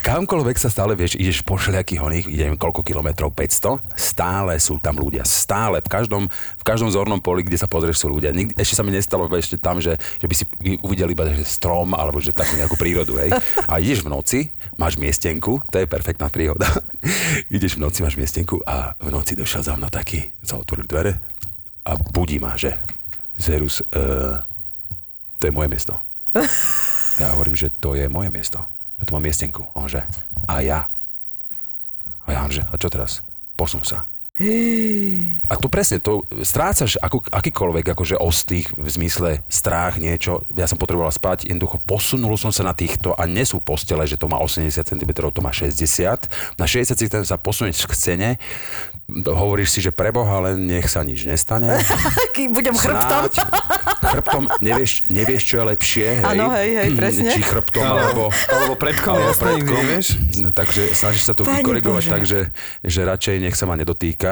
kamkoľvek 0.06 0.56
sa 0.62 0.70
stále, 0.70 0.94
vieš, 0.94 1.18
ideš 1.18 1.42
po 1.42 1.58
všelijakých 1.58 2.00
oných, 2.00 2.26
idem 2.30 2.54
koľko 2.54 2.86
kilometrov, 2.86 3.34
500, 3.34 3.82
stále 3.98 4.54
sú 4.62 4.78
tam 4.78 4.94
ľudia, 4.94 5.26
stále, 5.26 5.82
v 5.82 5.90
každom, 5.90 6.30
v 6.30 6.64
každom 6.64 6.94
zornom 6.94 7.18
poli, 7.18 7.42
kde 7.42 7.58
sa 7.58 7.66
pozrieš, 7.66 8.06
sú 8.06 8.06
ľudia. 8.06 8.30
Nikdy, 8.30 8.54
ešte 8.54 8.78
sa 8.78 8.86
mi 8.86 8.94
nestalo 8.94 9.26
ešte 9.34 9.58
tam, 9.58 9.82
že, 9.82 9.98
že 10.22 10.26
by 10.30 10.34
si 10.38 10.46
uvidel 10.86 11.10
iba 11.10 11.26
že 11.34 11.42
strom, 11.42 11.98
alebo 11.98 12.22
že 12.22 12.30
takú 12.30 12.54
nejakú 12.54 12.78
prírodu, 12.78 13.18
hej. 13.18 13.34
A 13.66 13.82
ideš 13.82 14.06
v 14.06 14.14
noci, 14.14 14.38
máš 14.78 14.94
miestenku, 15.02 15.58
to 15.66 15.82
je 15.82 15.90
perfektná 15.90 16.30
príhoda. 16.30 16.70
ideš 17.56 17.74
v 17.74 17.82
noci, 17.82 18.06
máš 18.06 18.14
miestenku 18.14 18.62
a 18.62 18.94
v 19.02 19.10
noci 19.10 19.34
došiel 19.34 19.66
za 19.66 19.74
mnou 19.74 19.90
taký, 19.90 20.30
otvorili 20.76 20.88
dvere 20.88 21.12
a 21.88 21.96
budí 21.96 22.36
ma, 22.36 22.52
že 22.56 22.76
Zerus, 23.40 23.80
uh, 23.80 24.44
to 25.40 25.48
je 25.48 25.52
moje 25.52 25.68
miesto. 25.72 25.96
Ja 27.16 27.32
hovorím, 27.32 27.56
že 27.56 27.72
to 27.80 27.96
je 27.96 28.12
moje 28.12 28.28
miesto. 28.28 28.60
Ja 29.00 29.08
tu 29.08 29.16
mám 29.16 29.24
miestenku. 29.24 29.72
On 29.72 29.88
že, 29.88 30.04
a 30.44 30.60
ja. 30.60 30.84
A 32.20 32.28
ja 32.28 32.44
že, 32.52 32.60
a 32.60 32.76
čo 32.76 32.92
teraz? 32.92 33.24
Posun 33.56 33.88
sa. 33.88 34.04
A 35.46 35.54
tu 35.56 35.70
presne, 35.70 36.02
to 36.02 36.26
strácaš 36.42 36.98
ako, 37.00 37.24
akýkoľvek 37.30 37.94
akože 37.94 38.16
ostých 38.18 38.68
v 38.74 38.88
zmysle 38.90 39.30
strach, 39.46 39.96
niečo. 39.96 40.44
Ja 40.52 40.68
som 40.68 40.76
potreboval 40.76 41.14
spať, 41.14 41.48
jednoducho 41.48 41.80
posunul 41.80 42.34
som 42.36 42.50
sa 42.50 42.66
na 42.66 42.74
týchto 42.74 43.14
a 43.14 43.24
nie 43.24 43.46
sú 43.46 43.62
postele, 43.62 44.04
že 44.04 44.18
to 44.18 44.28
má 44.28 44.36
80 44.42 44.74
cm, 44.82 45.10
to 45.30 45.40
má 45.40 45.54
60. 45.54 46.58
Na 46.60 46.66
60 46.66 46.98
cm 46.98 47.22
sa 47.24 47.38
posunúť 47.40 47.78
k 47.86 47.92
scéne, 47.94 48.28
hovoríš 49.06 49.78
si, 49.78 49.78
že 49.78 49.94
preboha, 49.94 50.42
ale 50.42 50.58
nech 50.58 50.90
sa 50.90 51.06
nič 51.06 51.22
nestane. 51.30 51.78
Budem 52.56 52.74
chrbtom. 52.74 53.30
Snáď, 53.30 53.34
chrbtom, 54.18 54.44
nevieš, 54.58 55.06
nevieš, 55.06 55.42
čo 55.46 55.54
je 55.62 55.64
lepšie? 55.70 56.06
Áno, 56.26 56.50
hej, 56.58 56.70
hej, 56.74 56.90
presne. 56.98 57.30
Či 57.30 57.42
chrbtom, 57.46 57.86
alebo... 57.86 58.34
Alebo 58.50 58.74
predkom, 58.74 59.14
alebo 59.14 59.62
nevieš. 59.62 60.18
No, 60.42 60.50
takže 60.50 60.90
snažíš 60.90 61.30
sa 61.30 61.34
to 61.38 61.46
Pane 61.46 61.62
vykorigovať 61.62 62.02
Bože. 62.02 62.12
tak, 62.12 62.22
že, 62.26 62.50
že 62.82 63.00
radšej 63.06 63.46
nech 63.46 63.54
sa 63.54 63.70
ma 63.70 63.78
nedotýka, 63.78 64.25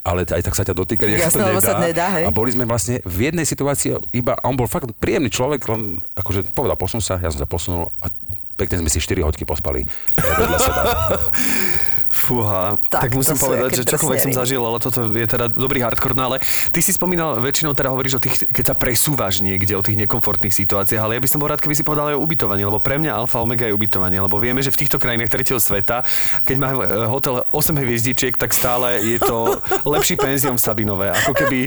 ale 0.00 0.24
aj 0.24 0.42
tak 0.42 0.54
sa 0.56 0.64
ťa 0.64 0.72
dotýka, 0.72 1.04
nech 1.04 1.20
Jasné, 1.20 1.44
sa 1.44 1.46
to 1.46 1.52
nedá. 1.52 1.60
sa 1.60 1.74
nedá, 1.76 2.06
hej. 2.16 2.24
A 2.24 2.32
boli 2.32 2.50
sme 2.56 2.64
vlastne 2.64 3.04
v 3.04 3.28
jednej 3.28 3.44
situácii, 3.44 4.00
iba 4.16 4.32
a 4.32 4.48
on 4.48 4.56
bol 4.56 4.64
fakt 4.64 4.88
príjemný 4.96 5.28
človek, 5.28 5.60
len 5.68 6.00
akože 6.16 6.56
povedal, 6.56 6.76
posun 6.80 7.04
sa, 7.04 7.20
ja 7.20 7.28
som 7.28 7.40
sa 7.40 7.48
posunul 7.48 7.92
a 8.00 8.08
pekne 8.56 8.80
sme 8.80 8.88
si 8.92 9.00
4 9.00 9.20
hoďky 9.20 9.44
pospali 9.44 9.84
eh, 9.84 10.34
vedľa 10.40 10.58
seba. 10.60 10.82
Fúha, 12.20 12.76
Tak, 12.92 13.08
tak, 13.08 13.10
musím 13.16 13.40
povedať, 13.40 13.80
že 13.80 13.84
čokoľvek 13.88 14.20
som 14.20 14.32
zažil, 14.36 14.60
ale 14.60 14.76
toto 14.78 15.08
je 15.08 15.26
teda 15.26 15.48
dobrý 15.48 15.80
hardcore, 15.80 16.12
no 16.12 16.28
ale 16.32 16.36
ty 16.70 16.84
si 16.84 16.92
spomínal, 16.92 17.40
väčšinou 17.40 17.72
teda 17.72 17.90
hovoríš 17.90 18.20
o 18.20 18.22
tých, 18.22 18.46
keď 18.52 18.64
sa 18.70 18.74
presúvaš 18.76 19.40
niekde, 19.40 19.72
o 19.74 19.82
tých 19.82 19.96
nekomfortných 20.04 20.52
situáciách, 20.52 21.00
ale 21.00 21.16
ja 21.16 21.22
by 21.24 21.28
som 21.28 21.40
bol 21.40 21.48
rád, 21.48 21.64
keby 21.64 21.74
si 21.74 21.82
povedal 21.82 22.12
aj 22.12 22.16
o 22.20 22.22
ubytovaní, 22.22 22.62
lebo 22.62 22.78
pre 22.78 23.00
mňa 23.00 23.16
alfa 23.16 23.40
omega 23.40 23.64
je 23.64 23.72
ubytovanie, 23.72 24.20
lebo 24.20 24.36
vieme, 24.36 24.60
že 24.60 24.70
v 24.70 24.86
týchto 24.86 25.00
krajinách 25.00 25.32
tretieho 25.32 25.58
sveta, 25.58 26.04
keď 26.44 26.56
má 26.60 26.68
e, 26.76 27.08
hotel 27.08 27.42
8 27.50 27.74
hviezdičiek, 27.74 28.36
tak 28.36 28.52
stále 28.52 29.00
je 29.00 29.18
to 29.18 29.58
lepší 29.96 30.20
penzium 30.20 30.60
v 30.60 30.62
Sabinové, 30.62 31.08
ako 31.10 31.32
keby 31.32 31.66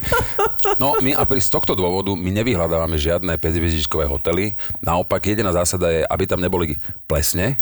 No 0.80 0.96
my 1.00 1.14
a 1.14 1.24
pri, 1.28 1.44
z 1.44 1.52
tohto 1.52 1.76
dôvodu 1.76 2.16
my 2.16 2.32
nevyhľadávame 2.32 2.96
žiadne 2.96 3.36
5 3.36 4.10
hotely. 4.10 4.56
Naopak 4.80 5.22
jediná 5.28 5.52
zásada 5.52 5.92
je, 5.92 6.02
aby 6.08 6.24
tam 6.26 6.40
neboli 6.40 6.80
plesne. 7.06 7.60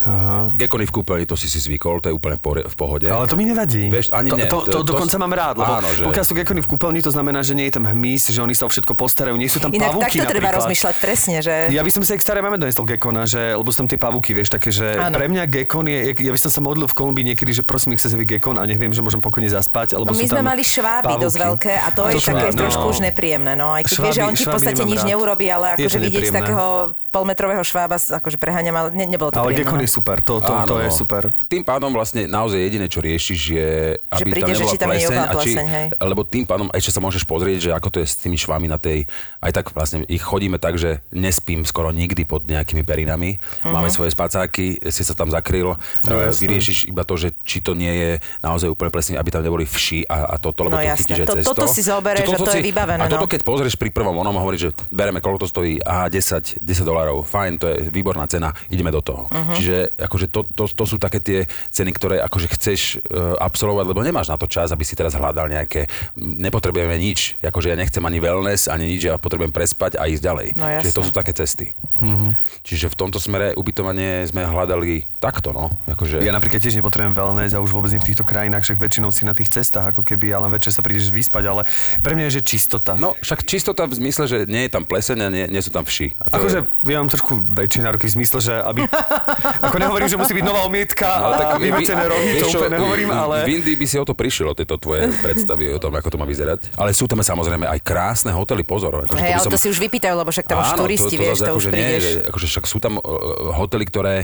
Gekony 0.54 0.86
v 0.86 0.94
kúpeľni, 1.02 1.24
to 1.26 1.34
si 1.34 1.50
si 1.50 1.58
zvykol, 1.58 1.98
to 2.00 2.08
je 2.08 2.14
úplne 2.16 2.38
v 2.38 2.76
pohode. 2.82 3.06
Ale 3.06 3.24
to 3.24 3.34
mi 3.34 3.44
nevadí. 3.44 3.86
Vieš, 3.88 4.10
ani 4.10 4.28
to, 4.28 4.36
nie. 4.36 4.46
To, 4.46 4.58
to, 4.60 4.70
To- 4.74 4.86
dokonca 4.88 5.14
mám 5.16 5.30
rád, 5.30 5.54
lebo 5.56 5.72
Áno, 5.74 5.88
že- 5.88 6.02
pokiaľ 6.02 6.24
sú 6.24 6.34
gekony 6.34 6.58
v 6.58 6.68
kúpeľni, 6.68 6.98
to 6.98 7.08
znamená, 7.08 7.40
že 7.40 7.54
nie 7.54 7.66
je 7.66 7.74
tam 7.74 7.84
hmyz, 7.84 8.28
že 8.28 8.40
oni 8.40 8.52
sa 8.52 8.66
o 8.66 8.70
všetko 8.70 8.92
postarajú, 8.92 9.34
nie 9.34 9.46
sú 9.46 9.56
tam 9.56 9.70
Inak 9.70 9.92
pavúky 9.92 10.18
takto 10.18 10.32
treba 10.32 10.50
rozmýšľať 10.52 10.94
presne, 10.98 11.36
že... 11.38 11.54
Ja 11.70 11.80
by 11.80 11.90
som 11.90 12.02
si 12.02 12.10
aj 12.10 12.18
k 12.18 12.24
starej 12.24 12.42
máme 12.42 12.56
donesol 12.56 12.82
gekona, 12.84 13.22
že, 13.24 13.52
lebo 13.52 13.68
sú 13.68 13.78
tam 13.78 13.88
tie 13.88 13.96
pavúky, 13.96 14.32
vieš, 14.32 14.50
také, 14.50 14.68
že 14.68 14.92
Áno. 14.92 15.12
pre 15.12 15.26
mňa 15.26 15.46
gekon 15.46 15.86
je, 15.86 15.98
ja 16.12 16.28
by 16.28 16.40
som 16.40 16.50
sa 16.50 16.60
modlil 16.60 16.84
v 16.84 16.94
Kolumbii 16.94 17.24
niekedy, 17.28 17.52
že 17.52 17.62
prosím, 17.62 17.94
nech 17.94 18.00
sa 18.00 18.08
zjaví 18.08 18.26
gekon 18.26 18.56
a 18.56 18.64
nech 18.64 18.76
viem, 18.76 18.90
že 18.90 18.98
môžem 18.98 19.20
pokojne 19.20 19.46
zaspať, 19.46 19.94
No 19.94 20.02
lebo 20.02 20.12
my 20.12 20.20
sú 20.20 20.32
sme 20.32 20.42
mali 20.42 20.62
šváby 20.62 21.06
pavúky. 21.08 21.22
dosť 21.22 21.36
veľké 21.38 21.74
a 21.76 21.88
to 21.88 22.00
A 22.02 22.08
je 22.08 22.14
to 22.14 22.20
také 22.24 22.46
šváby, 22.48 22.58
trošku 22.58 22.82
no. 22.82 22.90
už 22.90 22.98
nepríjemné. 23.04 23.52
No, 23.54 23.70
aj 23.70 23.82
keď 23.84 23.96
vieš, 24.00 24.14
že 24.14 24.22
on 24.22 24.34
ti 24.34 24.44
v 24.44 24.50
podstate 24.50 24.82
nič 24.82 24.98
rád. 24.98 25.08
neurobí, 25.08 25.46
ale 25.46 25.66
Je 25.74 25.84
akože 25.84 25.98
vidieť 26.00 26.24
takého 26.32 26.66
polmetrového 27.12 27.60
švába, 27.60 28.00
akože 28.00 28.40
preháňam, 28.40 28.72
ale 28.72 28.88
ne, 28.96 29.04
nebolo 29.04 29.28
to 29.28 29.36
Ale 29.36 29.52
príjemné. 29.52 29.68
gekon 29.68 29.78
no. 29.78 29.84
je 29.84 29.90
super, 29.92 30.16
to, 30.24 30.40
to, 30.40 30.52
to 30.64 30.76
je 30.80 30.88
super. 30.88 31.22
Tým 31.46 31.60
pádom 31.60 31.92
vlastne 31.92 32.24
naozaj 32.24 32.56
jediné, 32.56 32.88
čo 32.88 33.04
riešiš, 33.04 33.40
je, 33.52 33.68
aby 34.16 34.30
príde, 34.32 34.48
tam 34.48 34.56
že 34.56 34.56
nebola 34.56 34.72
či 34.72 34.78
tam 34.80 34.88
nie 34.88 34.96
je 34.96 35.00
pleseň, 35.04 35.18
a 35.20 35.28
či, 35.28 35.52
pleseň, 35.52 35.66
hej. 35.68 35.86
lebo 36.00 36.20
tým 36.24 36.44
pádom 36.48 36.72
ešte 36.72 36.88
sa 36.88 37.04
môžeš 37.04 37.28
pozrieť, 37.28 37.68
že 37.68 37.70
ako 37.76 37.88
to 37.92 37.98
je 38.00 38.06
s 38.08 38.16
tými 38.16 38.40
švami 38.40 38.64
na 38.64 38.80
tej, 38.80 39.04
aj 39.44 39.52
tak 39.52 39.64
vlastne 39.76 40.08
ich 40.08 40.24
chodíme 40.24 40.56
tak, 40.56 40.80
že 40.80 41.04
nespím 41.12 41.68
skoro 41.68 41.92
nikdy 41.92 42.24
pod 42.24 42.48
nejakými 42.48 42.80
perinami. 42.80 43.36
Mhm. 43.60 43.68
Máme 43.68 43.92
svoje 43.92 44.08
spacáky, 44.08 44.80
si 44.88 45.02
sa 45.04 45.12
tam 45.12 45.28
zakryl, 45.28 45.76
No, 46.08 46.16
e, 46.16 46.32
jasné. 46.32 46.48
vyriešiš 46.48 46.88
iba 46.88 47.04
to, 47.04 47.20
že 47.20 47.36
či 47.44 47.60
to 47.60 47.76
nie 47.76 47.92
je 47.92 48.10
naozaj 48.40 48.72
úplne 48.72 48.88
presne, 48.88 49.20
aby 49.20 49.28
tam 49.28 49.44
neboli 49.44 49.68
vši 49.68 50.08
a, 50.08 50.32
a 50.32 50.40
toto, 50.40 50.64
lebo 50.64 50.74
No 50.74 50.80
to 50.80 50.88
jasné, 50.88 51.04
chytíš 51.04 51.20
aj 51.20 51.28
to- 51.28 51.36
cez 51.36 51.44
toto 51.44 51.66
si 51.68 51.82
zoberieš 51.84 52.24
a 52.24 52.38
to 52.40 52.52
je 52.56 52.64
vybavené, 52.64 53.04
A 53.04 53.12
toto 53.12 53.26
no. 53.26 53.30
keď 53.30 53.40
pozrieš 53.44 53.76
pri 53.76 53.92
prvom 53.92 54.16
onom 54.16 54.32
a 54.32 54.40
hovoríš, 54.40 54.62
že 54.62 54.70
bereme, 54.88 55.20
koľko 55.20 55.44
to 55.44 55.48
stojí, 55.50 55.76
a 55.82 56.08
10, 56.08 56.56
10 56.62 56.86
dolárov, 56.86 57.01
fajn, 57.26 57.52
to 57.58 57.66
je 57.66 57.76
výborná 57.90 58.24
cena, 58.30 58.54
ideme 58.70 58.94
do 58.94 59.02
toho. 59.02 59.26
Mhm. 59.32 59.54
Čiže 59.58 59.76
akože 59.98 60.26
to, 60.30 60.40
to, 60.54 60.64
to, 60.70 60.84
sú 60.86 60.96
také 61.02 61.18
tie 61.18 61.50
ceny, 61.74 61.90
ktoré 61.90 62.22
akože 62.22 62.48
chceš 62.54 62.80
uh, 63.02 63.34
absolvovať, 63.42 63.84
lebo 63.90 64.00
nemáš 64.06 64.30
na 64.30 64.38
to 64.38 64.46
čas, 64.46 64.70
aby 64.70 64.86
si 64.86 64.94
teraz 64.94 65.18
hľadal 65.18 65.50
nejaké, 65.50 65.90
nepotrebujeme 66.16 66.94
nič, 66.96 67.42
akože 67.42 67.74
ja 67.74 67.76
nechcem 67.76 68.02
ani 68.04 68.18
wellness, 68.22 68.70
ani 68.70 68.86
nič, 68.96 69.10
ja 69.10 69.18
potrebujem 69.18 69.50
prespať 69.50 69.98
a 69.98 70.06
ísť 70.06 70.22
ďalej. 70.22 70.48
No 70.54 70.66
Čiže 70.80 70.94
to 70.94 71.02
sú 71.02 71.12
také 71.12 71.34
cesty. 71.34 71.74
Mhm. 71.98 72.52
Čiže 72.62 72.94
v 72.94 72.96
tomto 72.98 73.18
smere 73.18 73.58
ubytovanie 73.58 74.22
sme 74.30 74.46
hľadali 74.46 75.10
takto, 75.18 75.50
no. 75.50 75.74
Akože, 75.90 76.22
Ja 76.22 76.30
napríklad 76.30 76.62
tiež 76.62 76.78
nepotrebujem 76.78 77.10
wellness 77.10 77.58
a 77.58 77.58
už 77.58 77.74
vôbec 77.74 77.90
nie 77.90 77.98
v 77.98 78.14
týchto 78.14 78.22
krajinách, 78.22 78.62
však 78.62 78.78
väčšinou 78.78 79.10
si 79.10 79.26
na 79.26 79.34
tých 79.34 79.50
cestách, 79.50 79.90
ako 79.90 80.06
keby, 80.06 80.30
ale 80.30 80.46
večer 80.46 80.70
sa 80.70 80.78
prídeš 80.78 81.10
vyspať, 81.10 81.50
ale 81.50 81.66
pre 82.06 82.14
mňa 82.14 82.30
je, 82.30 82.38
že 82.38 82.42
čistota. 82.46 82.94
No, 82.94 83.18
však 83.18 83.42
čistota 83.50 83.82
v 83.90 83.98
zmysle, 83.98 84.24
že 84.30 84.38
nie 84.46 84.70
je 84.70 84.70
tam 84.70 84.86
pleseň 84.86 85.18
a 85.26 85.28
nie, 85.28 85.44
nie 85.50 85.58
sú 85.58 85.74
tam 85.74 85.82
vši. 85.82 86.14
A 86.22 86.30
to 86.30 86.38
Akože 86.38 86.58
je... 86.62 86.70
ja 86.92 87.00
mám 87.00 87.08
trošku 87.08 87.32
väčšie 87.42 87.80
nároky 87.82 88.06
v 88.06 88.12
zmysle, 88.20 88.38
že 88.44 88.54
aby... 88.60 88.84
ako 89.66 89.76
nehovorím, 89.80 90.08
že 90.12 90.20
musí 90.20 90.36
byť 90.36 90.44
nová 90.44 90.68
omietka 90.68 91.08
Ale 91.08 91.34
a 91.40 91.56
vymecené 91.56 92.04
rohy, 92.04 92.28
to 92.38 92.46
úplne 92.52 92.76
nehovorím, 92.76 93.10
ale... 93.10 93.36
V 93.48 93.50
Indii 93.56 93.76
by 93.80 93.86
si 93.88 93.96
o 93.96 94.04
to 94.04 94.12
prišiel, 94.12 94.52
o 94.52 94.54
tieto 94.54 94.76
tvoje 94.76 95.08
predstavy 95.24 95.72
o 95.72 95.80
tom, 95.80 95.96
ako 95.96 96.08
to 96.12 96.18
má 96.20 96.28
vyzerať. 96.28 96.76
Ale 96.76 96.92
sú 96.92 97.08
tam 97.08 97.24
samozrejme 97.24 97.64
aj 97.64 97.80
krásne 97.80 98.30
hotely, 98.36 98.62
pozor. 98.62 99.08
Akože 99.08 99.22
Hej, 99.24 99.32
by 99.32 99.40
ale 99.40 99.48
to 99.48 99.58
si 99.58 99.68
už 99.72 99.78
vypýtajú, 99.80 100.14
lebo 100.14 100.30
však 100.30 100.46
tam 100.46 100.60
už 100.60 100.70
turisti, 100.76 101.14
vieš, 101.16 101.40
zase 101.40 101.48
to 101.48 101.54
už 101.56 101.64
akože 101.64 101.70
nie, 101.72 101.80
prídeš. 101.80 102.02
že, 102.04 102.20
akože 102.28 102.46
však 102.52 102.64
sú 102.68 102.78
tam 102.78 102.92
uh, 103.00 103.56
hotely, 103.56 103.84
ktoré 103.88 104.14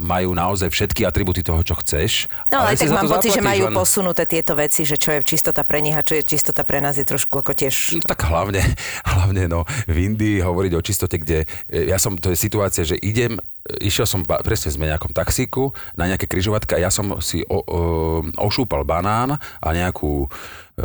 majú 0.00 0.32
naozaj 0.32 0.68
všetky 0.70 1.04
atributy 1.04 1.44
toho, 1.44 1.60
čo 1.60 1.74
chceš. 1.78 2.30
No 2.50 2.64
ale 2.64 2.78
tak 2.78 2.90
mám 2.92 3.08
pocit, 3.08 3.36
že 3.36 3.42
majú 3.42 3.68
len- 3.68 3.76
posunuté 3.76 4.24
tieto 4.24 4.56
veci, 4.56 4.86
že 4.86 4.96
čo 4.96 5.14
je 5.14 5.20
čistota 5.24 5.62
pre 5.66 5.80
nich 5.80 5.94
a 5.94 6.02
čo 6.04 6.18
je 6.18 6.22
čistota 6.24 6.62
pre 6.66 6.78
nás 6.82 6.96
je 6.96 7.06
trošku 7.06 7.42
ako 7.42 7.52
tiež... 7.56 8.00
No 8.00 8.06
tak 8.06 8.26
hlavne, 8.26 8.62
hlavne 9.12 9.50
no, 9.50 9.66
v 9.86 9.96
Indii 10.10 10.42
hovoriť 10.42 10.72
o 10.76 10.84
čistote, 10.84 11.16
kde 11.18 11.44
e, 11.66 11.90
ja 11.90 11.98
som, 11.98 12.14
to 12.14 12.30
je 12.30 12.38
situácia, 12.38 12.82
že 12.86 12.98
idem, 13.00 13.38
e, 13.38 13.90
išiel 13.90 14.06
som 14.06 14.22
presne 14.22 14.70
sme 14.70 14.90
nejakom 14.90 15.10
taxíku 15.10 15.74
na 15.98 16.06
nejaké 16.06 16.30
križovatky 16.30 16.78
a 16.78 16.86
ja 16.86 16.90
som 16.90 17.18
si 17.18 17.42
o, 17.46 17.58
o, 17.58 17.62
ošúpal 18.38 18.86
banán 18.86 19.38
a 19.38 19.68
nejakú 19.70 20.26
e, 20.26 20.28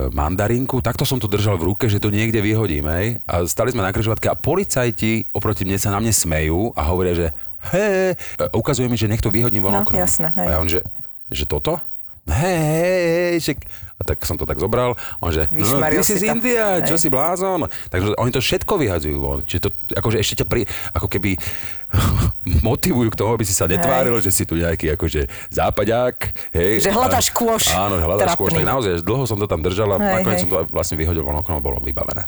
mandarinku, 0.09 0.81
takto 0.81 1.05
som 1.05 1.21
to 1.21 1.29
držal 1.29 1.61
v 1.61 1.73
ruke, 1.73 1.85
že 1.85 2.01
to 2.01 2.09
niekde 2.09 2.41
vyhodím, 2.41 2.89
hej. 2.89 3.21
A 3.25 3.45
stali 3.45 3.73
sme 3.73 3.85
na 3.85 3.93
križovatke 3.93 4.29
a 4.31 4.39
policajti 4.39 5.29
oproti 5.33 5.65
mne 5.65 5.77
sa 5.77 5.93
na 5.93 6.01
mne 6.01 6.13
smejú 6.13 6.73
a 6.73 6.81
hovoria, 6.89 7.13
že 7.13 7.27
he, 7.71 8.13
ukazuje 8.51 8.85
mi, 8.85 8.93
že 8.93 9.05
nech 9.05 9.19
to 9.19 9.29
vyhodím 9.29 9.61
von 9.61 9.73
No, 9.73 9.81
oknom. 9.81 9.97
jasné, 9.97 10.29
hej. 10.31 10.45
A 10.45 10.51
ja 10.51 10.57
on, 10.57 10.67
že, 10.67 10.81
že 11.27 11.45
toto? 11.45 11.79
Hej, 12.25 12.57
hej, 12.57 12.97
hej, 13.05 13.35
že... 13.39 13.51
A 13.95 14.03
tak 14.03 14.19
som 14.21 14.35
to 14.35 14.43
tak 14.43 14.57
zobral. 14.57 14.97
On 15.21 15.29
že, 15.29 15.47
no, 15.47 15.61
is 15.87 16.03
si 16.03 16.19
to. 16.19 16.27
India, 16.27 16.83
čo 16.83 16.99
Hej. 16.99 16.99
si 16.99 17.07
blázon. 17.07 17.63
Takže 17.87 18.17
oni 18.17 18.27
to 18.27 18.43
všetko 18.43 18.73
vyhadzujú 18.75 19.17
von. 19.17 19.39
Čiže 19.39 19.61
to 19.61 19.69
akože 19.93 20.19
ešte 20.19 20.43
ťa 20.43 20.45
pri, 20.45 20.61
ako 20.91 21.07
keby 21.07 21.39
motivujú 22.67 23.07
k 23.07 23.15
tomu, 23.15 23.31
aby 23.31 23.47
si 23.47 23.55
sa 23.55 23.71
netváril, 23.71 24.19
že 24.19 24.35
si 24.35 24.43
tu 24.43 24.59
nejaký 24.59 24.99
akože 24.99 25.31
západák. 25.47 26.17
Hej, 26.51 26.83
Že 26.83 26.91
hľadáš 26.91 27.29
A- 27.29 27.35
kôš 27.39 27.63
Áno, 27.71 27.95
že 27.95 28.03
hľadáš 28.03 28.35
kôš. 28.35 28.51
Tak 28.51 28.67
naozaj, 28.67 28.91
dlho 28.99 29.23
som 29.23 29.39
to 29.39 29.47
tam 29.47 29.63
držal 29.63 29.87
a 29.87 29.97
Hej, 29.97 30.11
nakoniec 30.19 30.35
hej. 30.35 30.43
som 30.43 30.49
to 30.51 30.57
vlastne 30.75 30.99
vyhodil 30.99 31.23
von 31.23 31.39
okno 31.39 31.63
bolo 31.63 31.79
vybavené. 31.79 32.27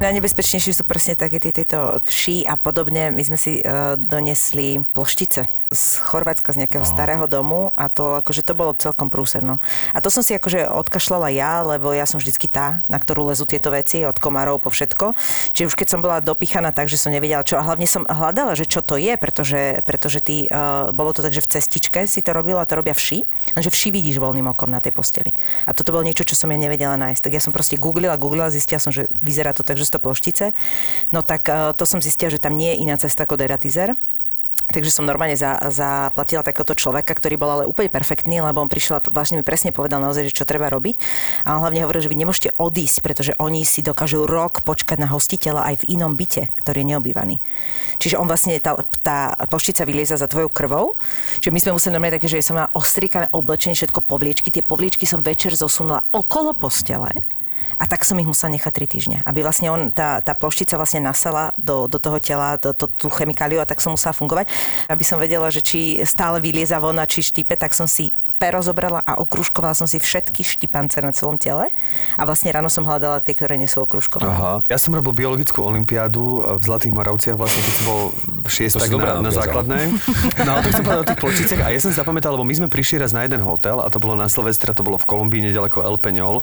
Najnebezpečnejšie 0.00 0.80
sú 0.80 0.84
presne 0.88 1.12
také 1.12 1.36
tie, 1.36 1.52
tieto 1.52 2.00
vší 2.08 2.48
a 2.48 2.56
podobne. 2.56 3.12
My 3.12 3.20
sme 3.20 3.36
si 3.36 3.60
uh, 3.60 4.00
donesli 4.00 4.80
ploštice. 4.96 5.59
Z 5.70 6.02
Chorvátska 6.02 6.50
z 6.50 6.66
nejakého 6.66 6.82
starého 6.82 7.30
domu 7.30 7.70
a 7.78 7.86
to 7.86 8.18
akože 8.18 8.42
to 8.42 8.58
bolo 8.58 8.74
celkom 8.74 9.06
prúserno. 9.06 9.62
A 9.94 10.02
to 10.02 10.10
som 10.10 10.26
si 10.26 10.34
akože 10.34 10.66
odkašľala 10.66 11.30
ja, 11.30 11.62
lebo 11.62 11.94
ja 11.94 12.10
som 12.10 12.18
vždycky 12.18 12.50
tá, 12.50 12.82
na 12.90 12.98
ktorú 12.98 13.30
lezú 13.30 13.46
tieto 13.46 13.70
veci, 13.70 14.02
od 14.02 14.18
komárov 14.18 14.58
po 14.58 14.74
všetko. 14.74 15.14
Čiže 15.54 15.68
už 15.70 15.78
keď 15.78 15.86
som 15.94 16.02
bola 16.02 16.18
dopichaná 16.18 16.74
tak, 16.74 16.90
že 16.90 16.98
som 16.98 17.14
nevedela 17.14 17.46
čo. 17.46 17.54
A 17.54 17.62
hlavne 17.62 17.86
som 17.86 18.02
hľadala, 18.02 18.58
že 18.58 18.66
čo 18.66 18.82
to 18.82 18.98
je, 18.98 19.14
pretože, 19.14 19.86
pretože 19.86 20.18
ty, 20.18 20.50
uh, 20.50 20.90
bolo 20.90 21.14
to 21.14 21.22
tak, 21.22 21.30
že 21.30 21.46
v 21.46 21.54
cestičke 21.54 22.02
si 22.10 22.18
to 22.18 22.34
robila, 22.34 22.66
to 22.66 22.74
robia 22.74 22.90
vši, 22.90 23.22
že 23.54 23.70
vši 23.70 23.94
vidíš 23.94 24.18
voľným 24.18 24.50
okom 24.50 24.74
na 24.74 24.82
tej 24.82 24.90
posteli. 24.90 25.30
A 25.66 25.70
toto 25.70 25.94
bolo 25.94 26.02
niečo, 26.02 26.26
čo 26.26 26.34
som 26.34 26.50
ja 26.50 26.58
nevedela 26.58 26.98
nájsť. 26.98 27.30
Tak 27.30 27.32
ja 27.38 27.38
som 27.38 27.54
proste 27.54 27.78
googlila, 27.78 28.18
googlila, 28.18 28.50
zistila 28.50 28.82
som, 28.82 28.90
že 28.90 29.06
vyzerá 29.22 29.54
to 29.54 29.62
tak, 29.62 29.78
že 29.78 29.86
sú 29.86 29.94
to 29.94 30.02
ploštice. 30.02 30.50
No 31.14 31.22
tak 31.22 31.46
uh, 31.46 31.70
to 31.78 31.86
som 31.86 32.02
zistila, 32.02 32.26
že 32.26 32.42
tam 32.42 32.58
nie 32.58 32.74
je 32.74 32.82
iná 32.82 32.98
cesta 32.98 33.22
ako 33.22 33.38
deratizer. 33.38 33.94
Takže 34.70 34.90
som 34.94 35.02
normálne 35.02 35.34
za, 35.34 35.58
zaplatila 35.70 36.46
takéhoto 36.46 36.78
človeka, 36.78 37.10
ktorý 37.14 37.34
bol 37.34 37.50
ale 37.50 37.64
úplne 37.66 37.90
perfektný, 37.90 38.38
lebo 38.38 38.62
on 38.62 38.70
prišiel 38.70 39.02
a 39.02 39.04
vlastne 39.10 39.42
mi 39.42 39.44
presne 39.44 39.74
povedal 39.74 39.98
naozaj, 39.98 40.30
že 40.30 40.36
čo 40.42 40.46
treba 40.46 40.70
robiť. 40.70 40.94
A 41.42 41.58
on 41.58 41.66
hlavne 41.66 41.82
hovoril, 41.82 42.06
že 42.06 42.10
vy 42.10 42.18
nemôžete 42.22 42.50
odísť, 42.54 43.02
pretože 43.02 43.32
oni 43.42 43.66
si 43.66 43.82
dokážu 43.82 44.24
rok 44.30 44.62
počkať 44.62 45.02
na 45.02 45.10
hostiteľa 45.10 45.74
aj 45.74 45.74
v 45.82 45.98
inom 45.98 46.14
byte, 46.14 46.54
ktorý 46.62 46.86
je 46.86 46.88
neobývaný. 46.94 47.36
Čiže 47.98 48.16
on 48.16 48.30
vlastne, 48.30 48.56
tá, 48.62 48.78
tá 49.02 49.34
poštica 49.50 49.82
vylieza 49.82 50.14
za 50.14 50.30
tvojou 50.30 50.48
krvou. 50.54 50.94
Čiže 51.42 51.50
my 51.50 51.60
sme 51.60 51.74
museli 51.74 51.92
normálne 51.98 52.16
také, 52.22 52.30
že 52.30 52.38
som 52.38 52.54
mala 52.54 52.70
ostrikané 52.72 53.26
oblečenie, 53.34 53.74
všetko 53.74 54.06
povliečky. 54.06 54.54
Tie 54.54 54.62
povliečky 54.62 55.04
som 55.04 55.26
večer 55.26 55.52
zosunula 55.58 56.06
okolo 56.14 56.54
postele 56.54 57.39
a 57.80 57.88
tak 57.88 58.04
som 58.04 58.20
ich 58.20 58.28
musela 58.28 58.52
nechať 58.52 58.72
3 58.76 58.92
týždne, 58.92 59.16
aby 59.24 59.40
vlastne 59.40 59.72
on, 59.72 59.88
tá, 59.88 60.20
tá 60.20 60.36
ploštica 60.36 60.76
vlastne 60.76 61.00
nasala 61.00 61.56
do, 61.56 61.88
do 61.88 61.96
toho 61.96 62.20
tela, 62.20 62.60
do, 62.60 62.76
do, 62.76 62.84
tú 62.84 63.08
chemikáliu 63.08 63.56
a 63.56 63.64
tak 63.64 63.80
som 63.80 63.96
musela 63.96 64.12
fungovať. 64.12 64.52
Aby 64.84 65.00
som 65.00 65.16
vedela, 65.16 65.48
že 65.48 65.64
či 65.64 65.96
stále 66.04 66.44
vylieza 66.44 66.76
von 66.76 67.00
a 67.00 67.08
či 67.08 67.24
štípe, 67.24 67.56
tak 67.56 67.72
som 67.72 67.88
si 67.88 68.12
pero 68.40 68.64
zobrala 68.64 69.04
a 69.04 69.20
okruškovala 69.20 69.76
som 69.76 69.84
si 69.84 70.00
všetky 70.00 70.40
štipance 70.40 70.96
na 71.04 71.12
celom 71.12 71.36
tele 71.36 71.68
a 72.16 72.22
vlastne 72.24 72.48
ráno 72.48 72.72
som 72.72 72.88
hľadala 72.88 73.20
tie, 73.20 73.36
ktoré 73.36 73.60
nie 73.60 73.68
sú 73.68 73.84
okruškované. 73.84 74.32
Aha. 74.32 74.52
Ja 74.72 74.80
som 74.80 74.96
robil 74.96 75.12
biologickú 75.12 75.60
olimpiádu 75.60 76.56
v 76.56 76.62
Zlatých 76.64 76.96
Moravciach, 76.96 77.36
vlastne 77.36 77.60
keď 77.60 77.72
som 77.76 77.84
bol 77.84 78.00
v 78.16 78.48
šiestak 78.48 78.88
na, 78.96 79.20
na 79.20 79.30
základnej. 79.30 79.92
No 80.40 80.56
ale 80.56 80.64
to 80.64 80.72
chcem 80.72 80.84
povedať 80.86 81.02
o 81.04 81.08
tých 81.12 81.20
pločiciach 81.20 81.60
a 81.60 81.68
ja 81.68 81.80
som 81.82 81.92
si 81.92 81.98
zapamätal, 82.00 82.32
lebo 82.32 82.48
my 82.48 82.54
sme 82.56 82.68
prišli 82.72 82.96
raz 82.96 83.12
na 83.12 83.28
jeden 83.28 83.44
hotel 83.44 83.82
a 83.84 83.92
to 83.92 84.00
bolo 84.00 84.16
na 84.16 84.24
Silvestra, 84.24 84.72
to 84.72 84.80
bolo 84.80 84.96
v 84.96 85.04
Kolumbii, 85.04 85.44
nedaleko 85.44 85.84
El 85.84 86.00
Peñol 86.00 86.40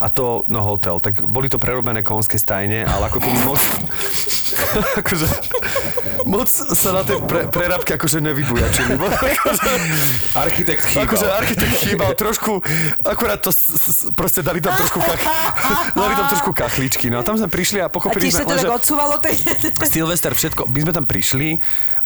a 0.00 0.06
to, 0.08 0.48
no 0.48 0.64
hotel, 0.64 0.96
tak 1.02 1.20
boli 1.20 1.52
to 1.52 1.60
prerobené 1.60 2.00
konské 2.00 2.40
stajne, 2.40 2.88
ale 2.88 3.12
ako 3.12 3.20
keby 3.20 3.38
moc, 3.44 3.60
akože, 5.04 5.26
moc 6.24 6.48
sa 6.48 6.90
na 6.94 7.02
tej 7.04 7.20
pre, 7.28 7.52
prerabke 7.52 8.00
akože 8.00 8.18
nevybujačili. 8.24 8.96
Akože, 9.34 9.72
Architekt 10.36 10.84
chýbal. 10.88 11.04
Akože 11.10 11.26
architekt 11.38 11.74
chýbal 11.82 12.14
trošku, 12.14 12.62
akurát 13.02 13.42
to 13.42 13.50
s, 13.50 13.60
s, 13.74 13.98
proste 14.14 14.40
dali 14.40 14.62
tam 14.62 14.74
trošku, 14.78 14.98
kach, 15.02 15.22
dali 15.98 16.14
tam 16.14 16.26
trošku 16.30 16.50
kachličky. 16.54 17.10
No 17.10 17.20
a 17.20 17.22
tam 17.26 17.34
sme 17.34 17.50
prišli 17.50 17.82
a 17.82 17.86
A 17.86 17.92
pochopili 17.92 18.30
sa 18.30 18.46
sme, 18.46 18.54
to 18.54 18.56
že 18.62 18.66
tak 18.68 18.78
odsúvalo 18.78 19.14
tej... 19.20 19.34
Silvester, 19.90 20.32
všetko, 20.32 20.70
my 20.70 20.78
sme 20.86 20.92
tam 20.94 21.04
prišli 21.04 21.58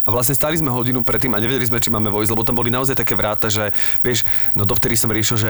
a 0.05 0.07
vlastne 0.09 0.33
stali 0.33 0.57
sme 0.57 0.73
hodinu 0.73 1.05
predtým 1.05 1.35
a 1.35 1.41
nevedeli 1.43 1.69
sme, 1.69 1.77
či 1.77 1.93
máme 1.93 2.09
vojsť, 2.09 2.31
lebo 2.33 2.41
tam 2.41 2.57
boli 2.57 2.73
naozaj 2.73 2.97
také 2.97 3.13
vráta, 3.13 3.51
že 3.51 3.69
vieš, 4.01 4.25
no 4.57 4.65
dovtedy 4.65 4.97
som 4.97 5.11
riešil, 5.13 5.37
že 5.37 5.49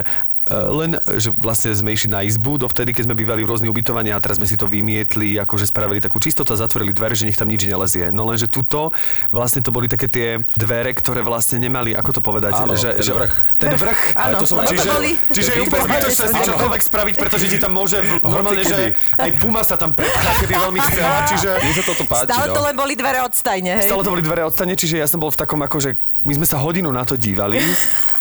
len, 0.50 0.98
že 1.22 1.30
vlastne 1.38 1.70
sme 1.78 1.94
išli 1.94 2.10
na 2.10 2.26
izbu, 2.26 2.58
dovtedy, 2.58 2.90
keď 2.90 3.06
sme 3.06 3.16
bývali 3.16 3.46
v 3.46 3.50
rôznych 3.54 3.70
ubytovaniach 3.70 4.18
a 4.18 4.24
teraz 4.24 4.42
sme 4.42 4.50
si 4.50 4.58
to 4.58 4.66
vymietli, 4.66 5.38
akože 5.38 5.70
spravili 5.70 6.02
takú 6.02 6.18
čistotu 6.18 6.52
a 6.54 6.58
zatvorili 6.58 6.90
dvere, 6.90 7.14
že 7.14 7.30
nech 7.30 7.38
tam 7.38 7.46
nič 7.46 7.70
nelezie. 7.70 8.10
No 8.10 8.26
lenže 8.26 8.50
tuto 8.50 8.90
vlastne 9.30 9.62
to 9.62 9.70
boli 9.70 9.86
také 9.86 10.10
tie 10.10 10.28
dvere, 10.58 10.90
ktoré 10.98 11.22
vlastne 11.22 11.62
nemali, 11.62 11.94
ako 11.94 12.18
to 12.18 12.22
povedať, 12.26 12.66
Áno, 12.66 12.74
že, 12.74 12.98
ten 12.98 13.06
že, 13.06 13.14
vrch. 13.14 13.34
Ten 13.62 13.74
vrch. 13.78 14.02
Áno, 14.18 14.34
to 14.42 14.46
som 14.50 14.58
aj- 14.58 14.74
Čiže, 14.74 14.82
to 14.82 14.94
boli... 14.98 15.12
čiže 15.30 15.52
je 15.54 15.62
úplne 15.62 15.84
zbytočné 15.86 16.26
si 16.34 16.40
čokoľvek 16.50 16.82
spraviť, 16.82 17.16
pretože 17.22 17.46
ti 17.46 17.58
tam 17.62 17.72
môže 17.78 17.98
normálne, 18.26 18.66
že 18.66 18.98
aj 19.22 19.30
Puma 19.38 19.62
sa 19.62 19.78
tam 19.78 19.94
prepchá, 19.94 20.32
kedy 20.42 20.54
veľmi 20.58 20.80
chcela, 20.90 21.18
čiže... 21.30 21.50
Mne 21.62 21.74
sa 21.78 21.84
toto 21.86 22.04
páči, 22.10 22.26
Stále 22.26 22.46
no. 22.50 22.56
to 22.58 22.62
len 22.66 22.76
boli 22.76 22.94
dvere 22.98 23.22
od 23.22 23.34
stajne, 23.38 23.78
hej? 23.78 23.86
Stále 23.86 24.02
to 24.02 24.12
boli 24.18 24.26
dvere 24.26 24.42
odstane, 24.50 24.74
čiže 24.74 24.98
ja 24.98 25.06
som 25.06 25.22
bol 25.22 25.30
v 25.30 25.38
takom 25.38 25.62
akože 25.62 26.10
my 26.26 26.34
sme 26.36 26.46
sa 26.48 26.60
hodinu 26.60 26.92
na 26.92 27.08
to 27.08 27.16
dívali 27.16 27.64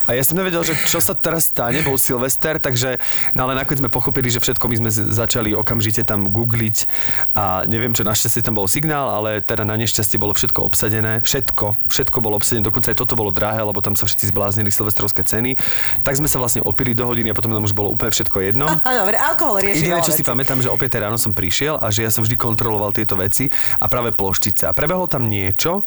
a 0.08 0.16
ja 0.16 0.24
som 0.24 0.40
nevedel, 0.40 0.64
že 0.64 0.72
čo 0.88 1.04
sa 1.04 1.12
teraz 1.12 1.52
stane, 1.52 1.84
bol 1.84 2.00
Silvester, 2.00 2.56
takže, 2.56 2.96
no 3.36 3.44
ale 3.44 3.52
nakoniec 3.60 3.84
sme 3.84 3.92
pochopili, 3.92 4.32
že 4.32 4.40
všetko 4.40 4.64
my 4.64 4.76
sme 4.80 4.90
začali 4.90 5.52
okamžite 5.52 6.00
tam 6.08 6.32
googliť 6.32 6.88
a 7.36 7.68
neviem 7.68 7.92
čo, 7.92 8.08
našťastie 8.08 8.40
tam 8.40 8.56
bol 8.56 8.64
signál, 8.64 9.12
ale 9.12 9.44
teda 9.44 9.68
na 9.68 9.76
nešťastie 9.76 10.16
bolo 10.16 10.32
všetko 10.32 10.64
obsadené, 10.64 11.20
všetko, 11.20 11.92
všetko 11.92 12.18
bolo 12.24 12.40
obsadené, 12.40 12.64
dokonca 12.64 12.88
aj 12.88 12.96
toto 12.96 13.20
bolo 13.20 13.28
drahé, 13.28 13.60
lebo 13.60 13.84
tam 13.84 13.92
sa 13.92 14.08
všetci 14.08 14.32
zbláznili 14.32 14.72
silvestrovské 14.72 15.28
ceny, 15.28 15.60
tak 16.00 16.16
sme 16.16 16.24
sa 16.24 16.40
vlastne 16.40 16.64
opili 16.64 16.96
do 16.96 17.04
hodiny 17.04 17.28
a 17.30 17.36
potom 17.36 17.52
nám 17.52 17.68
už 17.68 17.76
bolo 17.76 17.92
úplne 17.92 18.08
všetko 18.08 18.40
jedno. 18.40 18.64
Dobre, 18.80 19.20
alkohol 19.20 19.60
Jediné, 19.60 20.00
čo 20.00 20.16
si 20.16 20.24
pamätám, 20.24 20.64
že 20.64 20.72
o 20.72 20.76
5 20.80 20.88
ráno 21.04 21.20
som 21.20 21.36
prišiel 21.36 21.76
a 21.76 21.92
že 21.92 22.08
ja 22.08 22.10
som 22.10 22.24
vždy 22.24 22.40
kontroloval 22.40 22.96
tieto 22.96 23.20
veci 23.20 23.52
a 23.76 23.84
práve 23.92 24.16
ploštica. 24.16 24.72
A 24.72 24.72
prebehlo 24.72 25.04
tam 25.04 25.28
niečo, 25.28 25.84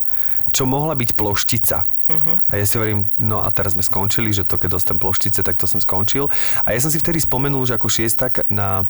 čo 0.54 0.70
mohla 0.70 0.94
byť 0.94 1.10
ploštica. 1.18 1.91
Uh-huh. 2.12 2.38
A 2.51 2.51
ja 2.59 2.66
si 2.68 2.76
hovorím, 2.76 3.07
no 3.16 3.39
a 3.39 3.47
teraz 3.55 3.74
sme 3.74 3.84
skončili, 3.86 4.36
že 4.36 4.43
to 4.43 4.59
keď 4.59 4.76
dostanem 4.76 4.99
ploštice, 4.99 5.39
tak 5.41 5.55
to 5.55 5.66
som 5.66 5.80
skončil. 5.80 6.28
A 6.68 6.76
ja 6.76 6.80
som 6.84 6.91
si 6.91 6.99
vtedy 6.99 7.24
spomenul, 7.24 7.64
že 7.64 7.80
ako 7.80 7.88
šiestak 7.88 8.51
na 8.51 8.84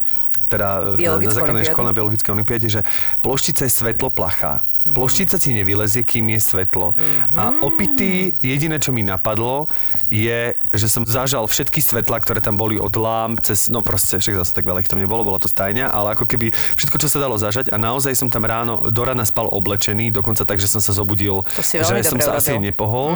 teda 0.51 0.99
na, 0.99 1.31
základnej 1.31 1.63
škole 1.63 1.87
na 1.87 1.95
biologickej 1.95 2.35
olimpiáde, 2.35 2.67
že 2.67 2.81
ploštica 3.23 3.63
je 3.63 3.71
svetlo 3.71 4.11
Mhm. 4.81 4.97
Ploštica 4.97 5.37
ti 5.37 5.53
nevylezie, 5.53 6.01
kým 6.01 6.25
je 6.33 6.41
svetlo. 6.41 6.97
A 7.37 7.53
opitý, 7.61 8.33
jediné, 8.41 8.81
čo 8.81 8.89
mi 8.89 9.05
napadlo, 9.05 9.69
je, 10.09 10.57
že 10.73 10.87
som 10.89 11.05
zažal 11.05 11.45
všetky 11.45 11.77
svetlá, 11.77 12.17
ktoré 12.17 12.41
tam 12.41 12.57
boli 12.57 12.81
od 12.81 12.89
lámp 12.97 13.45
cez, 13.45 13.69
no 13.69 13.85
proste, 13.85 14.17
však 14.17 14.41
zase 14.41 14.57
tak 14.57 14.65
veľa 14.65 14.81
ich 14.81 14.89
tam 14.89 14.97
nebolo, 14.97 15.21
bola 15.21 15.37
to 15.37 15.45
stajňa, 15.45 15.85
ale 15.85 16.17
ako 16.17 16.25
keby 16.25 16.49
všetko, 16.81 16.97
čo 16.97 17.07
sa 17.13 17.21
dalo 17.21 17.37
zažať 17.37 17.69
a 17.69 17.77
naozaj 17.77 18.17
som 18.17 18.33
tam 18.33 18.41
ráno, 18.41 18.89
do 18.89 19.01
rana 19.05 19.21
spal 19.21 19.45
oblečený, 19.53 20.09
dokonca 20.09 20.49
tak, 20.49 20.57
že 20.57 20.65
som 20.65 20.81
sa 20.81 20.97
zobudil, 20.97 21.45
To 21.45 21.61
že 21.61 22.01
som 22.01 22.17
sa 22.17 22.41
asi 22.41 22.57
urobil. 22.57 22.65
nepohol. 22.65 23.09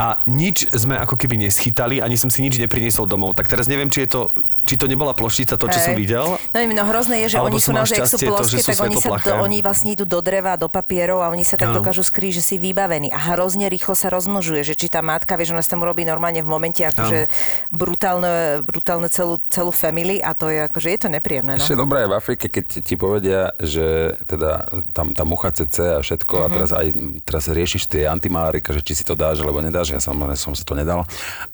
A 0.00 0.24
nič 0.24 0.72
sme 0.72 0.96
ako 0.96 1.20
keby 1.20 1.36
neschytali, 1.36 2.00
ani 2.00 2.16
som 2.16 2.32
si 2.32 2.40
nič 2.40 2.56
nepriniesol 2.56 3.04
domov. 3.04 3.36
Tak 3.36 3.44
teraz 3.44 3.68
neviem, 3.68 3.92
či 3.92 4.08
je 4.08 4.16
to, 4.16 4.20
či 4.64 4.80
to 4.80 4.88
nebola 4.88 5.12
ploštica, 5.12 5.58
to, 5.58 5.66
čo 5.68 5.78
Hej. 5.78 5.86
som 5.90 5.92
videl. 5.98 6.26
No, 6.38 6.56
neviem, 6.56 6.72
no 6.72 6.86
hrozné 6.88 7.26
je, 7.26 7.34
že 7.34 7.36
Alebo 7.36 7.58
oni 7.58 7.60
sú 7.60 7.76
naozaj, 7.76 7.98
ak 7.98 8.08
sú 8.08 8.18
to, 8.22 8.30
ploské, 8.30 8.62
sú 8.62 8.70
tak 8.72 8.80
oni, 8.88 8.96
sa 8.96 9.08
do, 9.18 9.32
oni 9.42 9.58
vlastne 9.60 9.90
idú 9.92 10.04
do 10.06 10.22
dreva, 10.22 10.54
do 10.62 10.70
papierov 10.70 11.18
a 11.18 11.34
oni 11.34 11.42
sa 11.42 11.58
tak 11.58 11.74
Áno. 11.74 11.82
dokážu 11.82 12.06
skrýť, 12.06 12.38
že 12.38 12.42
si 12.44 12.54
vybavení. 12.54 13.10
A 13.10 13.34
hrozne 13.34 13.66
rýchlo 13.66 13.98
sa 13.98 14.06
rozmnožuje, 14.06 14.62
že 14.62 14.78
či 14.78 14.86
tá 14.86 15.02
matka, 15.02 15.34
vieš, 15.34 15.50
ona 15.50 15.60
sa 15.60 15.74
tam 15.74 15.82
robí 15.82 16.06
normálne 16.06 16.38
v 16.38 16.46
momente 16.46 16.86
akože 16.86 17.26
brutálne, 17.70 18.62
brutálne 18.62 19.08
celú, 19.08 19.40
celú 19.48 19.72
family 19.72 20.20
a 20.20 20.32
to 20.32 20.46
je 20.46 20.68
akože, 20.68 20.88
je 20.92 21.00
to 21.00 21.08
nepríjemné. 21.10 21.56
No? 21.56 21.62
Ešte 21.62 21.74
dobré 21.74 22.04
je 22.04 22.10
v 22.10 22.16
Afrike, 22.16 22.46
keď 22.46 22.64
ti 22.84 22.94
povedia, 22.94 23.50
že 23.58 24.14
teda 24.28 24.68
tam 24.92 25.16
tá 25.16 25.24
mucha 25.24 25.50
CC 25.50 25.96
a 25.96 26.00
všetko 26.00 26.34
Mhm. 26.38 26.44
a 26.44 26.46
teraz 26.48 26.70
aj 26.70 26.86
teraz 27.24 27.44
riešiš 27.48 27.82
tie 27.88 28.02
antimalárika, 28.06 28.70
že 28.70 28.84
či 28.84 28.94
si 28.94 29.04
to 29.04 29.14
dáš 29.14 29.40
alebo 29.40 29.58
nedáš, 29.58 29.90
ja 29.90 30.00
samozrejme 30.00 30.36
som 30.36 30.52
si 30.52 30.62
to 30.62 30.76
nedal, 30.76 31.02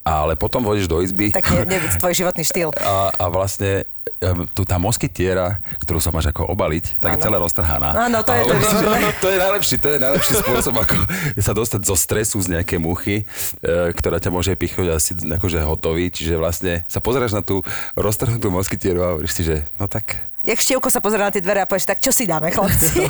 ale 0.03 0.35
potom 0.35 0.61
vôjdeš 0.61 0.91
do 0.91 0.99
izby 1.01 1.31
Tak 1.31 1.49
ne, 1.65 1.79
tvoj 1.97 2.15
životný 2.15 2.43
štýl. 2.43 2.75
a, 2.83 3.15
a 3.15 3.25
vlastne 3.31 3.87
tu 4.53 4.63
tá 4.67 4.77
moskytiera, 4.77 5.63
ktorú 5.81 6.03
sa 6.03 6.11
máš 6.11 6.31
ako 6.31 6.51
obaliť, 6.51 6.99
tak 6.99 7.15
je 7.15 7.19
Áno. 7.21 7.25
celá 7.25 7.37
roztrhaná. 7.39 7.91
Áno, 8.09 8.19
to 8.25 8.33
je 8.35 8.43
to, 8.43 8.55
myslím, 8.55 8.91
to 9.25 9.29
je 9.31 9.39
najlepší, 9.39 9.77
to 9.79 9.89
je 9.95 9.99
najlepší 9.99 10.33
spôsob, 10.43 10.75
ako 10.79 10.97
sa 11.39 11.53
dostať 11.55 11.81
zo 11.87 11.97
stresu 11.97 12.37
z 12.43 12.59
nejakej 12.59 12.79
muchy, 12.83 13.17
e, 13.23 13.25
ktorá 13.95 14.19
ťa 14.19 14.31
môže 14.35 14.53
pichnúť 14.59 14.89
asi 14.95 15.13
akože 15.15 15.63
hotový, 15.63 16.11
čiže 16.11 16.35
vlastne 16.37 16.83
sa 16.91 16.99
pozeráš 16.99 17.37
na 17.37 17.43
tú 17.43 17.63
roztrhnutú 17.95 18.51
moskytieru 18.51 19.01
a 19.05 19.09
hovoríš 19.15 19.33
si, 19.33 19.43
že 19.47 19.65
no 19.79 19.87
tak, 19.87 20.29
Jak 20.49 20.65
štievko 20.65 20.89
sa 20.89 21.05
pozera 21.05 21.29
na 21.29 21.35
tie 21.35 21.45
dvere 21.45 21.61
a 21.61 21.69
povieš, 21.69 21.85
tak 21.85 22.01
čo 22.01 22.09
si 22.09 22.25
dáme, 22.25 22.49
chlapci? 22.49 23.05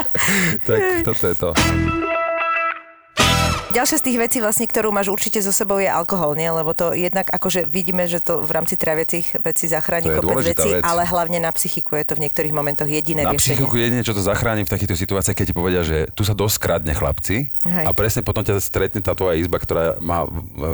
tak 0.68 0.80
toto 1.04 1.24
je 1.28 1.36
to. 1.36 1.50
Ďalšia 3.70 4.02
z 4.02 4.04
tých 4.10 4.18
vecí, 4.18 4.38
vlastne, 4.42 4.66
ktorú 4.66 4.90
máš 4.90 5.14
určite 5.14 5.38
so 5.38 5.54
sebou, 5.54 5.78
je 5.78 5.86
alkohol, 5.86 6.34
nie? 6.34 6.50
Lebo 6.50 6.74
to 6.74 6.90
jednak 6.90 7.30
akože 7.30 7.70
vidíme, 7.70 8.02
že 8.10 8.18
to 8.18 8.42
v 8.42 8.50
rámci 8.50 8.74
traviacich 8.74 9.38
vecí 9.38 9.70
zachráni 9.70 10.10
kopec 10.10 10.42
vecí, 10.42 10.74
vec. 10.74 10.82
ale 10.82 11.06
hlavne 11.06 11.38
na 11.38 11.54
psychiku 11.54 11.94
je 11.94 12.02
to 12.02 12.18
v 12.18 12.26
niektorých 12.26 12.50
momentoch 12.50 12.90
jediné 12.90 13.22
Na 13.22 13.30
riešenie. 13.30 13.62
psychiku 13.62 13.78
jedine, 13.78 14.02
čo 14.02 14.10
to 14.10 14.26
zachráni 14.26 14.66
v 14.66 14.70
takýchto 14.74 14.98
situáciách, 14.98 15.38
keď 15.38 15.46
ti 15.46 15.54
povedia, 15.54 15.86
že 15.86 16.10
tu 16.10 16.26
sa 16.26 16.34
dosť 16.34 16.56
kradne 16.58 16.98
chlapci 16.98 17.54
Hej. 17.62 17.84
a 17.86 17.94
presne 17.94 18.26
potom 18.26 18.42
ťa 18.42 18.58
stretne 18.58 19.06
tá 19.06 19.14
tvoja 19.14 19.38
izba, 19.38 19.62
ktorá 19.62 20.02
má 20.02 20.26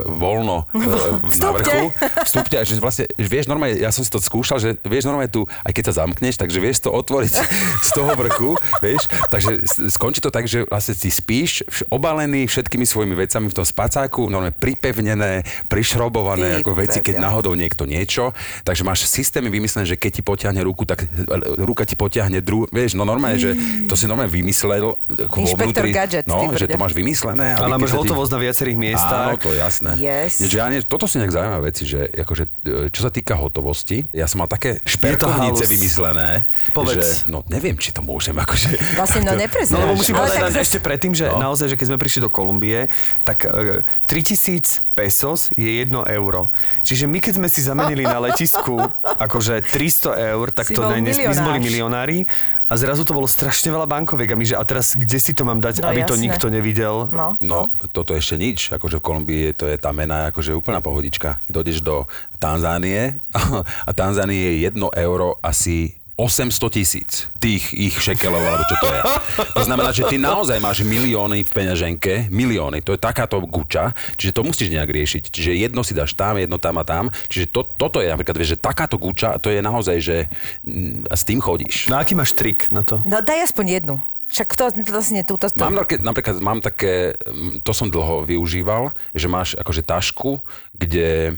voľno 0.09 0.65
e, 0.73 0.81
v- 1.21 1.37
na 1.45 1.53
vrchu. 1.53 1.93
Vstúpte. 2.25 2.57
že 2.65 2.81
vlastne, 2.81 3.05
že 3.13 3.29
vieš 3.29 3.45
normálne, 3.45 3.77
ja 3.77 3.93
som 3.93 4.01
si 4.01 4.09
to 4.09 4.25
skúšal, 4.25 4.57
že 4.57 4.81
vieš 4.89 5.05
normálne 5.05 5.29
tu, 5.29 5.45
aj 5.69 5.73
keď 5.77 5.85
sa 5.93 6.01
zamkneš, 6.01 6.41
takže 6.41 6.65
vieš 6.65 6.89
to 6.89 6.91
otvoriť 6.97 7.33
z 7.87 7.91
toho 7.93 8.17
vrchu, 8.17 8.57
vieš. 8.81 9.05
Takže 9.29 9.69
skončí 9.93 10.25
to 10.25 10.33
tak, 10.33 10.49
že 10.49 10.65
vlastne 10.65 10.97
si 10.97 11.13
spíš 11.13 11.61
obalený 11.93 12.49
všetkými 12.49 12.86
svojimi 12.87 13.15
vecami 13.15 13.47
v 13.47 13.55
tom 13.55 13.67
spacáku, 13.67 14.27
normálne 14.27 14.55
pripevnené, 14.55 15.43
prišrobované 15.67 16.57
Ty 16.57 16.61
ako 16.63 16.73
veci, 16.73 16.99
keď 17.01 17.15
náhodou 17.19 17.53
niekto 17.53 17.85
niečo. 17.85 18.31
Takže 18.63 18.83
máš 18.83 19.05
systémy 19.05 19.49
vymyslené, 19.49 19.85
že 19.85 19.95
keď 19.95 20.11
ti 20.13 20.23
potiahne 20.23 20.63
ruku, 20.63 20.83
tak 20.83 21.05
ruka 21.59 21.83
ti 21.83 21.95
potiahne 21.95 22.41
druhú. 22.41 22.67
Vieš, 22.69 22.95
no 22.95 23.03
normálne, 23.03 23.37
že 23.37 23.53
to 23.85 23.95
si 23.95 24.07
normálne 24.07 24.31
vymyslel. 24.31 24.97
ako 24.97 25.37
vo 25.37 25.43
Inšpektor 25.43 25.85
vnútri. 25.85 25.91
Gadget, 25.93 26.25
No, 26.27 26.53
že 26.53 26.67
to 26.67 26.77
máš 26.77 26.93
vymyslené. 26.93 27.55
Ale 27.55 27.77
máš 27.77 27.93
hotovosť 27.93 28.31
na 28.31 28.41
viacerých 28.41 28.77
miestach. 28.77 29.27
Áno, 29.29 29.39
to 29.39 29.51
je 29.51 29.59
jasné. 29.59 29.91
Yes. 29.97 30.39
Nie, 30.39 30.49
ja 30.49 30.67
nie, 30.69 30.81
toto 30.81 31.05
sú 31.05 31.19
nejak 31.19 31.33
zaujímavé 31.33 31.63
veci, 31.67 31.83
že 31.85 32.07
akože, 32.07 32.45
čo 32.91 33.01
sa 33.01 33.11
týka 33.11 33.35
hotovosti, 33.35 34.07
ja 34.13 34.25
som 34.25 34.39
mal 34.39 34.49
také 34.49 34.79
šperkovnice 34.83 35.65
vymyslené, 35.67 36.45
Povedz. 36.71 36.95
že 36.95 37.03
no 37.27 37.43
neviem, 37.47 37.75
či 37.75 37.91
to 37.91 38.01
môžem 38.01 38.37
akože... 38.37 38.69
Vlastne, 38.95 39.21
no 39.23 39.33
nepreznáš. 39.45 39.73
No 39.73 39.83
lebo 39.83 39.95
musím 39.97 40.15
Ale 40.15 40.29
povedať 40.29 40.53
ešte 40.59 40.79
predtým, 40.79 41.13
že 41.13 41.27
No. 41.27 41.43
naozaj, 41.43 41.67
že 41.67 41.77
keď 41.77 41.87
sme 41.89 41.99
prišli 41.99 42.21
do 42.21 42.31
Kolumbie, 42.31 42.76
tak 43.23 43.45
e, 43.45 43.81
3000 44.07 44.85
pesos 44.93 45.53
je 45.55 45.69
1 45.79 45.89
euro. 46.11 46.49
Čiže 46.81 47.05
my 47.05 47.19
keď 47.19 47.33
sme 47.35 47.49
si 47.49 47.61
zamenili 47.61 48.03
na 48.03 48.17
letisku 48.19 48.77
akože 49.25 49.61
300 49.67 50.33
eur, 50.33 50.47
tak 50.51 50.67
Si 50.67 50.73
to 50.73 50.83
bol 50.83 50.93
ne, 50.93 51.05
my 51.05 51.13
sme 51.31 51.47
boli 51.47 51.61
milionári 51.63 52.19
a 52.65 52.75
zrazu 52.75 53.03
to 53.03 53.13
bolo 53.13 53.27
strašne 53.27 53.69
veľa 53.69 53.87
bankoviek 53.87 54.27
a 54.27 54.35
my, 54.35 54.45
že 54.45 54.55
a 54.55 54.63
teraz 54.63 54.93
kde 54.93 55.17
si 55.17 55.31
to 55.31 55.43
mám 55.43 55.59
dať, 55.59 55.81
No 55.81 55.87
aby 55.87 56.01
to 56.03 56.13
jasné. 56.13 56.25
nikto 56.25 56.47
nevidel. 56.49 57.07
No, 57.09 57.39
No, 57.39 57.61
toto 57.89 58.11
ešte 58.13 58.35
nič. 58.37 58.71
Akože 58.71 58.99
v 58.99 59.05
Kolumbii 59.05 59.41
je- 59.45 59.55
to 59.55 59.65
je 59.67 59.77
tá 59.77 59.91
mena 59.91 60.27
akože 60.27 60.51
úplná 60.51 60.81
pohodička. 60.81 61.39
Dojdeš 61.47 61.79
do 61.81 62.11
Tanzánie 62.37 63.23
a 63.89 63.91
Tanzánie 63.93 64.59
je 64.59 64.67
1 64.67 64.75
euro 64.99 65.39
asi 65.41 65.95
800 66.17 66.73
tisíc 66.73 67.29
tých 67.37 67.77
ich 67.77 67.93
šekelov, 67.93 68.41
alebo 68.41 68.65
čo 68.65 68.77
to 68.81 68.89
je. 68.89 69.01
To 69.53 69.63
znamená, 69.69 69.93
že 69.93 70.09
ty 70.09 70.17
naozaj 70.17 70.57
máš 70.65 70.81
milióny 70.81 71.45
v 71.45 71.51
peňaženke, 71.53 72.33
milióny, 72.33 72.81
to 72.81 72.97
je 72.97 73.01
takáto 73.01 73.37
guča, 73.45 73.93
čiže 74.17 74.33
to 74.33 74.41
musíš 74.41 74.73
nejak 74.73 74.89
riešiť. 74.89 75.29
Čiže 75.29 75.53
jedno 75.53 75.85
si 75.85 75.93
dáš 75.93 76.17
tam, 76.17 76.41
jedno 76.41 76.57
tam 76.57 76.81
a 76.81 76.89
tam, 76.89 77.13
čiže 77.29 77.53
to, 77.53 77.69
toto 77.69 78.01
je 78.01 78.09
napríklad, 78.09 78.33
vieš, 78.33 78.57
že 78.57 78.65
takáto 78.65 78.97
guča, 78.97 79.37
to 79.37 79.53
je 79.53 79.61
naozaj, 79.61 79.97
že 80.01 80.17
mm, 80.65 81.13
s 81.13 81.23
tým 81.29 81.45
chodíš. 81.45 81.93
No 81.93 82.01
aký 82.01 82.17
máš 82.17 82.33
trik 82.33 82.73
na 82.73 82.81
to? 82.81 83.05
No 83.05 83.21
daj 83.21 83.53
aspoň 83.53 83.67
jednu. 83.77 83.97
Však 84.27 84.59
to 84.59 84.65
vlastne 84.91 85.23
túto... 85.23 85.47
To, 85.47 85.63
Mám 85.63 85.87
také, 85.87 86.03
napríklad, 86.03 86.37
mám 86.43 86.59
také, 86.65 87.15
mm, 87.29 87.61
to 87.61 87.77
som 87.77 87.93
dlho 87.93 88.25
využíval, 88.25 88.91
že 89.13 89.29
máš 89.29 89.53
akože 89.55 89.85
tašku, 89.85 90.41
kde 90.73 91.37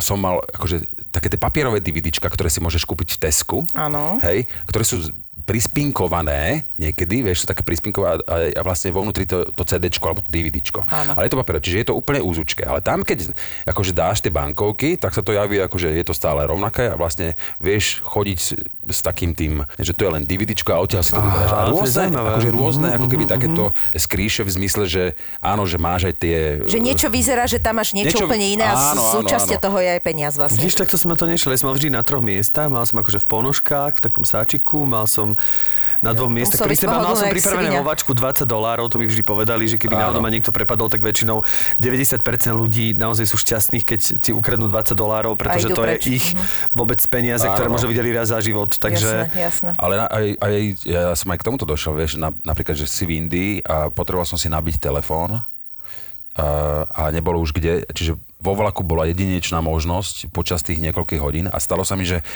som 0.00 0.18
mal 0.18 0.42
akože 0.52 0.84
také 1.10 1.28
tie 1.28 1.40
papierové 1.40 1.82
DVDčka, 1.82 2.26
ktoré 2.26 2.48
si 2.48 2.62
môžeš 2.62 2.84
kúpiť 2.88 3.16
v 3.16 3.20
Tesku. 3.28 3.58
Áno. 3.76 4.18
Hej, 4.24 4.48
ktoré 4.68 4.84
sú 4.86 5.12
prispinkované 5.42 6.40
niekedy, 6.76 7.22
vieš, 7.22 7.42
sú 7.42 7.46
také 7.46 7.60
prispinkované 7.60 8.20
a, 8.22 8.36
a 8.52 8.62
vlastne 8.62 8.88
vo 8.88 9.00
vnútri 9.00 9.24
to, 9.24 9.48
to 9.48 9.62
CDčko 9.62 10.04
alebo 10.06 10.22
to. 10.24 10.82
Áno. 10.84 11.12
Ale 11.12 11.26
je 11.26 11.32
to 11.32 11.38
papierové, 11.38 11.62
čiže 11.62 11.78
je 11.78 11.88
to 11.88 11.94
úplne 11.94 12.20
úzučké. 12.20 12.62
Ale 12.62 12.78
tam, 12.78 13.00
keď 13.00 13.32
akože 13.64 13.92
dáš 13.92 14.18
tie 14.18 14.28
bankovky, 14.28 14.94
tak 14.94 15.10
sa 15.10 15.20
to 15.20 15.30
javí, 15.30 15.58
akože 15.58 15.88
je 15.88 16.04
to 16.04 16.12
stále 16.12 16.38
rovnaké 16.40 16.86
a 16.86 16.94
vlastne 16.94 17.34
vieš 17.56 18.00
chodiť 18.02 18.38
s, 18.38 18.48
s 18.84 19.00
takým 19.00 19.32
tým, 19.32 19.62
že 19.76 19.92
to 19.92 20.04
je 20.04 20.12
len 20.12 20.22
DVDčko 20.22 20.70
a 20.70 20.78
odtiaľ 20.78 21.02
si 21.02 21.10
to 21.10 21.20
vyberáš. 21.20 21.50
A 21.50 21.60
to 21.62 21.72
rôzne, 21.72 21.92
zaujímavé. 22.04 22.28
akože 22.30 22.50
rôzne, 22.50 22.80
Mhm, 22.84 22.96
ako 22.98 23.06
keby 23.08 23.24
takéto 23.26 23.64
skríše 23.94 24.42
v 24.42 24.50
zmysle, 24.52 24.84
že 24.84 25.04
áno, 25.38 25.64
že 25.64 25.76
máš 25.76 26.02
aj 26.04 26.14
tie... 26.16 26.38
že 26.64 26.78
niečo 26.78 27.08
vyzerá, 27.08 27.46
že 27.46 27.56
tam 27.56 27.78
máš 27.78 27.92
niečo, 27.92 28.18
Niečo- 28.18 28.26
úplne 28.26 28.46
iné 28.50 28.64
a 28.64 28.74
súčasťou 28.92 29.58
toho 29.58 29.78
je 29.78 29.90
aj 29.90 30.02
peniaz 30.02 30.34
vlastne. 30.34 30.58
Vidíš, 30.58 30.76
takto 30.76 30.96
na 31.04 31.14
to 31.14 31.24
nešiel. 31.24 31.50
Ja 31.50 31.58
som 31.58 31.68
mal 31.68 31.76
vždy 31.76 31.88
na 31.90 32.02
troch 32.02 32.20
miestach. 32.20 32.66
Mal 32.66 32.82
som 32.82 32.98
akože 32.98 33.18
v 33.18 33.26
ponožkách, 33.28 33.92
v 33.96 34.02
takom 34.02 34.24
sáčiku, 34.24 34.82
mal 34.82 35.06
som 35.06 35.31
na 36.02 36.10
dvoch 36.18 36.34
miestach. 36.34 36.66
Pri 36.66 36.74
seba 36.74 36.98
mal 36.98 37.14
som 37.14 37.30
pripravené 37.30 37.70
svinia. 37.70 37.80
vo 37.80 37.86
vačku 37.86 38.10
20 38.10 38.42
dolárov, 38.42 38.90
to 38.90 38.98
mi 38.98 39.06
vždy 39.06 39.22
povedali, 39.22 39.70
že 39.70 39.78
keby 39.78 39.94
náhodou 39.94 40.18
ma 40.18 40.34
niekto 40.34 40.50
prepadol, 40.50 40.90
tak 40.90 40.98
väčšinou 40.98 41.46
90% 41.78 42.26
ľudí 42.50 42.90
naozaj 42.98 43.30
sú 43.30 43.38
šťastných, 43.38 43.86
keď 43.86 44.00
ti 44.18 44.34
ukradnú 44.34 44.66
20 44.66 44.98
dolárov, 44.98 45.38
pretože 45.38 45.70
to 45.70 45.78
preč. 45.78 46.10
je 46.10 46.18
ich 46.18 46.26
vôbec 46.74 46.98
peniaze, 47.06 47.46
ktoré 47.46 47.70
možno 47.70 47.86
videli 47.86 48.10
raz 48.10 48.34
za 48.34 48.42
život. 48.42 48.74
Jasné, 48.74 48.82
Takže 48.82 49.10
jasné. 49.38 49.70
Ale 49.78 49.94
na- 49.94 50.10
aj, 50.10 50.26
aj, 50.42 50.54
ja 50.82 51.02
som 51.14 51.30
aj 51.30 51.38
k 51.38 51.44
tomuto 51.46 51.64
došiel, 51.70 51.94
vieš, 51.94 52.18
na, 52.18 52.34
napríklad, 52.42 52.74
že 52.74 52.90
si 52.90 53.06
v 53.06 53.22
Indii 53.22 53.62
a 53.62 53.86
potreboval 53.86 54.26
som 54.26 54.34
si 54.34 54.50
nabiť 54.50 54.82
telefón 54.82 55.38
a, 56.36 57.12
nebolo 57.12 57.40
už 57.44 57.52
kde, 57.52 57.84
čiže 57.92 58.16
vo 58.42 58.58
vlaku 58.58 58.82
bola 58.82 59.06
jedinečná 59.06 59.62
možnosť 59.62 60.34
počas 60.34 60.66
tých 60.66 60.82
niekoľkých 60.82 61.22
hodín 61.22 61.46
a 61.46 61.62
stalo 61.62 61.86
sa 61.86 61.94
mi, 61.94 62.02
že, 62.02 62.26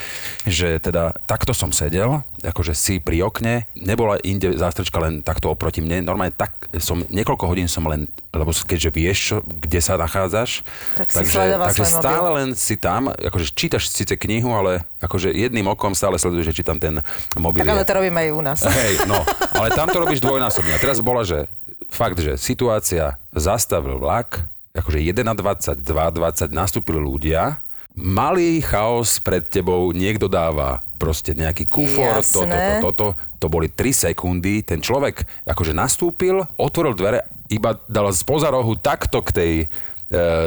že 0.46 0.78
teda 0.78 1.18
takto 1.26 1.50
som 1.50 1.74
sedel, 1.74 2.22
akože 2.46 2.78
si 2.78 3.02
pri 3.02 3.26
okne, 3.26 3.66
nebola 3.74 4.20
inde 4.22 4.54
zástrčka 4.54 5.02
len 5.02 5.26
takto 5.26 5.50
oproti 5.50 5.82
mne, 5.82 6.06
normálne 6.06 6.30
tak 6.30 6.70
som, 6.78 7.02
niekoľko 7.10 7.44
hodín 7.50 7.66
som 7.66 7.82
len, 7.90 8.06
lebo 8.30 8.54
keďže 8.54 8.90
vieš, 8.94 9.18
čo, 9.18 9.36
kde 9.42 9.80
sa 9.82 9.98
nachádzaš, 9.98 10.62
Tak 10.94 11.10
takže, 11.10 11.40
takže 11.58 11.82
svoj 11.82 11.90
mobil. 11.98 12.04
stále 12.06 12.28
len 12.38 12.48
si 12.54 12.74
tam, 12.78 13.10
akože 13.10 13.46
čítaš 13.56 13.90
síce 13.90 14.14
knihu, 14.14 14.54
ale 14.54 14.86
akože 15.02 15.34
jedným 15.34 15.66
okom 15.74 15.90
stále 15.98 16.20
sleduješ, 16.22 16.54
že 16.54 16.56
či 16.60 16.62
tam 16.62 16.78
ten 16.78 17.02
mobil 17.34 17.66
Tak 17.66 17.72
ale 17.72 17.82
to 17.82 17.92
robím 17.98 18.14
aj 18.14 18.28
u 18.30 18.42
nás. 18.46 18.60
Hej, 18.62 19.10
no, 19.10 19.26
ale 19.58 19.74
tam 19.74 19.90
to 19.90 19.98
robíš 19.98 20.22
dvojnásobne. 20.22 20.76
A 20.76 20.78
teraz 20.78 21.02
bola, 21.02 21.26
že 21.26 21.50
fakt, 21.90 22.18
že 22.20 22.36
situácia, 22.36 23.18
zastavil 23.34 23.98
vlak, 24.00 24.46
akože 24.76 25.00
1.20, 25.00 25.80
2.20 25.82 26.52
nastúpili 26.52 27.00
ľudia, 27.00 27.64
malý 27.96 28.60
chaos 28.60 29.16
pred 29.16 29.40
tebou, 29.48 29.88
niekto 29.96 30.28
dáva 30.28 30.84
proste 31.00 31.32
nejaký 31.32 31.64
kufor, 31.68 32.20
toto, 32.20 32.44
toto, 32.44 32.76
toto, 32.80 33.06
to 33.40 33.46
boli 33.48 33.72
3 33.72 34.12
sekundy, 34.12 34.60
ten 34.64 34.84
človek 34.84 35.24
akože 35.48 35.72
nastúpil, 35.72 36.44
otvoril 36.60 36.92
dvere, 36.92 37.24
iba 37.48 37.76
dal 37.88 38.12
spoza 38.12 38.52
rohu 38.52 38.76
takto 38.76 39.24
k 39.24 39.30
tej 39.32 39.52
e, 39.64 39.66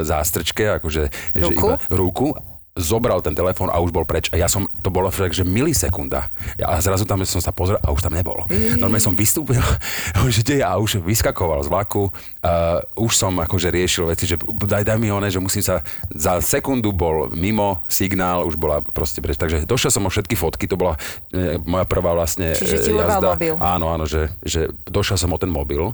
zástrčke, 0.06 0.78
akože 0.82 1.04
že 1.34 1.42
Ruku? 1.42 1.54
iba 1.74 1.76
ruku, 1.90 2.28
zobral 2.80 3.20
ten 3.20 3.36
telefón 3.36 3.70
a 3.70 3.78
už 3.84 3.92
bol 3.92 4.08
preč. 4.08 4.32
A 4.32 4.40
ja 4.40 4.48
som, 4.48 4.66
to 4.82 4.90
bolo 4.90 5.12
fakt, 5.12 5.36
že 5.36 5.44
milisekunda. 5.44 6.32
Ja, 6.56 6.74
a 6.74 6.80
zrazu 6.80 7.04
tam 7.04 7.22
som 7.28 7.44
sa 7.44 7.52
pozrel 7.52 7.78
a 7.84 7.92
už 7.92 8.02
tam 8.02 8.16
nebol. 8.16 8.42
Normálne 8.80 9.04
som 9.04 9.14
vystúpil, 9.14 9.60
že 10.34 10.42
kde 10.42 10.64
ja 10.64 10.74
a 10.74 10.82
už 10.82 11.04
vyskakoval 11.04 11.62
z 11.64 11.70
vlaku. 11.70 12.10
Uh, 12.40 12.80
už 12.96 13.14
som 13.20 13.36
akože 13.36 13.70
riešil 13.70 14.08
veci, 14.08 14.24
že 14.26 14.40
daj, 14.40 14.88
daj 14.88 14.98
mi 14.98 15.12
one, 15.12 15.28
že 15.28 15.44
musím 15.44 15.62
sa, 15.62 15.84
za 16.10 16.40
sekundu 16.40 16.96
bol 16.96 17.28
mimo 17.36 17.84
signál, 17.92 18.48
už 18.48 18.56
bola 18.56 18.80
proste 18.82 19.20
preč. 19.20 19.36
Takže 19.36 19.68
došiel 19.68 19.92
som 19.92 20.08
o 20.08 20.10
všetky 20.10 20.40
fotky, 20.40 20.66
to 20.66 20.80
bola 20.80 20.96
e, 21.36 21.60
moja 21.68 21.84
prvá 21.84 22.16
vlastne 22.16 22.56
Čiže 22.56 22.96
e, 22.96 22.96
jazda. 22.96 23.36
mobil. 23.36 23.54
Áno, 23.60 23.92
áno, 23.92 24.08
že, 24.08 24.32
že 24.42 24.72
došiel 24.88 25.20
som 25.20 25.30
o 25.36 25.38
ten 25.38 25.52
mobil. 25.52 25.92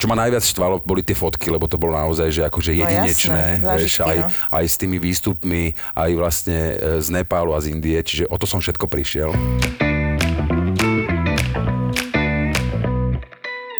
Čo 0.00 0.08
ma 0.08 0.16
najviac 0.16 0.40
štvalo, 0.40 0.80
boli 0.80 1.04
tie 1.04 1.12
fotky, 1.12 1.52
lebo 1.52 1.68
to 1.68 1.76
bolo 1.76 1.92
naozaj, 1.92 2.32
že 2.32 2.42
akože 2.48 2.72
No 2.72 2.88
jedinečné, 2.88 3.60
jasné, 3.60 3.76
vieš, 3.76 4.00
aj, 4.00 4.18
no. 4.24 4.28
aj 4.32 4.64
s 4.64 4.76
tými 4.80 4.96
výstupmi, 4.96 5.76
aj 5.92 6.10
vlastne 6.16 6.58
e, 6.72 7.04
z 7.04 7.08
Nepálu 7.12 7.52
a 7.52 7.60
z 7.60 7.76
Indie, 7.76 8.00
čiže 8.00 8.24
o 8.32 8.40
to 8.40 8.48
som 8.48 8.64
všetko 8.64 8.88
prišiel. 8.88 9.36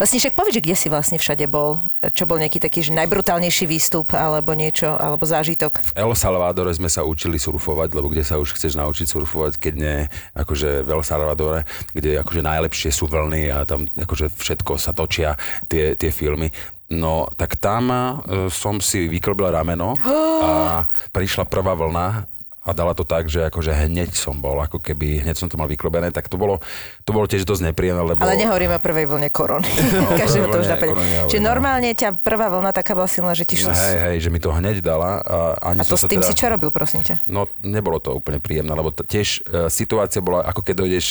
Vlastne 0.01 0.17
však 0.17 0.33
povedz, 0.33 0.57
kde 0.65 0.73
si 0.73 0.89
vlastne 0.89 1.21
všade 1.21 1.45
bol? 1.45 1.77
Čo 2.17 2.25
bol 2.25 2.41
nejaký 2.41 2.57
taký 2.57 2.81
že 2.81 2.97
najbrutálnejší 2.97 3.69
výstup 3.69 4.17
alebo 4.17 4.57
niečo, 4.57 4.97
alebo 4.97 5.29
zážitok? 5.29 5.93
V 5.93 5.93
El 5.93 6.17
Salvadore 6.17 6.73
sme 6.73 6.89
sa 6.89 7.05
učili 7.05 7.37
surfovať, 7.37 7.93
lebo 7.93 8.09
kde 8.09 8.25
sa 8.25 8.41
už 8.41 8.57
chceš 8.57 8.81
naučiť 8.81 9.05
surfovať, 9.05 9.61
keď 9.61 9.75
nie 9.77 9.97
akože 10.33 10.81
v 10.81 10.89
El 10.89 11.05
Salvadore, 11.05 11.69
kde 11.93 12.17
akože 12.17 12.41
najlepšie 12.41 12.89
sú 12.89 13.13
vlny 13.13 13.53
a 13.53 13.69
tam 13.69 13.93
akože 13.93 14.33
všetko 14.33 14.81
sa 14.81 14.97
točia, 14.97 15.37
tie, 15.69 15.93
tie 15.93 16.09
filmy. 16.09 16.49
No, 16.89 17.29
tak 17.37 17.61
tam 17.61 17.93
e, 17.93 18.49
som 18.49 18.81
si 18.81 19.05
vyklbil 19.05 19.53
rameno 19.53 20.01
a 20.49 20.89
prišla 21.13 21.45
prvá 21.45 21.77
vlna 21.77 22.25
a 22.71 22.73
dala 22.73 22.95
to 22.95 23.03
tak, 23.03 23.27
že 23.27 23.51
akože 23.51 23.75
hneď 23.91 24.15
som 24.15 24.39
bol, 24.39 24.55
ako 24.63 24.79
keby 24.79 25.27
hneď 25.27 25.35
som 25.35 25.51
to 25.51 25.59
mal 25.59 25.67
vyklobené, 25.67 26.15
tak 26.15 26.31
to 26.31 26.39
bolo, 26.39 26.63
to 27.03 27.11
bolo 27.11 27.27
tiež 27.27 27.43
dosť 27.43 27.75
nepríjemné, 27.75 27.99
lebo... 28.01 28.23
Ale 28.23 28.39
nehovoríme 28.39 28.79
o 28.79 28.83
prvej 28.83 29.11
vlne 29.11 29.29
korony. 29.29 29.67
No, 29.91 30.07
to 30.55 30.63
už 30.63 30.71
napadne. 30.71 31.27
Čiže 31.27 31.43
no. 31.43 31.51
normálne 31.51 31.91
ťa 31.93 32.23
prvá 32.23 32.47
vlna 32.47 32.71
taká 32.71 32.95
bola 32.95 33.11
silná, 33.11 33.35
že 33.35 33.43
ti 33.43 33.59
No, 33.59 33.69
šlo... 33.69 33.75
hej, 33.75 33.97
hej, 33.99 34.17
že 34.23 34.29
mi 34.31 34.39
to 34.39 34.55
hneď 34.55 34.79
dala 34.81 35.19
a 35.21 35.37
ani 35.75 35.83
A 35.83 35.85
to 35.85 35.99
s 35.99 36.07
tým 36.07 36.23
teda... 36.23 36.31
si 36.31 36.35
čo 36.39 36.47
robil, 36.47 36.71
prosím 36.71 37.03
ťa? 37.03 37.27
No, 37.27 37.51
nebolo 37.61 37.99
to 37.99 38.15
úplne 38.15 38.39
príjemné, 38.39 38.71
lebo 38.71 38.95
t- 38.95 39.03
tiež 39.03 39.43
e, 39.45 39.69
situácia 39.69 40.23
bola, 40.23 40.47
ako 40.47 40.63
keď 40.63 40.75
dojdeš, 40.87 41.07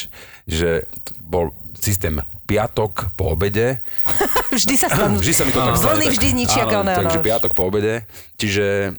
že 0.47 0.87
t- 0.87 1.13
bol 1.19 1.51
systém 1.75 2.23
piatok 2.45 3.13
po 3.13 3.35
obede. 3.35 3.83
Vždy 4.55 4.75
sa 4.79 4.87
stanú... 4.89 5.19
Vždy 5.21 5.33
sa 5.35 5.43
mi 5.45 5.51
to 5.53 5.61
tak 5.61 5.75
stane. 5.77 5.91
Vlny 5.93 6.07
vždy 6.09 6.27
ničia 6.33 6.63
áno, 6.65 6.81
Takže 6.89 7.19
no. 7.21 7.25
piatok 7.25 7.51
po 7.53 7.63
obede. 7.69 8.07
Čiže 8.41 8.95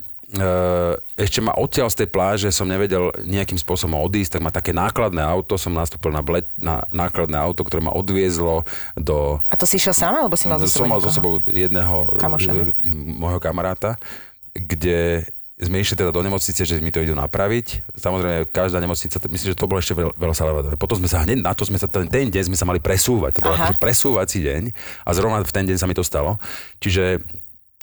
ešte 1.18 1.42
ma 1.42 1.50
odtiaľ 1.58 1.90
z 1.90 2.06
tej 2.06 2.08
pláže 2.14 2.48
som 2.54 2.70
nevedel 2.70 3.10
nejakým 3.26 3.58
spôsobom 3.58 3.98
odísť, 3.98 4.38
tak 4.38 4.42
ma 4.46 4.54
také 4.54 4.70
nákladné 4.70 5.18
auto, 5.18 5.58
som 5.58 5.74
nastúpil 5.74 6.14
na, 6.14 6.22
blet, 6.22 6.46
na 6.54 6.86
nákladné 6.94 7.34
auto, 7.34 7.66
ktoré 7.66 7.82
ma 7.82 7.90
odviezlo 7.90 8.62
do 8.94 9.42
A 9.50 9.58
to 9.58 9.66
si 9.66 9.82
išiel 9.82 9.90
sám, 9.90 10.14
alebo 10.14 10.38
si 10.38 10.46
mal 10.46 10.62
zo 10.62 10.70
som 10.70 10.86
sebou 10.86 10.94
mal 10.94 11.02
so 11.02 11.10
niekoho? 11.10 11.18
sebou 11.18 11.32
jedného 11.50 11.96
Kamoša, 12.14 12.50
e, 12.54 12.70
môjho 12.94 13.42
kamaráta, 13.42 13.98
kde 14.54 15.26
sme 15.60 15.82
išli 15.82 15.98
teda 15.98 16.14
do 16.14 16.22
nemocnice, 16.22 16.62
že 16.64 16.80
mi 16.80 16.88
to 16.88 17.04
idú 17.04 17.12
napraviť. 17.12 17.84
Samozrejme, 17.92 18.48
každá 18.48 18.80
nemocnica, 18.80 19.20
myslím, 19.20 19.48
že 19.52 19.58
to 19.58 19.68
bolo 19.68 19.82
ešte 19.82 19.92
veľ, 19.92 20.16
veľa 20.16 20.34
Salvador. 20.34 20.72
Potom 20.80 20.96
sme 20.96 21.10
sa 21.10 21.20
hneď 21.26 21.44
na 21.44 21.52
to, 21.52 21.68
sme 21.68 21.76
sa 21.76 21.84
ten, 21.84 22.08
ten 22.08 22.32
deň 22.32 22.48
sme 22.48 22.56
sa 22.56 22.64
mali 22.64 22.80
presúvať. 22.80 23.36
To 23.36 23.40
bol 23.44 23.52
akože 23.52 23.76
presúvací 23.76 24.40
deň 24.40 24.72
a 25.04 25.10
zrovna 25.12 25.44
v 25.44 25.52
ten 25.52 25.68
deň 25.68 25.76
sa 25.76 25.84
mi 25.84 25.92
to 25.92 26.00
stalo. 26.00 26.40
Čiže 26.80 27.20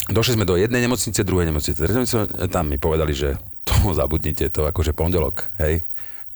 došli 0.05 0.37
sme 0.37 0.45
do 0.45 0.53
jednej 0.53 0.85
nemocnice, 0.85 1.25
druhej 1.25 1.49
nemocnice. 1.49 1.81
Nemocnice, 1.81 2.47
Tam 2.47 2.69
mi 2.69 2.77
povedali, 2.77 3.11
že 3.11 3.35
to 3.63 3.73
zabudnite, 3.99 4.49
to 4.49 4.65
akože 4.65 4.93
pondelok, 4.93 5.49
hej. 5.57 5.81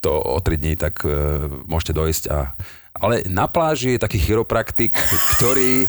To 0.01 0.17
o 0.17 0.41
tri 0.41 0.57
dní, 0.57 0.73
tak 0.73 1.05
e, 1.05 1.13
môžete 1.69 1.93
dojsť 1.93 2.23
a 2.33 2.57
ale 2.91 3.23
na 3.23 3.47
pláži 3.47 3.95
je 3.95 4.03
taký 4.03 4.19
chiropraktik, 4.19 4.91
ktorý 5.37 5.87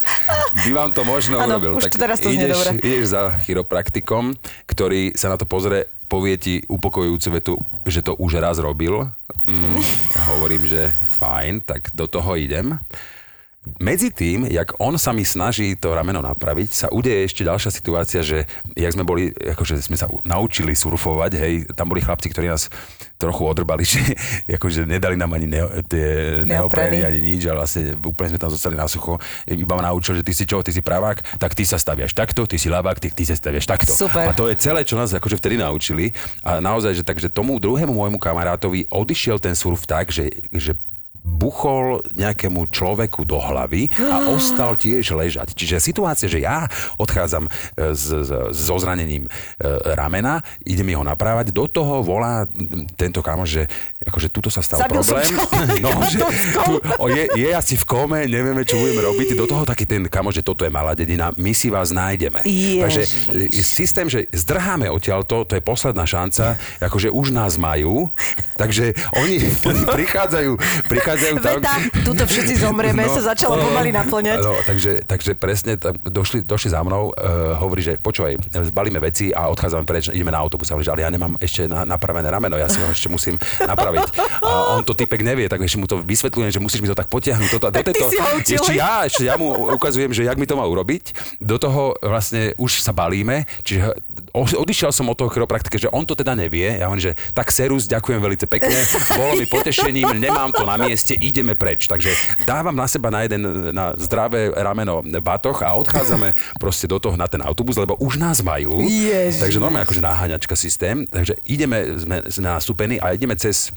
by 0.63 0.71
vám 0.71 0.91
to 0.95 1.03
možno 1.03 1.37
Áno, 1.37 1.59
urobil. 1.59 1.75
už 1.75 1.91
to 1.91 1.99
teraz 1.99 2.23
to 2.23 2.31
ideš, 2.31 2.55
dobre. 2.55 2.79
ideš 2.79 3.05
za 3.11 3.37
chiropraktikom, 3.43 4.39
ktorý 4.71 5.11
sa 5.13 5.27
na 5.27 5.37
to 5.37 5.43
pozrie, 5.43 5.91
povie 6.07 6.39
ti 6.39 6.55
upokojujúcu 6.63 7.29
vetu, 7.35 7.55
že 7.85 8.07
to 8.07 8.15
už 8.15 8.39
raz 8.39 8.63
robil. 8.63 9.11
Mm, 9.45 9.83
hovorím, 10.31 10.63
že 10.63 10.95
fajn, 11.19 11.67
tak 11.67 11.91
do 11.91 12.07
toho 12.07 12.39
idem. 12.39 12.79
Medzi 13.79 14.11
tým, 14.11 14.51
jak 14.51 14.75
on 14.83 14.99
sa 14.99 15.15
mi 15.15 15.23
snaží 15.23 15.79
to 15.79 15.95
rameno 15.95 16.19
napraviť, 16.19 16.69
sa 16.75 16.87
udeje 16.91 17.31
ešte 17.31 17.47
ďalšia 17.47 17.71
situácia, 17.71 18.19
že 18.19 18.43
jak 18.75 18.91
sme 18.91 19.07
boli, 19.07 19.31
akože 19.31 19.79
sme 19.79 19.95
sa 19.95 20.11
naučili 20.27 20.75
surfovať, 20.75 21.33
hej, 21.39 21.55
tam 21.79 21.87
boli 21.87 22.03
chlapci, 22.03 22.27
ktorí 22.35 22.51
nás 22.51 22.67
trochu 23.23 23.47
odrbali, 23.47 23.87
že 23.93 24.03
akože 24.51 24.83
nedali 24.83 25.15
nám 25.15 25.39
ani 25.39 25.47
neo, 25.47 25.71
tie 25.87 26.43
neopreny, 26.43 27.07
ani 27.07 27.23
nič, 27.23 27.47
ale 27.47 27.63
vlastne 27.63 27.95
úplne 28.03 28.35
sme 28.35 28.43
tam 28.43 28.51
zostali 28.51 28.75
na 28.75 28.91
sucho. 28.91 29.23
Iba 29.47 29.79
ma 29.79 29.95
naučil, 29.95 30.19
že 30.19 30.27
ty 30.27 30.35
si 30.35 30.43
čo, 30.43 30.59
ty 30.67 30.75
si 30.75 30.83
pravák, 30.83 31.39
tak 31.39 31.55
ty 31.55 31.63
sa 31.63 31.79
staviaš 31.79 32.19
takto, 32.19 32.51
ty 32.51 32.59
si 32.59 32.67
ľavák, 32.67 32.99
ty, 32.99 33.15
ty 33.15 33.23
sa 33.23 33.39
staviaš 33.39 33.71
takto. 33.71 33.95
Super. 33.95 34.27
A 34.27 34.35
to 34.35 34.51
je 34.51 34.59
celé, 34.59 34.83
čo 34.83 34.99
nás 34.99 35.15
akože 35.15 35.39
vtedy 35.39 35.55
naučili. 35.63 36.11
A 36.43 36.59
naozaj, 36.59 36.99
že 36.99 37.07
takže 37.07 37.31
tomu 37.31 37.63
druhému 37.63 37.95
môjmu 37.95 38.19
kamarátovi 38.19 38.91
odišiel 38.91 39.39
ten 39.39 39.55
surf 39.55 39.87
tak, 39.87 40.11
že, 40.11 40.27
že 40.51 40.75
buchol 41.23 42.03
nejakému 42.19 42.67
človeku 42.75 43.23
do 43.23 43.39
hlavy 43.39 43.87
a 44.11 44.27
ostal 44.35 44.75
tiež 44.75 45.15
ležať. 45.15 45.55
Čiže 45.55 45.79
situácia, 45.79 46.27
že 46.27 46.43
ja 46.43 46.67
odchádzam 46.99 47.47
e, 47.47 47.51
s, 47.95 48.11
s, 48.11 48.31
so 48.51 48.77
zranením 48.83 49.27
e, 49.27 49.31
ramena, 49.95 50.43
idem 50.67 50.91
ho 50.99 51.07
naprávať, 51.07 51.55
do 51.55 51.71
toho 51.71 52.03
volá 52.03 52.45
tento 52.99 53.23
kamoš, 53.23 53.49
že 53.49 53.63
akože 54.03 54.29
tuto 54.35 54.51
sa 54.51 54.67
stal 54.67 54.83
Zabil 54.83 54.99
problém. 54.99 55.31
No, 55.83 55.91
že 56.11 56.19
tu, 56.19 56.75
o, 56.99 57.07
je, 57.07 57.25
je 57.39 57.49
asi 57.55 57.79
v 57.79 57.85
kome, 57.87 58.27
nevieme, 58.27 58.67
čo 58.67 58.79
budeme 58.79 59.03
robiť. 59.03 59.39
Do 59.39 59.47
toho 59.47 59.63
taký 59.63 59.87
ten 59.87 60.03
kamoš, 60.11 60.43
že 60.43 60.47
toto 60.47 60.67
je 60.67 60.75
malá 60.75 60.99
dedina, 60.99 61.31
my 61.39 61.55
si 61.55 61.71
vás 61.71 61.95
nájdeme. 61.95 62.43
Takže 62.83 63.03
e, 63.31 63.63
systém, 63.63 64.11
že 64.11 64.27
zdrháme 64.35 64.91
odtiaľto, 64.91 65.47
to 65.47 65.55
je 65.55 65.63
posledná 65.63 66.03
šanca, 66.03 66.59
akože 66.83 67.15
už 67.15 67.31
nás 67.31 67.55
majú, 67.57 68.11
takže 68.59 68.95
oni, 69.17 69.39
oni 69.71 69.83
prichádzajú, 69.87 70.53
prichádzajú 70.91 71.12
tam... 71.17 71.59
Veta, 71.61 71.75
tuto 72.05 72.25
všetci 72.25 72.55
zomrieme, 72.63 73.05
sa 73.09 73.35
začalo 73.35 73.61
pomaly 73.61 73.91
naplňať. 73.93 74.39
No, 74.41 74.55
takže, 74.65 75.05
takže 75.05 75.33
presne 75.37 75.77
tam 75.77 75.97
došli, 76.01 76.45
došli 76.45 76.69
za 76.73 76.81
mnou, 76.81 77.13
uh, 77.13 77.57
hovorí, 77.61 77.85
že 77.85 77.99
počúvaj, 77.99 78.39
zbalíme 78.73 78.99
veci 79.03 79.31
a 79.33 79.49
odchádzame 79.53 79.85
preč, 79.85 80.11
ideme 80.13 80.33
na 80.33 80.41
autobus. 80.41 80.71
A 80.71 80.79
hovorí, 80.79 80.87
že 80.87 80.93
ale 80.93 81.05
ja 81.05 81.11
nemám 81.11 81.37
ešte 81.39 81.69
na, 81.69 81.85
napravené 81.85 82.29
rameno, 82.29 82.57
ja 82.57 82.69
si 82.71 82.81
ho 82.81 82.89
ešte 82.89 83.09
musím 83.13 83.37
napraviť. 83.61 84.07
A 84.43 84.79
on 84.79 84.83
to 84.87 84.93
typek 84.97 85.21
nevie, 85.25 85.47
tak 85.47 85.63
ešte 85.63 85.79
mu 85.79 85.87
to 85.87 86.01
vysvetľujem, 86.03 86.51
že 86.53 86.61
musíš 86.61 86.81
mi 86.85 86.89
to 86.89 86.97
tak 86.97 87.09
potiahnuť. 87.09 87.49
Toto, 87.53 87.69
do 87.69 87.77
Tak 87.77 87.85
ty 87.85 87.93
tejto, 87.93 88.09
ešte 88.43 88.75
ja, 88.77 89.05
ešte 89.07 89.23
ja 89.27 89.35
mu 89.37 89.53
ukazujem, 89.77 90.13
že 90.13 90.27
jak 90.27 90.39
mi 90.39 90.47
to 90.49 90.57
má 90.57 90.65
urobiť. 90.65 91.39
Do 91.43 91.57
toho 91.57 91.97
vlastne 92.01 92.53
už 92.57 92.81
sa 92.81 92.95
balíme, 92.95 93.45
čiže 93.63 93.93
odišiel 94.35 94.91
som 94.93 95.09
od 95.13 95.17
toho 95.17 95.29
chiropraktika, 95.29 95.77
že 95.77 95.93
on 95.93 96.09
to 96.09 96.17
teda 96.17 96.33
nevie. 96.33 96.81
Ja 96.81 96.89
hovorím, 96.89 97.13
že 97.13 97.17
tak 97.37 97.53
serus, 97.53 97.85
ďakujem 97.89 98.19
veľmi 98.19 98.39
pekne, 98.49 98.77
bolo 99.17 99.37
mi 99.37 99.47
potešením, 99.47 100.17
nemám 100.17 100.51
to 100.57 100.65
na 100.65 100.81
mieste, 100.81 101.13
ideme 101.21 101.53
preč. 101.53 101.85
Takže 101.87 102.13
dávam 102.49 102.73
na 102.73 102.89
seba 102.89 103.13
na 103.13 103.25
jeden 103.25 103.73
na 103.73 103.93
zdravé 103.97 104.53
rameno 104.57 105.05
batoh 105.21 105.57
a 105.61 105.77
odchádzame 105.77 106.33
proste 106.57 106.89
do 106.89 106.97
toho 106.97 107.17
na 107.17 107.29
ten 107.29 107.45
autobus, 107.45 107.77
lebo 107.77 107.97
už 108.01 108.17
nás 108.17 108.41
majú. 108.41 108.81
Ježiš. 108.83 109.41
Takže 109.41 109.61
normálne 109.61 109.85
akože 109.85 110.03
náhaňačka 110.03 110.55
systém. 110.57 111.05
Takže 111.05 111.37
ideme, 111.45 112.01
sme 112.03 112.45
nastúpení 112.49 112.97
a 113.01 113.13
ideme 113.13 113.37
cez 113.37 113.73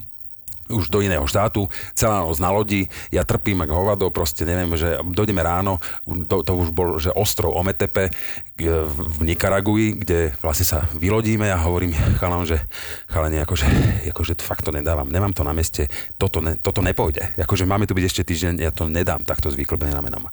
už 0.70 0.90
do 0.90 1.02
iného 1.02 1.22
štátu, 1.26 1.66
celá 1.94 2.22
noc 2.22 2.38
na 2.42 2.50
lodi, 2.50 2.86
ja 3.14 3.22
trpím 3.22 3.62
ako 3.62 3.74
hovado, 3.74 4.06
proste 4.10 4.42
neviem, 4.42 4.72
že 4.74 4.98
dojdeme 5.02 5.42
ráno, 5.42 5.78
to, 6.26 6.42
to 6.42 6.52
už 6.54 6.68
bol, 6.74 6.98
že 6.98 7.14
ostrov 7.14 7.54
Ometepe 7.54 8.08
e, 8.08 8.12
v 8.86 9.18
Nikaragui, 9.22 9.98
kde 10.02 10.34
vlastne 10.42 10.66
sa 10.66 10.78
vylodíme 10.94 11.46
a 11.50 11.62
hovorím 11.62 11.94
chalám, 12.20 12.44
že 12.46 12.62
chalani, 13.10 13.42
akože, 13.42 13.66
akože 14.10 14.32
fakt 14.42 14.66
to 14.66 14.74
nedávam, 14.74 15.08
nemám 15.08 15.32
to 15.32 15.46
na 15.46 15.54
mieste, 15.54 15.86
toto, 16.18 16.42
ne, 16.42 16.58
toto 16.58 16.82
nepôjde. 16.82 17.38
Akože 17.40 17.68
máme 17.68 17.86
tu 17.86 17.94
byť 17.94 18.04
ešte 18.04 18.22
týždeň, 18.26 18.52
ja 18.60 18.72
to 18.74 18.90
nedám 18.90 19.22
takto 19.22 19.52
s 19.52 19.58
vyklbeným 19.58 19.94
ramenom 19.94 20.28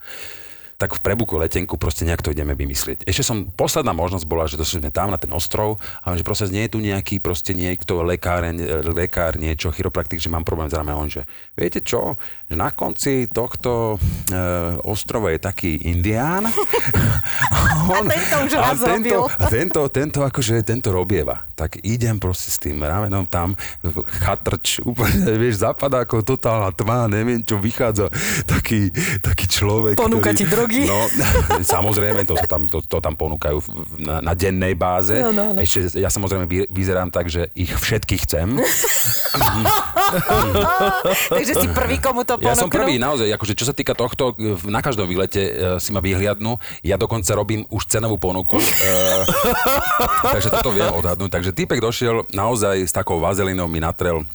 tak 0.77 0.97
v 0.97 1.03
prebuku 1.03 1.37
letenku 1.37 1.77
proste 1.77 2.03
nejak 2.03 2.25
to 2.25 2.33
ideme 2.33 2.57
vymyslieť. 2.57 3.05
Ešte 3.07 3.23
som, 3.23 3.47
posledná 3.53 3.93
možnosť 3.95 4.25
bola, 4.27 4.49
že 4.49 4.59
došli 4.59 4.83
sme 4.83 4.91
tam 4.91 5.13
na 5.13 5.19
ten 5.21 5.31
ostrov 5.31 5.79
a 6.03 6.13
že 6.17 6.25
proste 6.25 6.49
nie 6.49 6.65
je 6.67 6.73
tu 6.73 6.79
nejaký 6.81 7.21
proste 7.23 7.55
niekto, 7.55 8.03
lekár, 8.03 8.43
lekár, 8.91 9.37
niečo, 9.39 9.71
chiropraktik, 9.71 10.19
že 10.19 10.31
mám 10.31 10.43
problém 10.43 10.67
s 10.67 10.75
ramenom. 10.75 11.05
On, 11.05 11.09
že 11.09 11.25
viete 11.55 11.79
čo, 11.83 12.19
že 12.53 12.61
na 12.61 12.69
konci 12.69 13.25
tohto 13.25 13.97
e, 14.29 14.37
ostrova 14.85 15.33
je 15.33 15.41
taký 15.41 15.89
indián. 15.89 16.45
A 17.83 17.99
tento 18.05 18.35
už 18.47 18.51
robil. 18.55 18.79
tento, 18.79 19.19
tento, 19.49 19.81
tento, 19.89 20.19
akože, 20.23 20.61
tento 20.63 20.93
robieva. 20.93 21.43
Tak 21.57 21.83
idem 21.83 22.15
proste 22.21 22.53
s 22.53 22.61
tým 22.61 22.79
ramenom 22.79 23.27
tam, 23.27 23.57
chatrč, 24.23 24.79
úplne, 24.85 25.35
vieš, 25.35 25.65
zapadá 25.65 26.05
ako 26.05 26.23
totálna 26.23 26.71
tma, 26.71 27.11
neviem, 27.11 27.43
čo 27.43 27.59
vychádza. 27.59 28.07
Taký, 28.47 28.93
taký 29.19 29.45
človek, 29.49 29.99
Ponúka 29.99 30.31
ktorý, 30.31 30.37
ti 30.37 30.45
drogy? 30.47 30.81
No, 30.87 31.09
samozrejme, 31.75 32.23
to, 32.23 32.39
tam, 32.47 32.69
to, 32.71 32.79
to 32.85 32.97
tam 33.03 33.17
ponúkajú 33.19 33.59
na, 33.99 34.23
na 34.23 34.33
dennej 34.37 34.77
báze. 34.77 35.19
No, 35.19 35.35
no, 35.35 35.57
no. 35.57 35.59
Ešte, 35.59 35.99
ja 35.99 36.07
samozrejme 36.07 36.45
vy- 36.47 36.69
vyzerám 36.71 37.11
tak, 37.11 37.27
že 37.27 37.51
ich 37.57 37.73
všetkých 37.73 38.21
chcem. 38.29 38.47
Takže 41.35 41.53
si 41.57 41.67
prvý, 41.73 41.97
komu 41.99 42.23
to. 42.23 42.37
Ja 42.43 42.53
som 42.53 42.67
prvý, 42.67 42.99
naozaj, 42.99 43.31
akože 43.31 43.53
čo 43.55 43.65
sa 43.65 43.71
týka 43.71 43.91
tohto, 43.91 44.35
v- 44.35 44.67
na 44.67 44.79
každom 44.79 45.07
výlete 45.07 45.41
e, 45.41 45.51
si 45.79 45.89
ma 45.89 45.99
vyhliadnú. 45.99 46.55
Ja 46.81 46.95
dokonca 46.95 47.31
robím 47.33 47.63
už 47.67 47.87
cenovú 47.87 48.19
ponuku. 48.19 48.59
E, 48.59 48.65
takže 50.33 50.51
toto 50.51 50.69
viem 50.69 50.91
odhadnúť. 50.91 51.31
Takže 51.31 51.51
týpek 51.51 51.79
došiel 51.79 52.27
naozaj 52.29 52.83
s 52.83 52.91
takou 52.91 53.17
vazelinou, 53.17 53.65
mi 53.65 53.79
natrel 53.79 54.27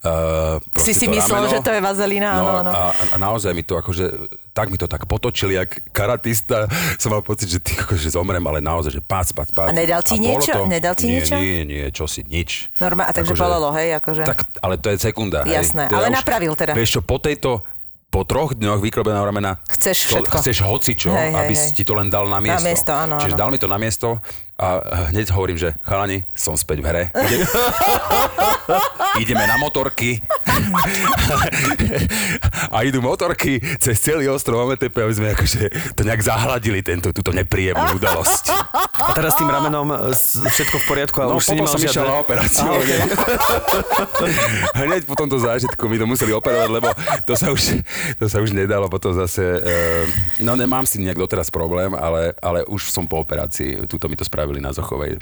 Uh, 0.00 0.56
Si 0.74 0.92
si 0.92 1.06
myslel, 1.06 1.48
že 1.48 1.58
to 1.58 1.68
je 1.68 1.78
vazelina, 1.78 2.34
no, 2.34 2.42
áno, 2.42 2.52
áno. 2.60 2.70
A, 2.70 2.82
a, 2.90 3.16
naozaj 3.16 3.50
mi 3.50 3.60
to 3.60 3.74
akože, 3.74 4.30
tak 4.50 4.68
mi 4.68 4.76
to 4.76 4.84
tak 4.84 5.04
potočili, 5.04 5.54
jak 5.54 5.68
karatista. 5.90 6.70
Som 7.02 7.10
mal 7.10 7.20
pocit, 7.20 7.48
že 7.48 7.58
ty 7.58 7.74
akože 7.74 8.08
zomrem, 8.08 8.40
ale 8.40 8.58
naozaj, 8.58 8.90
že 8.90 9.00
pác, 9.00 9.30
pác, 9.30 9.50
pác. 9.50 9.68
A 9.68 9.72
nedal 9.72 10.00
ti 10.00 10.14
bolo 10.14 10.24
niečo? 10.30 10.54
Nedal 10.64 10.94
ti 10.94 11.06
nie, 11.06 11.18
niečo? 11.18 11.34
Nie, 11.34 11.58
nie, 11.62 11.84
čo 11.90 12.04
si, 12.04 12.22
nič. 12.22 12.70
Normálne, 12.76 13.08
a 13.08 13.12
takže 13.12 13.32
Akože- 13.32 13.44
bolelo, 13.44 13.68
hej, 13.72 13.88
akože. 13.94 14.22
Tak, 14.24 14.38
ale 14.58 14.74
to 14.76 14.88
je 14.88 14.96
sekunda. 14.98 15.42
Jasné, 15.42 15.86
To 15.86 15.94
je 15.94 15.98
ale 15.98 16.08
už- 16.08 16.16
napravil 16.16 16.52
teda. 16.54 16.72
Vieš 16.72 16.90
čo, 16.90 17.00
po 17.00 17.18
tejto 17.18 17.62
po 18.08 18.24
troch 18.24 18.56
dňoch 18.56 18.80
vyklobeného 18.80 19.20
ramena 19.20 19.60
Chceš 19.68 20.08
to, 20.08 20.24
všetko. 20.24 20.36
chceš 20.40 20.56
hocičo, 20.64 21.12
Hej, 21.12 21.28
hej, 21.28 21.32
aby 21.36 21.52
hej. 21.52 21.60
si 21.60 21.76
ti 21.76 21.84
to 21.84 21.92
len 21.92 22.08
dal 22.08 22.24
na 22.24 22.40
miesto. 22.40 22.64
miesto, 22.64 22.92
áno, 22.96 23.20
Čiže 23.20 23.36
áno. 23.36 23.40
dal 23.44 23.48
mi 23.52 23.58
to 23.60 23.68
na 23.68 23.76
miesto 23.76 24.16
a 24.58 24.82
hneď 25.14 25.30
hovorím, 25.30 25.54
že 25.54 25.78
chalani, 25.86 26.26
som 26.34 26.58
späť 26.58 26.82
v 26.82 26.86
hre. 26.90 27.04
Ide... 27.14 27.46
Ideme 29.22 29.46
na 29.46 29.54
motorky. 29.54 30.18
a 32.74 32.82
idú 32.82 32.98
motorky 32.98 33.62
cez 33.78 34.02
celý 34.02 34.26
ostrov 34.26 34.66
Ometepe, 34.66 34.98
aby 34.98 35.14
sme 35.14 35.28
akože 35.34 35.94
to 35.94 36.02
nejak 36.02 36.22
zahladili, 36.26 36.82
tento, 36.82 37.14
túto 37.14 37.30
nepríjemnú 37.30 38.02
udalosť. 38.02 38.50
A 38.98 39.14
teraz 39.14 39.34
s 39.34 39.38
tým 39.38 39.46
ramenom 39.46 39.94
e, 39.94 39.96
všetko 40.50 40.76
v 40.82 40.84
poriadku 40.90 41.16
a 41.22 41.30
No 41.30 41.38
už 41.38 41.46
si 41.46 41.54
nemal 41.54 41.70
som 41.70 41.78
išiel 41.78 42.02
na 42.02 42.18
operáciu. 42.18 42.66
Á, 42.66 42.74
okej. 42.82 43.00
Hneď 44.82 45.02
po 45.06 45.14
tomto 45.14 45.38
zážitku 45.38 45.86
mi 45.86 46.02
to 46.02 46.06
museli 46.10 46.34
operovať, 46.34 46.70
lebo 46.74 46.90
to 47.22 47.38
sa 47.38 47.54
už, 47.54 47.78
to 48.18 48.26
sa 48.26 48.42
už 48.42 48.50
nedalo 48.50 48.90
potom 48.90 49.14
zase... 49.14 49.62
Uh, 49.62 50.02
no 50.42 50.58
nemám 50.58 50.82
si 50.82 50.98
nejak 50.98 51.18
doteraz 51.18 51.46
problém, 51.46 51.94
ale, 51.94 52.34
ale 52.42 52.66
už 52.66 52.90
som 52.90 53.06
po 53.06 53.22
operácii. 53.22 53.86
Tuto 53.86 54.10
mi 54.10 54.18
to 54.18 54.26
spravili 54.26 54.47
na 54.56 54.72
Zochovej. 54.72 55.20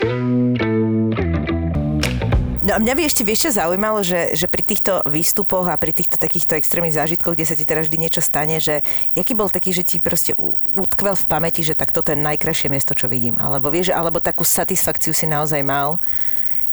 No 2.66 2.74
a 2.74 2.82
mňa 2.82 2.98
by 2.98 3.02
ešte 3.06 3.22
vieš 3.22 3.46
čo 3.46 3.62
zaujímalo, 3.62 4.02
že, 4.02 4.34
že 4.34 4.50
pri 4.50 4.66
týchto 4.66 4.98
výstupoch 5.06 5.70
a 5.70 5.78
pri 5.78 5.94
týchto 5.94 6.18
takýchto 6.18 6.58
extrémnych 6.58 6.98
zážitkoch, 6.98 7.38
kde 7.38 7.46
sa 7.46 7.54
ti 7.54 7.62
teraz 7.62 7.86
vždy 7.86 7.98
niečo 8.02 8.18
stane, 8.18 8.58
že 8.58 8.82
jaký 9.14 9.38
bol 9.38 9.46
taký, 9.46 9.70
že 9.70 9.86
ti 9.86 10.02
proste 10.02 10.34
utkvel 10.74 11.14
v 11.14 11.28
pamäti, 11.30 11.62
že 11.62 11.78
tak 11.78 11.94
toto 11.94 12.10
je 12.10 12.18
najkrajšie 12.18 12.66
miesto, 12.66 12.90
čo 12.98 13.06
vidím. 13.06 13.38
Alebo 13.38 13.70
vieš, 13.70 13.94
alebo 13.94 14.18
takú 14.18 14.42
satisfakciu 14.42 15.14
si 15.14 15.30
naozaj 15.30 15.62
mal, 15.62 16.02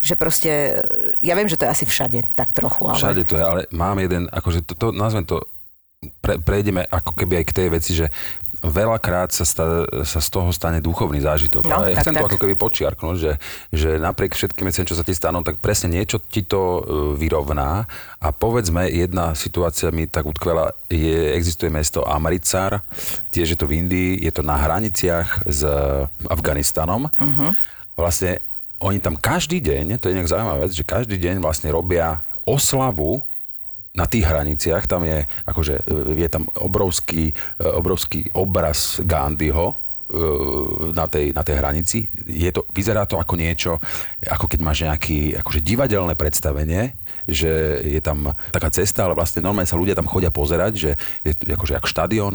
že 0.01 0.18
proste, 0.18 0.82
ja 1.22 1.38
viem, 1.38 1.45
že 1.45 1.62
to 1.62 1.70
je 1.70 1.74
asi 1.78 1.86
všade, 1.86 2.26
tak 2.34 2.58
trochu, 2.58 2.89
ale... 2.89 2.97
Všade 2.97 3.24
to 3.30 3.38
je, 3.38 3.43
ale 3.45 3.62
mám 3.70 4.01
jeden, 4.01 4.26
akože 4.34 4.66
to, 4.66 4.74
to 4.74 4.88
nazvem 4.97 5.30
to, 5.30 5.45
pre, 6.20 6.41
prejdeme 6.41 6.84
ako 6.89 7.16
keby 7.16 7.39
aj 7.39 7.45
k 7.47 7.56
tej 7.56 7.68
veci, 7.72 7.91
že 7.95 8.10
veľakrát 8.64 9.36
sa, 9.36 9.43
sta, 9.43 9.84
sa 10.07 10.20
z 10.24 10.30
toho 10.32 10.49
stane 10.55 10.80
duchovný 10.80 11.20
zážitok. 11.20 11.68
No, 11.68 11.84
a 11.84 11.91
ja 11.91 11.99
tak, 11.99 12.07
chcem 12.07 12.16
to 12.16 12.24
tak. 12.24 12.30
ako 12.32 12.39
keby 12.39 12.55
počiarknúť, 12.55 13.16
že, 13.20 13.34
že 13.76 13.89
napriek 13.99 14.34
všetkým 14.34 14.72
veciam, 14.72 14.88
čo 14.88 14.95
sa 14.95 15.03
ti 15.03 15.11
stanú, 15.11 15.43
tak 15.43 15.59
presne 15.59 15.91
niečo 15.91 16.24
ti 16.24 16.47
to 16.47 16.61
e, 16.64 16.82
vyrovná. 17.20 17.84
A 18.24 18.32
povedzme, 18.32 18.88
jedna 18.88 19.36
situácia 19.36 19.91
mi 19.91 20.07
tak 20.07 20.24
utkvela, 20.24 20.72
je, 20.88 21.36
existuje 21.36 21.68
mesto 21.68 22.07
Amritsar, 22.07 22.80
tiež 23.36 23.53
je 23.53 23.57
to 23.59 23.68
v 23.68 23.84
Indii, 23.84 24.24
je 24.24 24.32
to 24.32 24.41
na 24.47 24.55
hraniciach 24.55 25.43
s 25.43 25.68
Afganistanom. 26.32 27.11
Uh-huh. 27.11 27.51
Vlastne 27.99 28.39
oni 28.80 29.03
tam 29.03 29.20
každý 29.20 29.59
deň, 29.59 29.99
to 29.99 30.07
je 30.07 30.16
nejak 30.16 30.32
zaujímavá 30.32 30.64
vec, 30.64 30.72
že 30.72 30.88
každý 30.88 31.20
deň 31.20 31.43
vlastne 31.43 31.68
robia 31.72 32.24
oslavu 32.47 33.24
na 33.94 34.10
tých 34.10 34.26
hraniciach, 34.26 34.89
tam 34.89 35.06
je, 35.06 35.22
akože, 35.46 35.86
e, 35.86 36.26
je 36.26 36.28
tam 36.30 36.50
obrovský, 36.58 37.30
e, 37.30 37.34
obrovský 37.62 38.34
obraz 38.34 38.98
Gandhiho 39.06 39.70
e, 39.70 39.76
na 40.98 41.06
tej, 41.06 41.30
na 41.30 41.46
tej 41.46 41.56
hranici. 41.62 42.10
Je 42.26 42.50
to, 42.50 42.66
vyzerá 42.74 43.06
to 43.06 43.22
ako 43.22 43.38
niečo, 43.38 43.78
ako 44.26 44.50
keď 44.50 44.60
máš 44.66 44.89
nejaké 44.89 45.38
akože 45.46 45.62
divadelné 45.62 46.18
predstavenie, 46.18 46.98
že 47.30 47.80
je 47.86 48.02
tam 48.04 48.34
taká 48.52 48.68
cesta, 48.74 49.06
ale 49.08 49.16
vlastne 49.16 49.46
normálne 49.46 49.70
sa 49.70 49.80
ľudia 49.80 49.96
tam 49.96 50.10
chodia 50.10 50.34
pozerať, 50.34 50.74
že 50.76 50.91
je 51.24 51.32
to 51.38 51.54
akože 51.56 51.78
ako 51.80 51.88
štadión, 51.88 52.34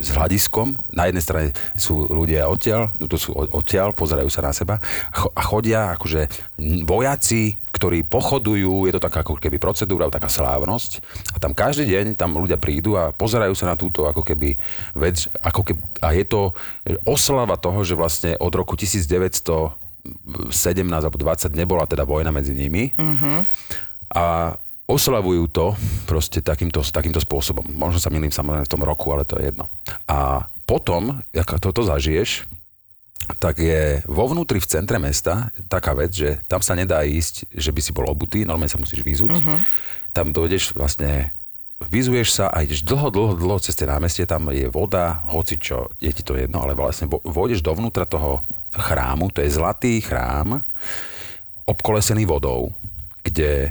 s 0.00 0.08
hľadiskom. 0.14 0.78
Na 0.94 1.10
jednej 1.10 1.26
strane 1.26 1.48
sú 1.76 2.06
ľudia 2.08 2.48
odtiaľ, 2.48 2.94
to 2.96 3.18
sú 3.20 3.34
od- 3.36 3.50
odtiaľ, 3.50 3.92
pozerajú 3.92 4.30
sa 4.32 4.46
na 4.46 4.54
seba 4.54 4.80
a 5.12 5.42
chodia 5.42 5.92
akože 5.98 6.54
vojaci, 6.86 7.58
ktorí 7.80 8.04
pochodujú, 8.04 8.84
je 8.84 8.92
to 8.92 9.00
taká 9.00 9.24
ako 9.24 9.40
keby 9.40 9.56
procedúra, 9.56 10.12
taká 10.12 10.28
slávnosť. 10.28 11.00
A 11.32 11.40
tam 11.40 11.56
každý 11.56 11.88
deň 11.88 12.12
tam 12.12 12.36
ľudia 12.36 12.60
prídu 12.60 13.00
a 13.00 13.08
pozerajú 13.08 13.56
sa 13.56 13.72
na 13.72 13.76
túto 13.80 14.04
ako 14.04 14.20
keby 14.20 14.60
vec, 15.00 15.32
ako 15.40 15.64
keby, 15.64 15.80
a 16.04 16.12
je 16.12 16.28
to 16.28 16.52
oslava 17.08 17.56
toho, 17.56 17.80
že 17.80 17.96
vlastne 17.96 18.36
od 18.36 18.52
roku 18.52 18.76
1917 18.76 19.72
alebo 20.92 21.16
20 21.16 21.56
nebola 21.56 21.88
teda 21.88 22.04
vojna 22.04 22.28
medzi 22.28 22.52
nimi. 22.52 22.92
Mm-hmm. 22.92 23.38
A 24.12 24.52
oslavujú 24.84 25.48
to 25.48 25.72
proste 26.04 26.44
takýmto, 26.44 26.84
takýmto 26.84 27.22
spôsobom. 27.24 27.64
Možno 27.72 27.96
sa 27.96 28.12
milím 28.12 28.34
samozrejme 28.34 28.68
v 28.68 28.72
tom 28.76 28.84
roku, 28.84 29.08
ale 29.14 29.24
to 29.24 29.40
je 29.40 29.48
jedno. 29.54 29.72
A 30.04 30.44
potom, 30.68 31.24
ako 31.32 31.72
toto 31.72 31.80
zažiješ, 31.80 32.44
tak 33.36 33.60
je 33.60 34.00
vo 34.08 34.26
vnútri 34.26 34.58
v 34.58 34.70
centre 34.70 34.98
mesta 34.98 35.52
taká 35.68 35.92
vec, 35.94 36.14
že 36.14 36.40
tam 36.48 36.64
sa 36.64 36.74
nedá 36.74 37.04
ísť, 37.04 37.50
že 37.52 37.70
by 37.70 37.80
si 37.80 37.92
bol 37.92 38.08
obutý, 38.08 38.42
normálne 38.42 38.72
sa 38.72 38.80
musíš 38.80 39.04
vyzuť. 39.04 39.30
Mhm. 39.36 39.40
Uh-huh. 39.40 39.58
Tam 40.10 40.34
dojdeš 40.34 40.74
vlastne, 40.74 41.30
vyzuješ 41.86 42.42
sa 42.42 42.46
a 42.50 42.66
ideš 42.66 42.82
dlho, 42.82 43.14
dlho, 43.14 43.32
dlho 43.38 43.62
cez 43.62 43.78
tie 43.78 43.86
námestie, 43.86 44.26
tam 44.26 44.50
je 44.50 44.66
voda, 44.66 45.22
hoci 45.30 45.54
čo, 45.54 45.86
je 46.02 46.10
ti 46.10 46.26
to 46.26 46.34
jedno, 46.34 46.60
ale 46.66 46.74
vlastne 46.74 47.06
vôjdeš 47.06 47.62
dovnútra 47.62 48.04
toho 48.04 48.42
chrámu, 48.74 49.30
to 49.30 49.42
je 49.42 49.54
zlatý 49.54 50.02
chrám, 50.02 50.66
obkolesený 51.62 52.26
vodou, 52.26 52.74
kde 53.22 53.70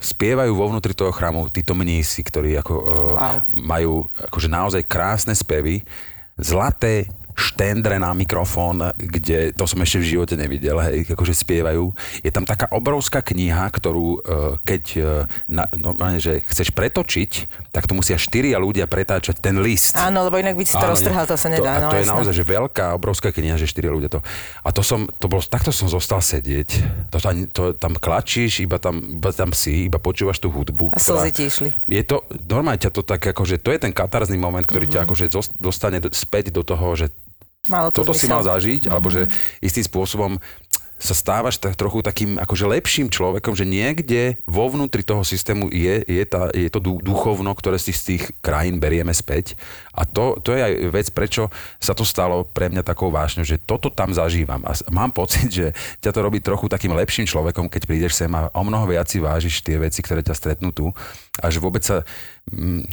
spievajú 0.00 0.56
vo 0.56 0.72
vnútri 0.72 0.96
toho 0.96 1.12
chrámu 1.12 1.52
títo 1.52 1.76
mnísi, 1.76 2.24
ktorí 2.24 2.56
ako, 2.56 2.74
wow. 2.80 2.88
Wow. 2.88 3.38
majú 3.52 3.92
akože 4.16 4.48
naozaj 4.48 4.82
krásne 4.88 5.36
spevy, 5.36 5.84
zlaté 6.40 7.12
štendre 7.34 7.96
na 7.98 8.12
mikrofón, 8.12 8.92
kde 8.96 9.52
to 9.52 9.64
som 9.64 9.80
ešte 9.80 9.98
v 10.00 10.10
živote 10.16 10.34
nevidel, 10.36 10.76
hej, 10.80 11.08
akože 11.12 11.34
spievajú. 11.34 11.92
Je 12.20 12.30
tam 12.30 12.44
taká 12.44 12.68
obrovská 12.72 13.24
kniha, 13.24 13.68
ktorú 13.72 14.06
e, 14.06 14.18
keď 14.62 14.82
e, 14.96 15.00
na, 15.48 15.64
normálne, 15.76 16.20
že 16.20 16.44
chceš 16.44 16.72
pretočiť, 16.72 17.30
tak 17.72 17.88
to 17.88 17.96
musia 17.96 18.20
štyria 18.20 18.60
ľudia 18.60 18.84
pretáčať 18.86 19.40
ten 19.40 19.60
list. 19.60 19.96
Áno, 19.96 20.28
lebo 20.28 20.38
inak 20.38 20.56
by 20.56 20.64
si 20.64 20.76
to 20.76 20.84
Áno, 20.84 20.92
roztrhal, 20.94 21.24
to 21.24 21.36
sa 21.36 21.48
nedá. 21.48 21.80
To, 21.80 21.88
no, 21.88 21.90
to 21.92 21.98
je 21.98 22.04
jasné. 22.04 22.14
naozaj, 22.14 22.34
že 22.36 22.44
veľká, 22.44 22.86
obrovská 22.96 23.28
kniha, 23.32 23.56
že 23.56 23.66
štyri 23.68 23.88
ľudia 23.88 24.10
to. 24.12 24.20
A 24.62 24.68
to 24.70 24.84
som, 24.84 25.08
to 25.18 25.26
bolo, 25.26 25.40
takto 25.42 25.72
som 25.72 25.88
zostal 25.88 26.20
sedieť. 26.20 26.68
To, 27.10 27.16
to, 27.18 27.28
to, 27.50 27.62
tam 27.76 27.96
klačíš, 27.96 28.62
iba 28.62 28.76
tam, 28.76 29.00
iba 29.20 29.30
tam 29.32 29.50
si, 29.56 29.88
iba 29.88 29.96
počúvaš 29.96 30.38
tú 30.38 30.52
hudbu. 30.52 30.92
A 30.92 30.98
slzy 31.00 31.30
ti 31.32 31.42
išli. 31.48 31.68
Je 31.88 32.02
to, 32.04 32.24
normálne 32.46 32.80
ťa 32.80 32.92
to 32.92 33.02
tak, 33.02 33.24
akože 33.24 33.60
to 33.60 33.72
je 33.72 33.78
ten 33.80 33.92
katarzný 33.94 34.36
moment, 34.36 34.64
ktorý 34.64 34.86
mm-hmm. 34.88 35.04
ťa 35.04 35.06
akože 35.08 35.26
dostane 35.58 35.98
do, 35.98 36.12
späť 36.12 36.52
do 36.52 36.62
toho, 36.66 36.94
že 36.94 37.10
Malo 37.70 37.94
to 37.94 38.02
toto 38.02 38.14
si 38.14 38.26
zmysel. 38.26 38.34
mal 38.34 38.42
zažiť, 38.42 38.82
alebo 38.90 39.06
že 39.06 39.30
istým 39.62 39.86
spôsobom 39.86 40.42
sa 41.02 41.18
stávaš 41.18 41.58
tak 41.58 41.74
trochu 41.74 41.98
takým 41.98 42.38
akože 42.38 42.62
lepším 42.62 43.10
človekom, 43.10 43.58
že 43.58 43.66
niekde 43.66 44.38
vo 44.46 44.70
vnútri 44.70 45.02
toho 45.02 45.26
systému 45.26 45.66
je, 45.66 46.06
je, 46.06 46.24
tá, 46.26 46.54
je 46.54 46.70
to 46.70 46.78
du- 46.78 47.02
duchovno, 47.02 47.50
ktoré 47.58 47.74
si 47.82 47.90
z 47.90 48.02
tých 48.14 48.22
krajín 48.38 48.78
berieme 48.78 49.10
späť. 49.10 49.58
A 49.92 50.08
to, 50.08 50.40
to 50.40 50.56
je 50.56 50.60
aj 50.64 50.72
vec, 50.88 51.06
prečo 51.12 51.52
sa 51.76 51.92
to 51.92 52.02
stalo 52.08 52.48
pre 52.48 52.72
mňa 52.72 52.80
takou 52.80 53.12
vášňou, 53.12 53.44
že 53.44 53.60
toto 53.60 53.92
tam 53.92 54.16
zažívam. 54.16 54.64
A 54.64 54.72
mám 54.88 55.12
pocit, 55.12 55.52
že 55.52 55.66
ťa 56.00 56.10
to 56.16 56.20
robí 56.24 56.40
trochu 56.40 56.64
takým 56.66 56.96
lepším 56.96 57.28
človekom, 57.28 57.68
keď 57.68 57.82
prídeš 57.84 58.16
sem 58.16 58.32
a 58.32 58.48
o 58.56 58.62
mnoho 58.64 58.88
viac 58.88 59.04
si 59.12 59.20
vážiš 59.20 59.60
tie 59.60 59.76
veci, 59.76 60.00
ktoré 60.00 60.24
ťa 60.24 60.32
stretnú 60.32 60.72
tu. 60.72 60.88
A 61.40 61.48
že 61.48 61.60
vôbec 61.60 61.80
sa 61.84 62.04
mm, 62.48 62.84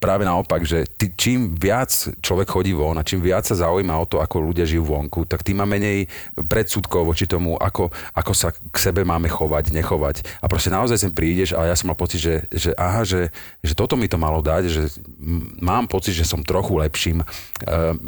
práve 0.00 0.24
naopak, 0.24 0.64
že 0.64 0.84
ty, 0.84 1.12
čím 1.12 1.56
viac 1.56 1.92
človek 2.20 2.48
chodí 2.48 2.72
von 2.76 2.96
a 2.96 3.04
čím 3.04 3.24
viac 3.24 3.44
sa 3.44 3.56
zaujíma 3.56 3.96
o 3.96 4.08
to, 4.08 4.20
ako 4.20 4.52
ľudia 4.52 4.68
žijú 4.68 4.84
vonku, 4.84 5.24
tak 5.24 5.44
tým 5.44 5.60
má 5.60 5.66
menej 5.68 6.08
predsudkov 6.36 7.08
voči 7.08 7.24
tomu, 7.24 7.56
ako, 7.56 7.88
ako 8.12 8.32
sa 8.36 8.52
k 8.52 8.76
sebe 8.76 9.04
máme 9.04 9.28
chovať, 9.32 9.72
nechovať. 9.72 10.24
A 10.40 10.48
proste 10.48 10.68
naozaj 10.68 11.00
sem 11.00 11.12
prídeš 11.12 11.56
a 11.56 11.68
ja 11.68 11.76
som 11.76 11.88
mal 11.88 11.96
pocit, 11.96 12.20
že, 12.20 12.44
že 12.52 12.76
aha, 12.76 13.04
že, 13.04 13.32
že 13.64 13.72
toto 13.72 13.96
mi 13.96 14.08
to 14.08 14.20
malo 14.20 14.44
dať, 14.44 14.68
že 14.68 14.82
mám 15.60 15.88
pocit, 15.88 16.12
že 16.12 16.28
som 16.28 16.45
trochu 16.46 16.78
lepším, 16.78 17.18
um, 17.20 17.26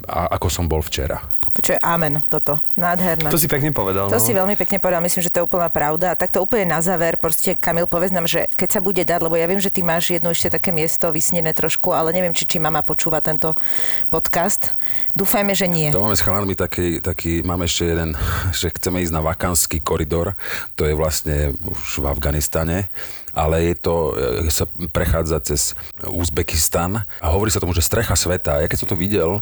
a, 0.07 0.39
ako 0.39 0.47
som 0.47 0.65
bol 0.71 0.81
včera. 0.81 1.19
Počuj, 1.49 1.75
amen, 1.83 2.23
toto. 2.31 2.63
Nádherné. 2.79 3.27
To 3.35 3.41
si 3.41 3.51
pekne 3.51 3.75
povedal. 3.75 4.07
To 4.07 4.21
no. 4.21 4.23
si 4.23 4.31
veľmi 4.31 4.55
pekne 4.55 4.79
povedal, 4.79 5.03
myslím, 5.03 5.27
že 5.27 5.33
to 5.33 5.43
je 5.43 5.45
úplná 5.51 5.67
pravda. 5.67 6.15
A 6.15 6.19
takto 6.19 6.39
úplne 6.39 6.71
na 6.71 6.79
záver, 6.79 7.19
proste 7.19 7.59
Kamil, 7.59 7.91
povedz 7.91 8.15
nám, 8.15 8.31
že 8.31 8.47
keď 8.55 8.79
sa 8.79 8.81
bude 8.85 9.03
dať, 9.03 9.19
lebo 9.19 9.35
ja 9.35 9.51
viem, 9.51 9.59
že 9.59 9.73
ty 9.73 9.83
máš 9.83 10.15
jedno 10.15 10.31
ešte 10.31 10.55
také 10.55 10.71
miesto 10.71 11.11
vysnené 11.11 11.51
trošku, 11.51 11.91
ale 11.91 12.15
neviem, 12.15 12.31
či, 12.31 12.47
či 12.47 12.63
mama 12.63 12.87
počúva 12.87 13.19
tento 13.19 13.59
podcast. 14.07 14.79
Dúfajme, 15.19 15.51
že 15.57 15.67
nie. 15.67 15.91
To 15.91 16.05
máme 16.05 16.15
s 16.15 16.23
chalanmi 16.23 16.55
taký, 16.55 17.03
taký, 17.03 17.43
máme 17.43 17.67
ešte 17.67 17.91
jeden, 17.91 18.15
že 18.55 18.71
chceme 18.71 19.03
ísť 19.03 19.19
na 19.19 19.25
vakanský 19.25 19.83
koridor, 19.83 20.39
to 20.79 20.87
je 20.87 20.95
vlastne 20.95 21.59
už 21.67 22.05
v 22.05 22.07
Afganistane, 22.07 22.93
ale 23.33 23.73
je 23.73 23.75
to, 23.79 23.95
e, 24.15 24.51
sa 24.51 24.65
prechádza 24.93 25.39
cez 25.43 25.73
Uzbekistan 26.07 27.05
a 27.21 27.27
hovorí 27.31 27.53
sa 27.53 27.61
tomu, 27.61 27.77
že 27.77 27.85
strecha 27.85 28.17
sveta. 28.17 28.61
Ja 28.63 28.67
keď 28.67 28.79
som 28.85 28.91
to 28.91 28.97
videl, 28.99 29.41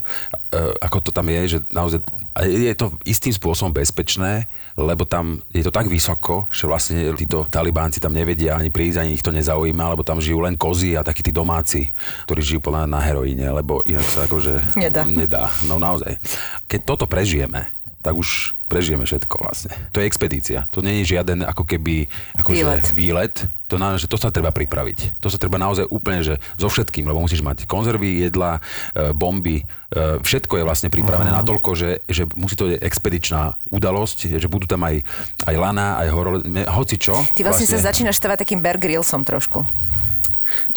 e, 0.53 0.61
ako 0.83 0.99
to 1.05 1.11
tam 1.15 1.27
je, 1.31 1.57
že 1.57 1.59
naozaj 1.71 2.01
je 2.45 2.75
to 2.77 2.93
istým 3.09 3.33
spôsobom 3.33 3.73
bezpečné, 3.73 4.45
lebo 4.77 5.09
tam 5.09 5.41
je 5.57 5.65
to 5.65 5.73
tak 5.73 5.89
vysoko, 5.89 6.45
že 6.53 6.69
vlastne 6.69 7.17
títo 7.17 7.49
talibánci 7.49 7.97
tam 7.97 8.13
nevedia 8.13 8.61
ani 8.61 8.69
prísť, 8.69 9.01
ani 9.01 9.17
ich 9.17 9.25
to 9.25 9.33
nezaujíma, 9.33 9.97
lebo 9.97 10.05
tam 10.05 10.21
žijú 10.21 10.45
len 10.45 10.53
kozy 10.59 11.01
a 11.01 11.07
takí 11.07 11.25
tí 11.25 11.33
domáci, 11.33 11.89
ktorí 12.29 12.41
žijú 12.45 12.61
podľa 12.61 12.85
na 12.85 13.01
heroíne, 13.01 13.49
lebo 13.49 13.81
inak 13.89 14.05
sa 14.05 14.29
akože 14.29 14.77
Nedá. 14.77 15.09
nedá. 15.09 15.49
No 15.65 15.81
naozaj. 15.81 16.21
Keď 16.69 16.81
toto 16.85 17.09
prežijeme, 17.09 17.73
tak 18.05 18.15
už 18.15 18.55
prežijeme 18.71 19.03
všetko 19.03 19.35
vlastne. 19.43 19.75
To 19.91 19.99
je 19.99 20.07
expedícia. 20.07 20.71
To 20.71 20.85
nie 20.85 21.03
je 21.03 21.17
žiaden 21.17 21.43
ako 21.43 21.67
keby 21.67 22.07
akože 22.39 22.63
Výlet. 22.63 22.87
výlet. 22.95 23.35
To, 23.67 23.83
na, 23.83 23.99
že 23.99 24.07
to 24.07 24.15
sa 24.15 24.31
treba 24.31 24.55
pripraviť. 24.55 25.19
To 25.19 25.27
sa 25.27 25.43
treba 25.43 25.59
naozaj 25.59 25.91
úplne, 25.91 26.23
že 26.23 26.39
so 26.55 26.71
všetkým, 26.71 27.03
lebo 27.03 27.19
musíš 27.19 27.43
mať 27.43 27.67
konzervy, 27.67 28.23
jedla, 28.23 28.63
e, 28.95 29.11
bomby, 29.11 29.67
e, 29.91 30.23
všetko 30.23 30.63
je 30.63 30.65
vlastne 30.65 30.87
pripravené 30.87 31.35
uh-huh. 31.35 31.43
natoľko, 31.43 31.75
že, 31.75 31.91
že 32.07 32.31
musí 32.39 32.55
to 32.55 32.71
je 32.71 32.79
expedičná 32.79 33.59
udalosť, 33.75 34.39
že 34.39 34.47
budú 34.47 34.71
tam 34.71 34.87
aj, 34.87 35.03
aj 35.51 35.55
lana, 35.59 35.99
aj 35.99 36.09
horor, 36.15 36.35
hoci 36.71 36.95
čo. 36.95 37.19
Ty 37.35 37.43
vlastne, 37.51 37.67
sa 37.67 37.83
začínaš 37.83 38.23
stavať 38.23 38.47
takým 38.47 38.63
Bear 38.63 38.79
Grillsom 38.79 39.27
trošku. 39.27 39.67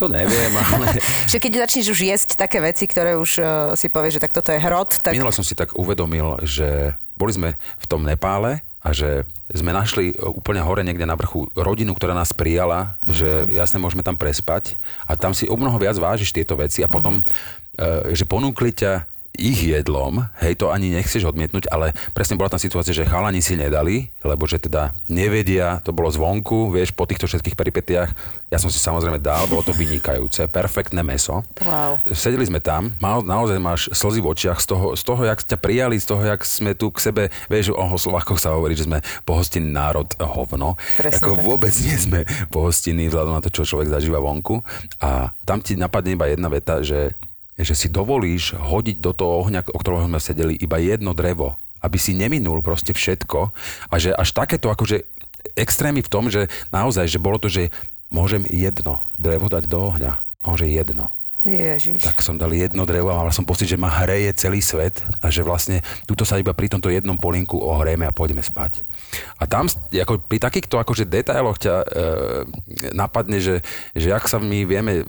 To 0.02 0.10
neviem, 0.10 0.50
ale... 0.74 0.98
Že 1.30 1.38
keď 1.38 1.52
začneš 1.70 1.94
už 1.94 2.00
jesť 2.02 2.30
také 2.42 2.58
veci, 2.58 2.90
ktoré 2.90 3.16
už 3.16 3.32
uh, 3.38 3.46
si 3.78 3.88
povieš, 3.88 4.18
že 4.18 4.24
tak 4.26 4.34
toto 4.34 4.50
je 4.50 4.58
hrot, 4.58 4.98
tak 5.06 5.14
Minule 5.14 5.34
som 5.34 5.46
si 5.46 5.54
tak 5.54 5.78
uvedomil, 5.78 6.42
že 6.42 6.98
boli 7.20 7.32
sme 7.36 7.50
v 7.78 7.86
tom 7.86 8.02
Nepále 8.02 8.66
a 8.90 8.92
že 8.92 9.22
sme 9.54 9.70
našli 9.70 10.18
úplne 10.18 10.66
hore 10.66 10.82
niekde 10.82 11.06
na 11.06 11.14
vrchu 11.14 11.46
rodinu, 11.54 11.94
ktorá 11.94 12.18
nás 12.18 12.34
prijala, 12.34 12.98
Mhm. 13.06 13.14
že 13.14 13.30
jasne 13.54 13.78
môžeme 13.78 14.02
tam 14.02 14.18
prespať 14.18 14.82
a 15.06 15.14
tam 15.14 15.38
si 15.38 15.46
o 15.46 15.54
mnoho 15.54 15.78
viac 15.78 15.94
vážiš 16.02 16.34
tieto 16.34 16.58
veci 16.58 16.82
a 16.82 16.90
potom, 16.90 17.22
e, 17.78 18.14
že 18.18 18.26
ponúkli 18.26 18.74
ťa 18.74 19.06
ich 19.36 19.62
jedlom, 19.72 20.26
hej, 20.44 20.60
to 20.60 20.74
ani 20.74 20.92
nechceš 20.92 21.30
odmietnúť, 21.30 21.72
ale 21.72 21.96
presne 22.12 22.36
bola 22.36 22.52
tam 22.52 22.60
situácia, 22.60 22.92
že 22.92 23.08
chalani 23.08 23.40
si 23.40 23.56
nedali, 23.56 24.12
lebo 24.26 24.44
že 24.50 24.60
teda 24.60 24.92
nevedia, 25.08 25.80
to 25.86 25.96
bolo 25.96 26.12
zvonku, 26.12 26.74
vieš, 26.74 26.92
po 26.92 27.08
týchto 27.08 27.30
všetkých 27.30 27.56
peripetiach, 27.56 28.10
ja 28.50 28.58
som 28.58 28.68
si 28.68 28.82
samozrejme 28.82 29.22
dal, 29.22 29.48
bolo 29.48 29.64
to 29.64 29.72
vynikajúce, 29.72 30.50
perfektné 30.52 31.06
meso. 31.06 31.46
Wow. 31.64 32.02
Sedeli 32.10 32.50
sme 32.50 32.60
tam, 32.60 32.98
mal, 33.00 33.24
naozaj 33.24 33.58
máš 33.62 33.82
slzy 33.96 34.20
v 34.20 34.30
očiach 34.34 34.60
z 34.60 34.68
toho, 34.76 34.88
z 34.98 35.04
toho, 35.08 35.22
jak 35.24 35.40
ťa 35.40 35.58
prijali, 35.62 35.96
z 36.02 36.08
toho, 36.10 36.24
jak 36.26 36.42
sme 36.44 36.76
tu 36.76 36.92
k 36.92 37.00
sebe, 37.00 37.24
vieš, 37.48 37.72
o 37.72 37.86
Slovákoch 37.96 38.42
sa 38.42 38.58
hovorí, 38.58 38.76
že 38.76 38.90
sme 38.90 39.00
pohostinný 39.24 39.72
národ 39.72 40.10
hovno. 40.20 40.76
Presne 41.00 41.22
Ako 41.22 41.38
tak. 41.38 41.44
vôbec 41.46 41.74
nie 41.80 41.96
sme 41.96 42.20
pohostinní 42.52 43.08
vzhľadom 43.08 43.38
na 43.38 43.44
to, 43.44 43.54
čo 43.54 43.68
človek 43.68 43.92
zažíva 43.92 44.20
vonku. 44.20 44.62
A 45.00 45.32
tam 45.46 45.64
ti 45.64 45.80
napadne 45.80 46.16
iba 46.16 46.28
jedna 46.28 46.50
veta, 46.52 46.82
že 46.84 47.16
že 47.62 47.76
si 47.76 47.88
dovolíš 47.92 48.56
hodiť 48.56 48.98
do 49.04 49.12
toho 49.12 49.44
ohňa, 49.46 49.68
o 49.70 49.80
ktorom 49.80 50.08
sme 50.08 50.20
sedeli, 50.20 50.54
iba 50.56 50.80
jedno 50.80 51.12
drevo, 51.12 51.60
aby 51.84 52.00
si 52.00 52.16
neminul 52.16 52.64
proste 52.64 52.96
všetko 52.96 53.52
a 53.92 53.96
že 54.00 54.16
až 54.16 54.32
takéto 54.32 54.72
akože 54.72 55.04
extrémy 55.56 56.04
v 56.04 56.12
tom, 56.12 56.32
že 56.32 56.48
naozaj, 56.72 57.08
že 57.08 57.20
bolo 57.20 57.40
to, 57.40 57.52
že 57.52 57.72
môžem 58.12 58.44
jedno 58.50 59.04
drevo 59.16 59.48
dať 59.48 59.64
do 59.68 59.80
ohňa. 59.92 60.12
A 60.20 60.46
on, 60.48 60.56
že 60.56 60.72
jedno. 60.72 61.12
Ježiš. 61.48 62.04
Tak 62.04 62.20
som 62.20 62.36
dal 62.36 62.52
jedno 62.52 62.84
drevo 62.84 63.12
a 63.12 63.24
mal 63.24 63.32
som 63.32 63.48
pocit, 63.48 63.72
že 63.72 63.80
ma 63.80 63.88
hreje 63.88 64.36
celý 64.36 64.60
svet 64.60 65.00
a 65.24 65.32
že 65.32 65.40
vlastne 65.40 65.80
tuto 66.04 66.28
sa 66.28 66.36
iba 66.36 66.52
pri 66.52 66.68
tomto 66.68 66.92
jednom 66.92 67.16
polinku 67.16 67.56
ohrejeme 67.56 68.04
a 68.04 68.12
pôjdeme 68.12 68.44
spať. 68.44 68.84
A 69.42 69.44
tam 69.50 69.66
ako 69.90 70.22
pri 70.22 70.38
takýchto 70.38 70.78
akože 70.78 71.10
detailoch 71.10 71.58
ťa 71.58 71.76
e, 71.82 71.86
napadne, 72.94 73.42
že, 73.42 73.66
že 73.98 74.14
jak 74.14 74.26
sa 74.30 74.38
my 74.38 74.60
vieme 74.66 75.02
e, 75.02 75.04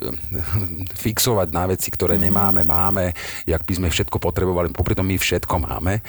fixovať 0.97 1.49
na 1.53 1.69
veci, 1.69 1.93
ktoré 1.93 2.17
mm. 2.17 2.23
nemáme, 2.31 2.63
máme, 2.65 3.13
jak 3.45 3.63
by 3.65 3.73
sme 3.77 3.89
všetko 3.93 4.17
potrebovali, 4.17 4.73
popri 4.73 4.97
tom 4.97 5.09
my 5.09 5.17
všetko 5.21 5.55
máme 5.61 6.01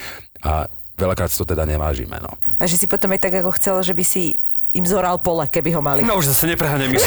a 0.45 0.65
veľakrát 0.95 1.29
si 1.33 1.37
to 1.39 1.47
teda 1.47 1.65
nevážime. 1.65 2.21
No. 2.21 2.37
A 2.61 2.69
že 2.69 2.77
si 2.77 2.85
potom 2.85 3.11
aj 3.11 3.21
tak 3.25 3.33
ako 3.41 3.51
chcel, 3.57 3.75
že 3.81 3.93
by 3.97 4.03
si 4.05 4.37
im 4.71 4.87
zoral 4.87 5.19
pole, 5.19 5.43
keby 5.51 5.75
ho 5.75 5.81
mali. 5.83 5.99
No 6.07 6.15
už 6.15 6.31
zase 6.31 6.47
nepreháňam 6.47 6.95
myš. 6.95 7.03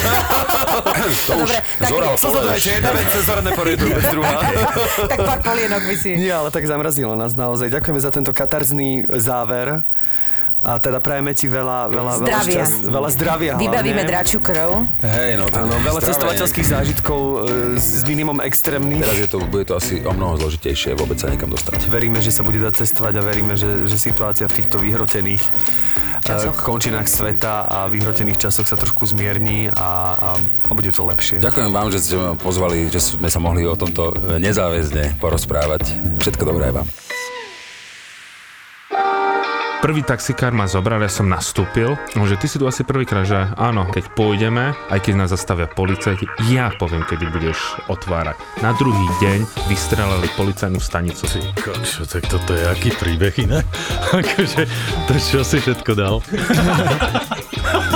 to 1.28 1.32
už 1.40 1.48
Dobre, 1.48 1.58
tak 1.80 1.88
zoral 1.88 2.12
pole, 2.20 2.40
je 2.60 2.72
jedna 2.76 2.92
vec, 2.92 3.08
zoradné 3.24 3.50
poriadok, 3.56 3.88
vec 3.88 4.06
druhá. 4.12 4.36
tak 5.12 5.18
pár 5.24 5.40
polienok 5.40 5.82
by 5.88 5.96
si... 5.96 6.10
Nie, 6.20 6.36
ale 6.36 6.52
tak 6.52 6.68
zamrazilo 6.68 7.16
nás 7.16 7.32
naozaj. 7.32 7.72
Ďakujeme 7.72 8.00
za 8.04 8.12
tento 8.12 8.36
katarzný 8.36 9.08
záver. 9.16 9.80
A 10.64 10.80
teda 10.80 10.96
prajeme 10.96 11.36
ti 11.36 11.44
veľa, 11.44 11.92
veľa, 11.92 12.12
veľa, 12.16 12.24
Zdravia. 12.24 12.64
šťast, 12.64 12.76
veľa 12.88 13.10
zdravia 13.12 13.52
Vybavíme 13.60 14.02
dračiu 14.08 14.40
krv. 14.40 14.88
Hej, 15.04 15.36
no, 15.36 15.44
Áno, 15.52 15.76
veľa 15.84 16.00
cestovateľských 16.00 16.66
zážitkov 16.72 17.20
e, 17.20 17.36
s 17.76 18.00
minimum 18.08 18.40
extrémnych. 18.40 19.04
Teraz 19.04 19.20
je 19.20 19.28
to, 19.28 19.44
bude 19.44 19.68
to 19.68 19.76
asi 19.76 20.00
o 20.00 20.12
mnoho 20.16 20.40
zložitejšie 20.40 20.96
vôbec 20.96 21.20
sa 21.20 21.28
niekam 21.28 21.52
dostať. 21.52 21.84
Veríme, 21.92 22.24
že 22.24 22.32
sa 22.32 22.40
bude 22.40 22.56
dať 22.64 22.80
cestovať 22.80 23.20
a 23.20 23.22
veríme, 23.22 23.60
že, 23.60 23.84
že 23.84 24.00
situácia 24.00 24.48
v 24.48 24.64
týchto 24.64 24.80
vyhrotených 24.80 25.44
e, 25.44 25.52
Časoch. 26.24 26.56
končinách 26.64 27.12
sveta 27.12 27.68
a 27.68 27.78
vyhrotených 27.92 28.40
časoch 28.40 28.64
sa 28.64 28.80
trošku 28.80 29.04
zmierni 29.04 29.68
a, 29.68 29.76
a, 29.76 30.28
a 30.40 30.72
bude 30.72 30.88
to 30.88 31.04
lepšie. 31.04 31.44
Ďakujem 31.44 31.70
vám, 31.76 31.92
že 31.92 31.98
ste 32.00 32.16
ma 32.16 32.32
pozvali, 32.40 32.88
že 32.88 33.04
sme 33.04 33.28
sa 33.28 33.36
mohli 33.36 33.68
o 33.68 33.76
tomto 33.76 34.16
nezáväzne 34.40 35.20
porozprávať. 35.20 35.92
Všetko 36.24 36.42
dobré 36.48 36.72
vám. 36.72 36.88
Prvý 39.84 40.00
taxikár 40.00 40.56
ma 40.56 40.64
zobral, 40.64 41.04
ja 41.04 41.12
som 41.12 41.28
nastúpil, 41.28 41.92
no, 42.16 42.24
že 42.24 42.40
ty 42.40 42.48
si 42.48 42.56
tu 42.56 42.64
asi 42.64 42.88
prvýkrát, 42.88 43.28
že 43.28 43.36
áno, 43.52 43.84
keď 43.92 44.16
pôjdeme, 44.16 44.72
aj 44.88 44.96
keď 44.96 45.12
nás 45.12 45.28
zastavia 45.28 45.68
policajti, 45.68 46.24
ja 46.48 46.72
poviem, 46.72 47.04
kedy 47.04 47.28
budeš 47.28 47.60
otvárať. 47.92 48.32
Na 48.64 48.72
druhý 48.80 49.04
deň 49.20 49.44
vystrelali 49.68 50.24
policajnú 50.40 50.80
stanicu. 50.80 51.28
Ty 51.28 51.52
kočo, 51.60 52.08
tak 52.08 52.24
toto 52.32 52.56
je 52.56 52.64
aký 52.64 52.96
príbeh 52.96 53.36
iné? 53.44 53.60
akože, 54.24 54.64
to 55.04 55.14
čo 55.20 55.44
si 55.44 55.60
všetko 55.60 55.92
dal? 55.92 56.24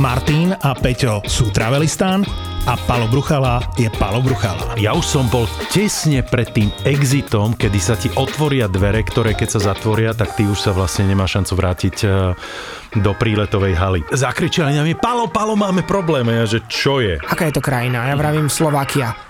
Martin 0.00 0.56
a 0.56 0.72
Peťo 0.72 1.20
sú 1.28 1.52
Travelistán 1.52 2.24
a 2.64 2.72
Palo 2.88 3.04
Bruchala 3.04 3.60
je 3.76 3.92
Palo 4.00 4.24
Bruchala. 4.24 4.72
Ja 4.80 4.96
už 4.96 5.04
som 5.04 5.28
bol 5.28 5.44
tesne 5.68 6.24
pred 6.24 6.48
tým 6.56 6.72
exitom, 6.88 7.52
kedy 7.52 7.76
sa 7.76 8.00
ti 8.00 8.08
otvoria 8.16 8.64
dvere, 8.64 9.04
ktoré 9.04 9.36
keď 9.36 9.60
sa 9.60 9.60
zatvoria, 9.70 10.16
tak 10.16 10.40
ty 10.40 10.48
už 10.48 10.56
sa 10.56 10.72
vlastne 10.72 11.04
nemá 11.04 11.28
šancu 11.28 11.52
vrátiť 11.52 11.96
eh, 12.08 12.32
do 12.96 13.12
príletovej 13.12 13.76
haly. 13.76 14.00
Zakričali 14.08 14.72
na 14.72 14.88
mi, 14.88 14.96
Palo, 14.96 15.28
Palo, 15.28 15.52
máme 15.52 15.84
problém. 15.84 16.24
A 16.32 16.42
ja, 16.42 16.44
že 16.48 16.64
čo 16.64 17.04
je? 17.04 17.20
Aká 17.20 17.52
je 17.52 17.60
to 17.60 17.62
krajina? 17.62 18.08
Ja 18.08 18.16
vravím 18.16 18.48
Slovakia. 18.48 19.29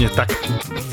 mne 0.00 0.16
tak 0.16 0.32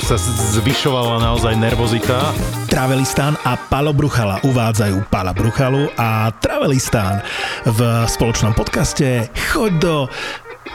sa 0.03 0.19
zvyšovala 0.59 1.23
naozaj 1.23 1.55
nervozita. 1.55 2.35
Travelistán 2.67 3.39
a 3.47 3.55
Palo 3.55 3.95
Bruchala 3.95 4.43
uvádzajú 4.43 5.07
Pala 5.07 5.31
Bruchalu 5.31 5.87
a 5.95 6.27
Travelistán 6.43 7.23
v 7.63 8.03
spoločnom 8.03 8.51
podcaste 8.51 9.31
Choď 9.55 9.73
do 9.79 9.95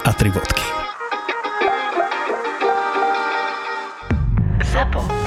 a 0.01 0.11
tri 0.17 0.33
bodky. 0.33 0.65
ZAPO. 4.65 5.22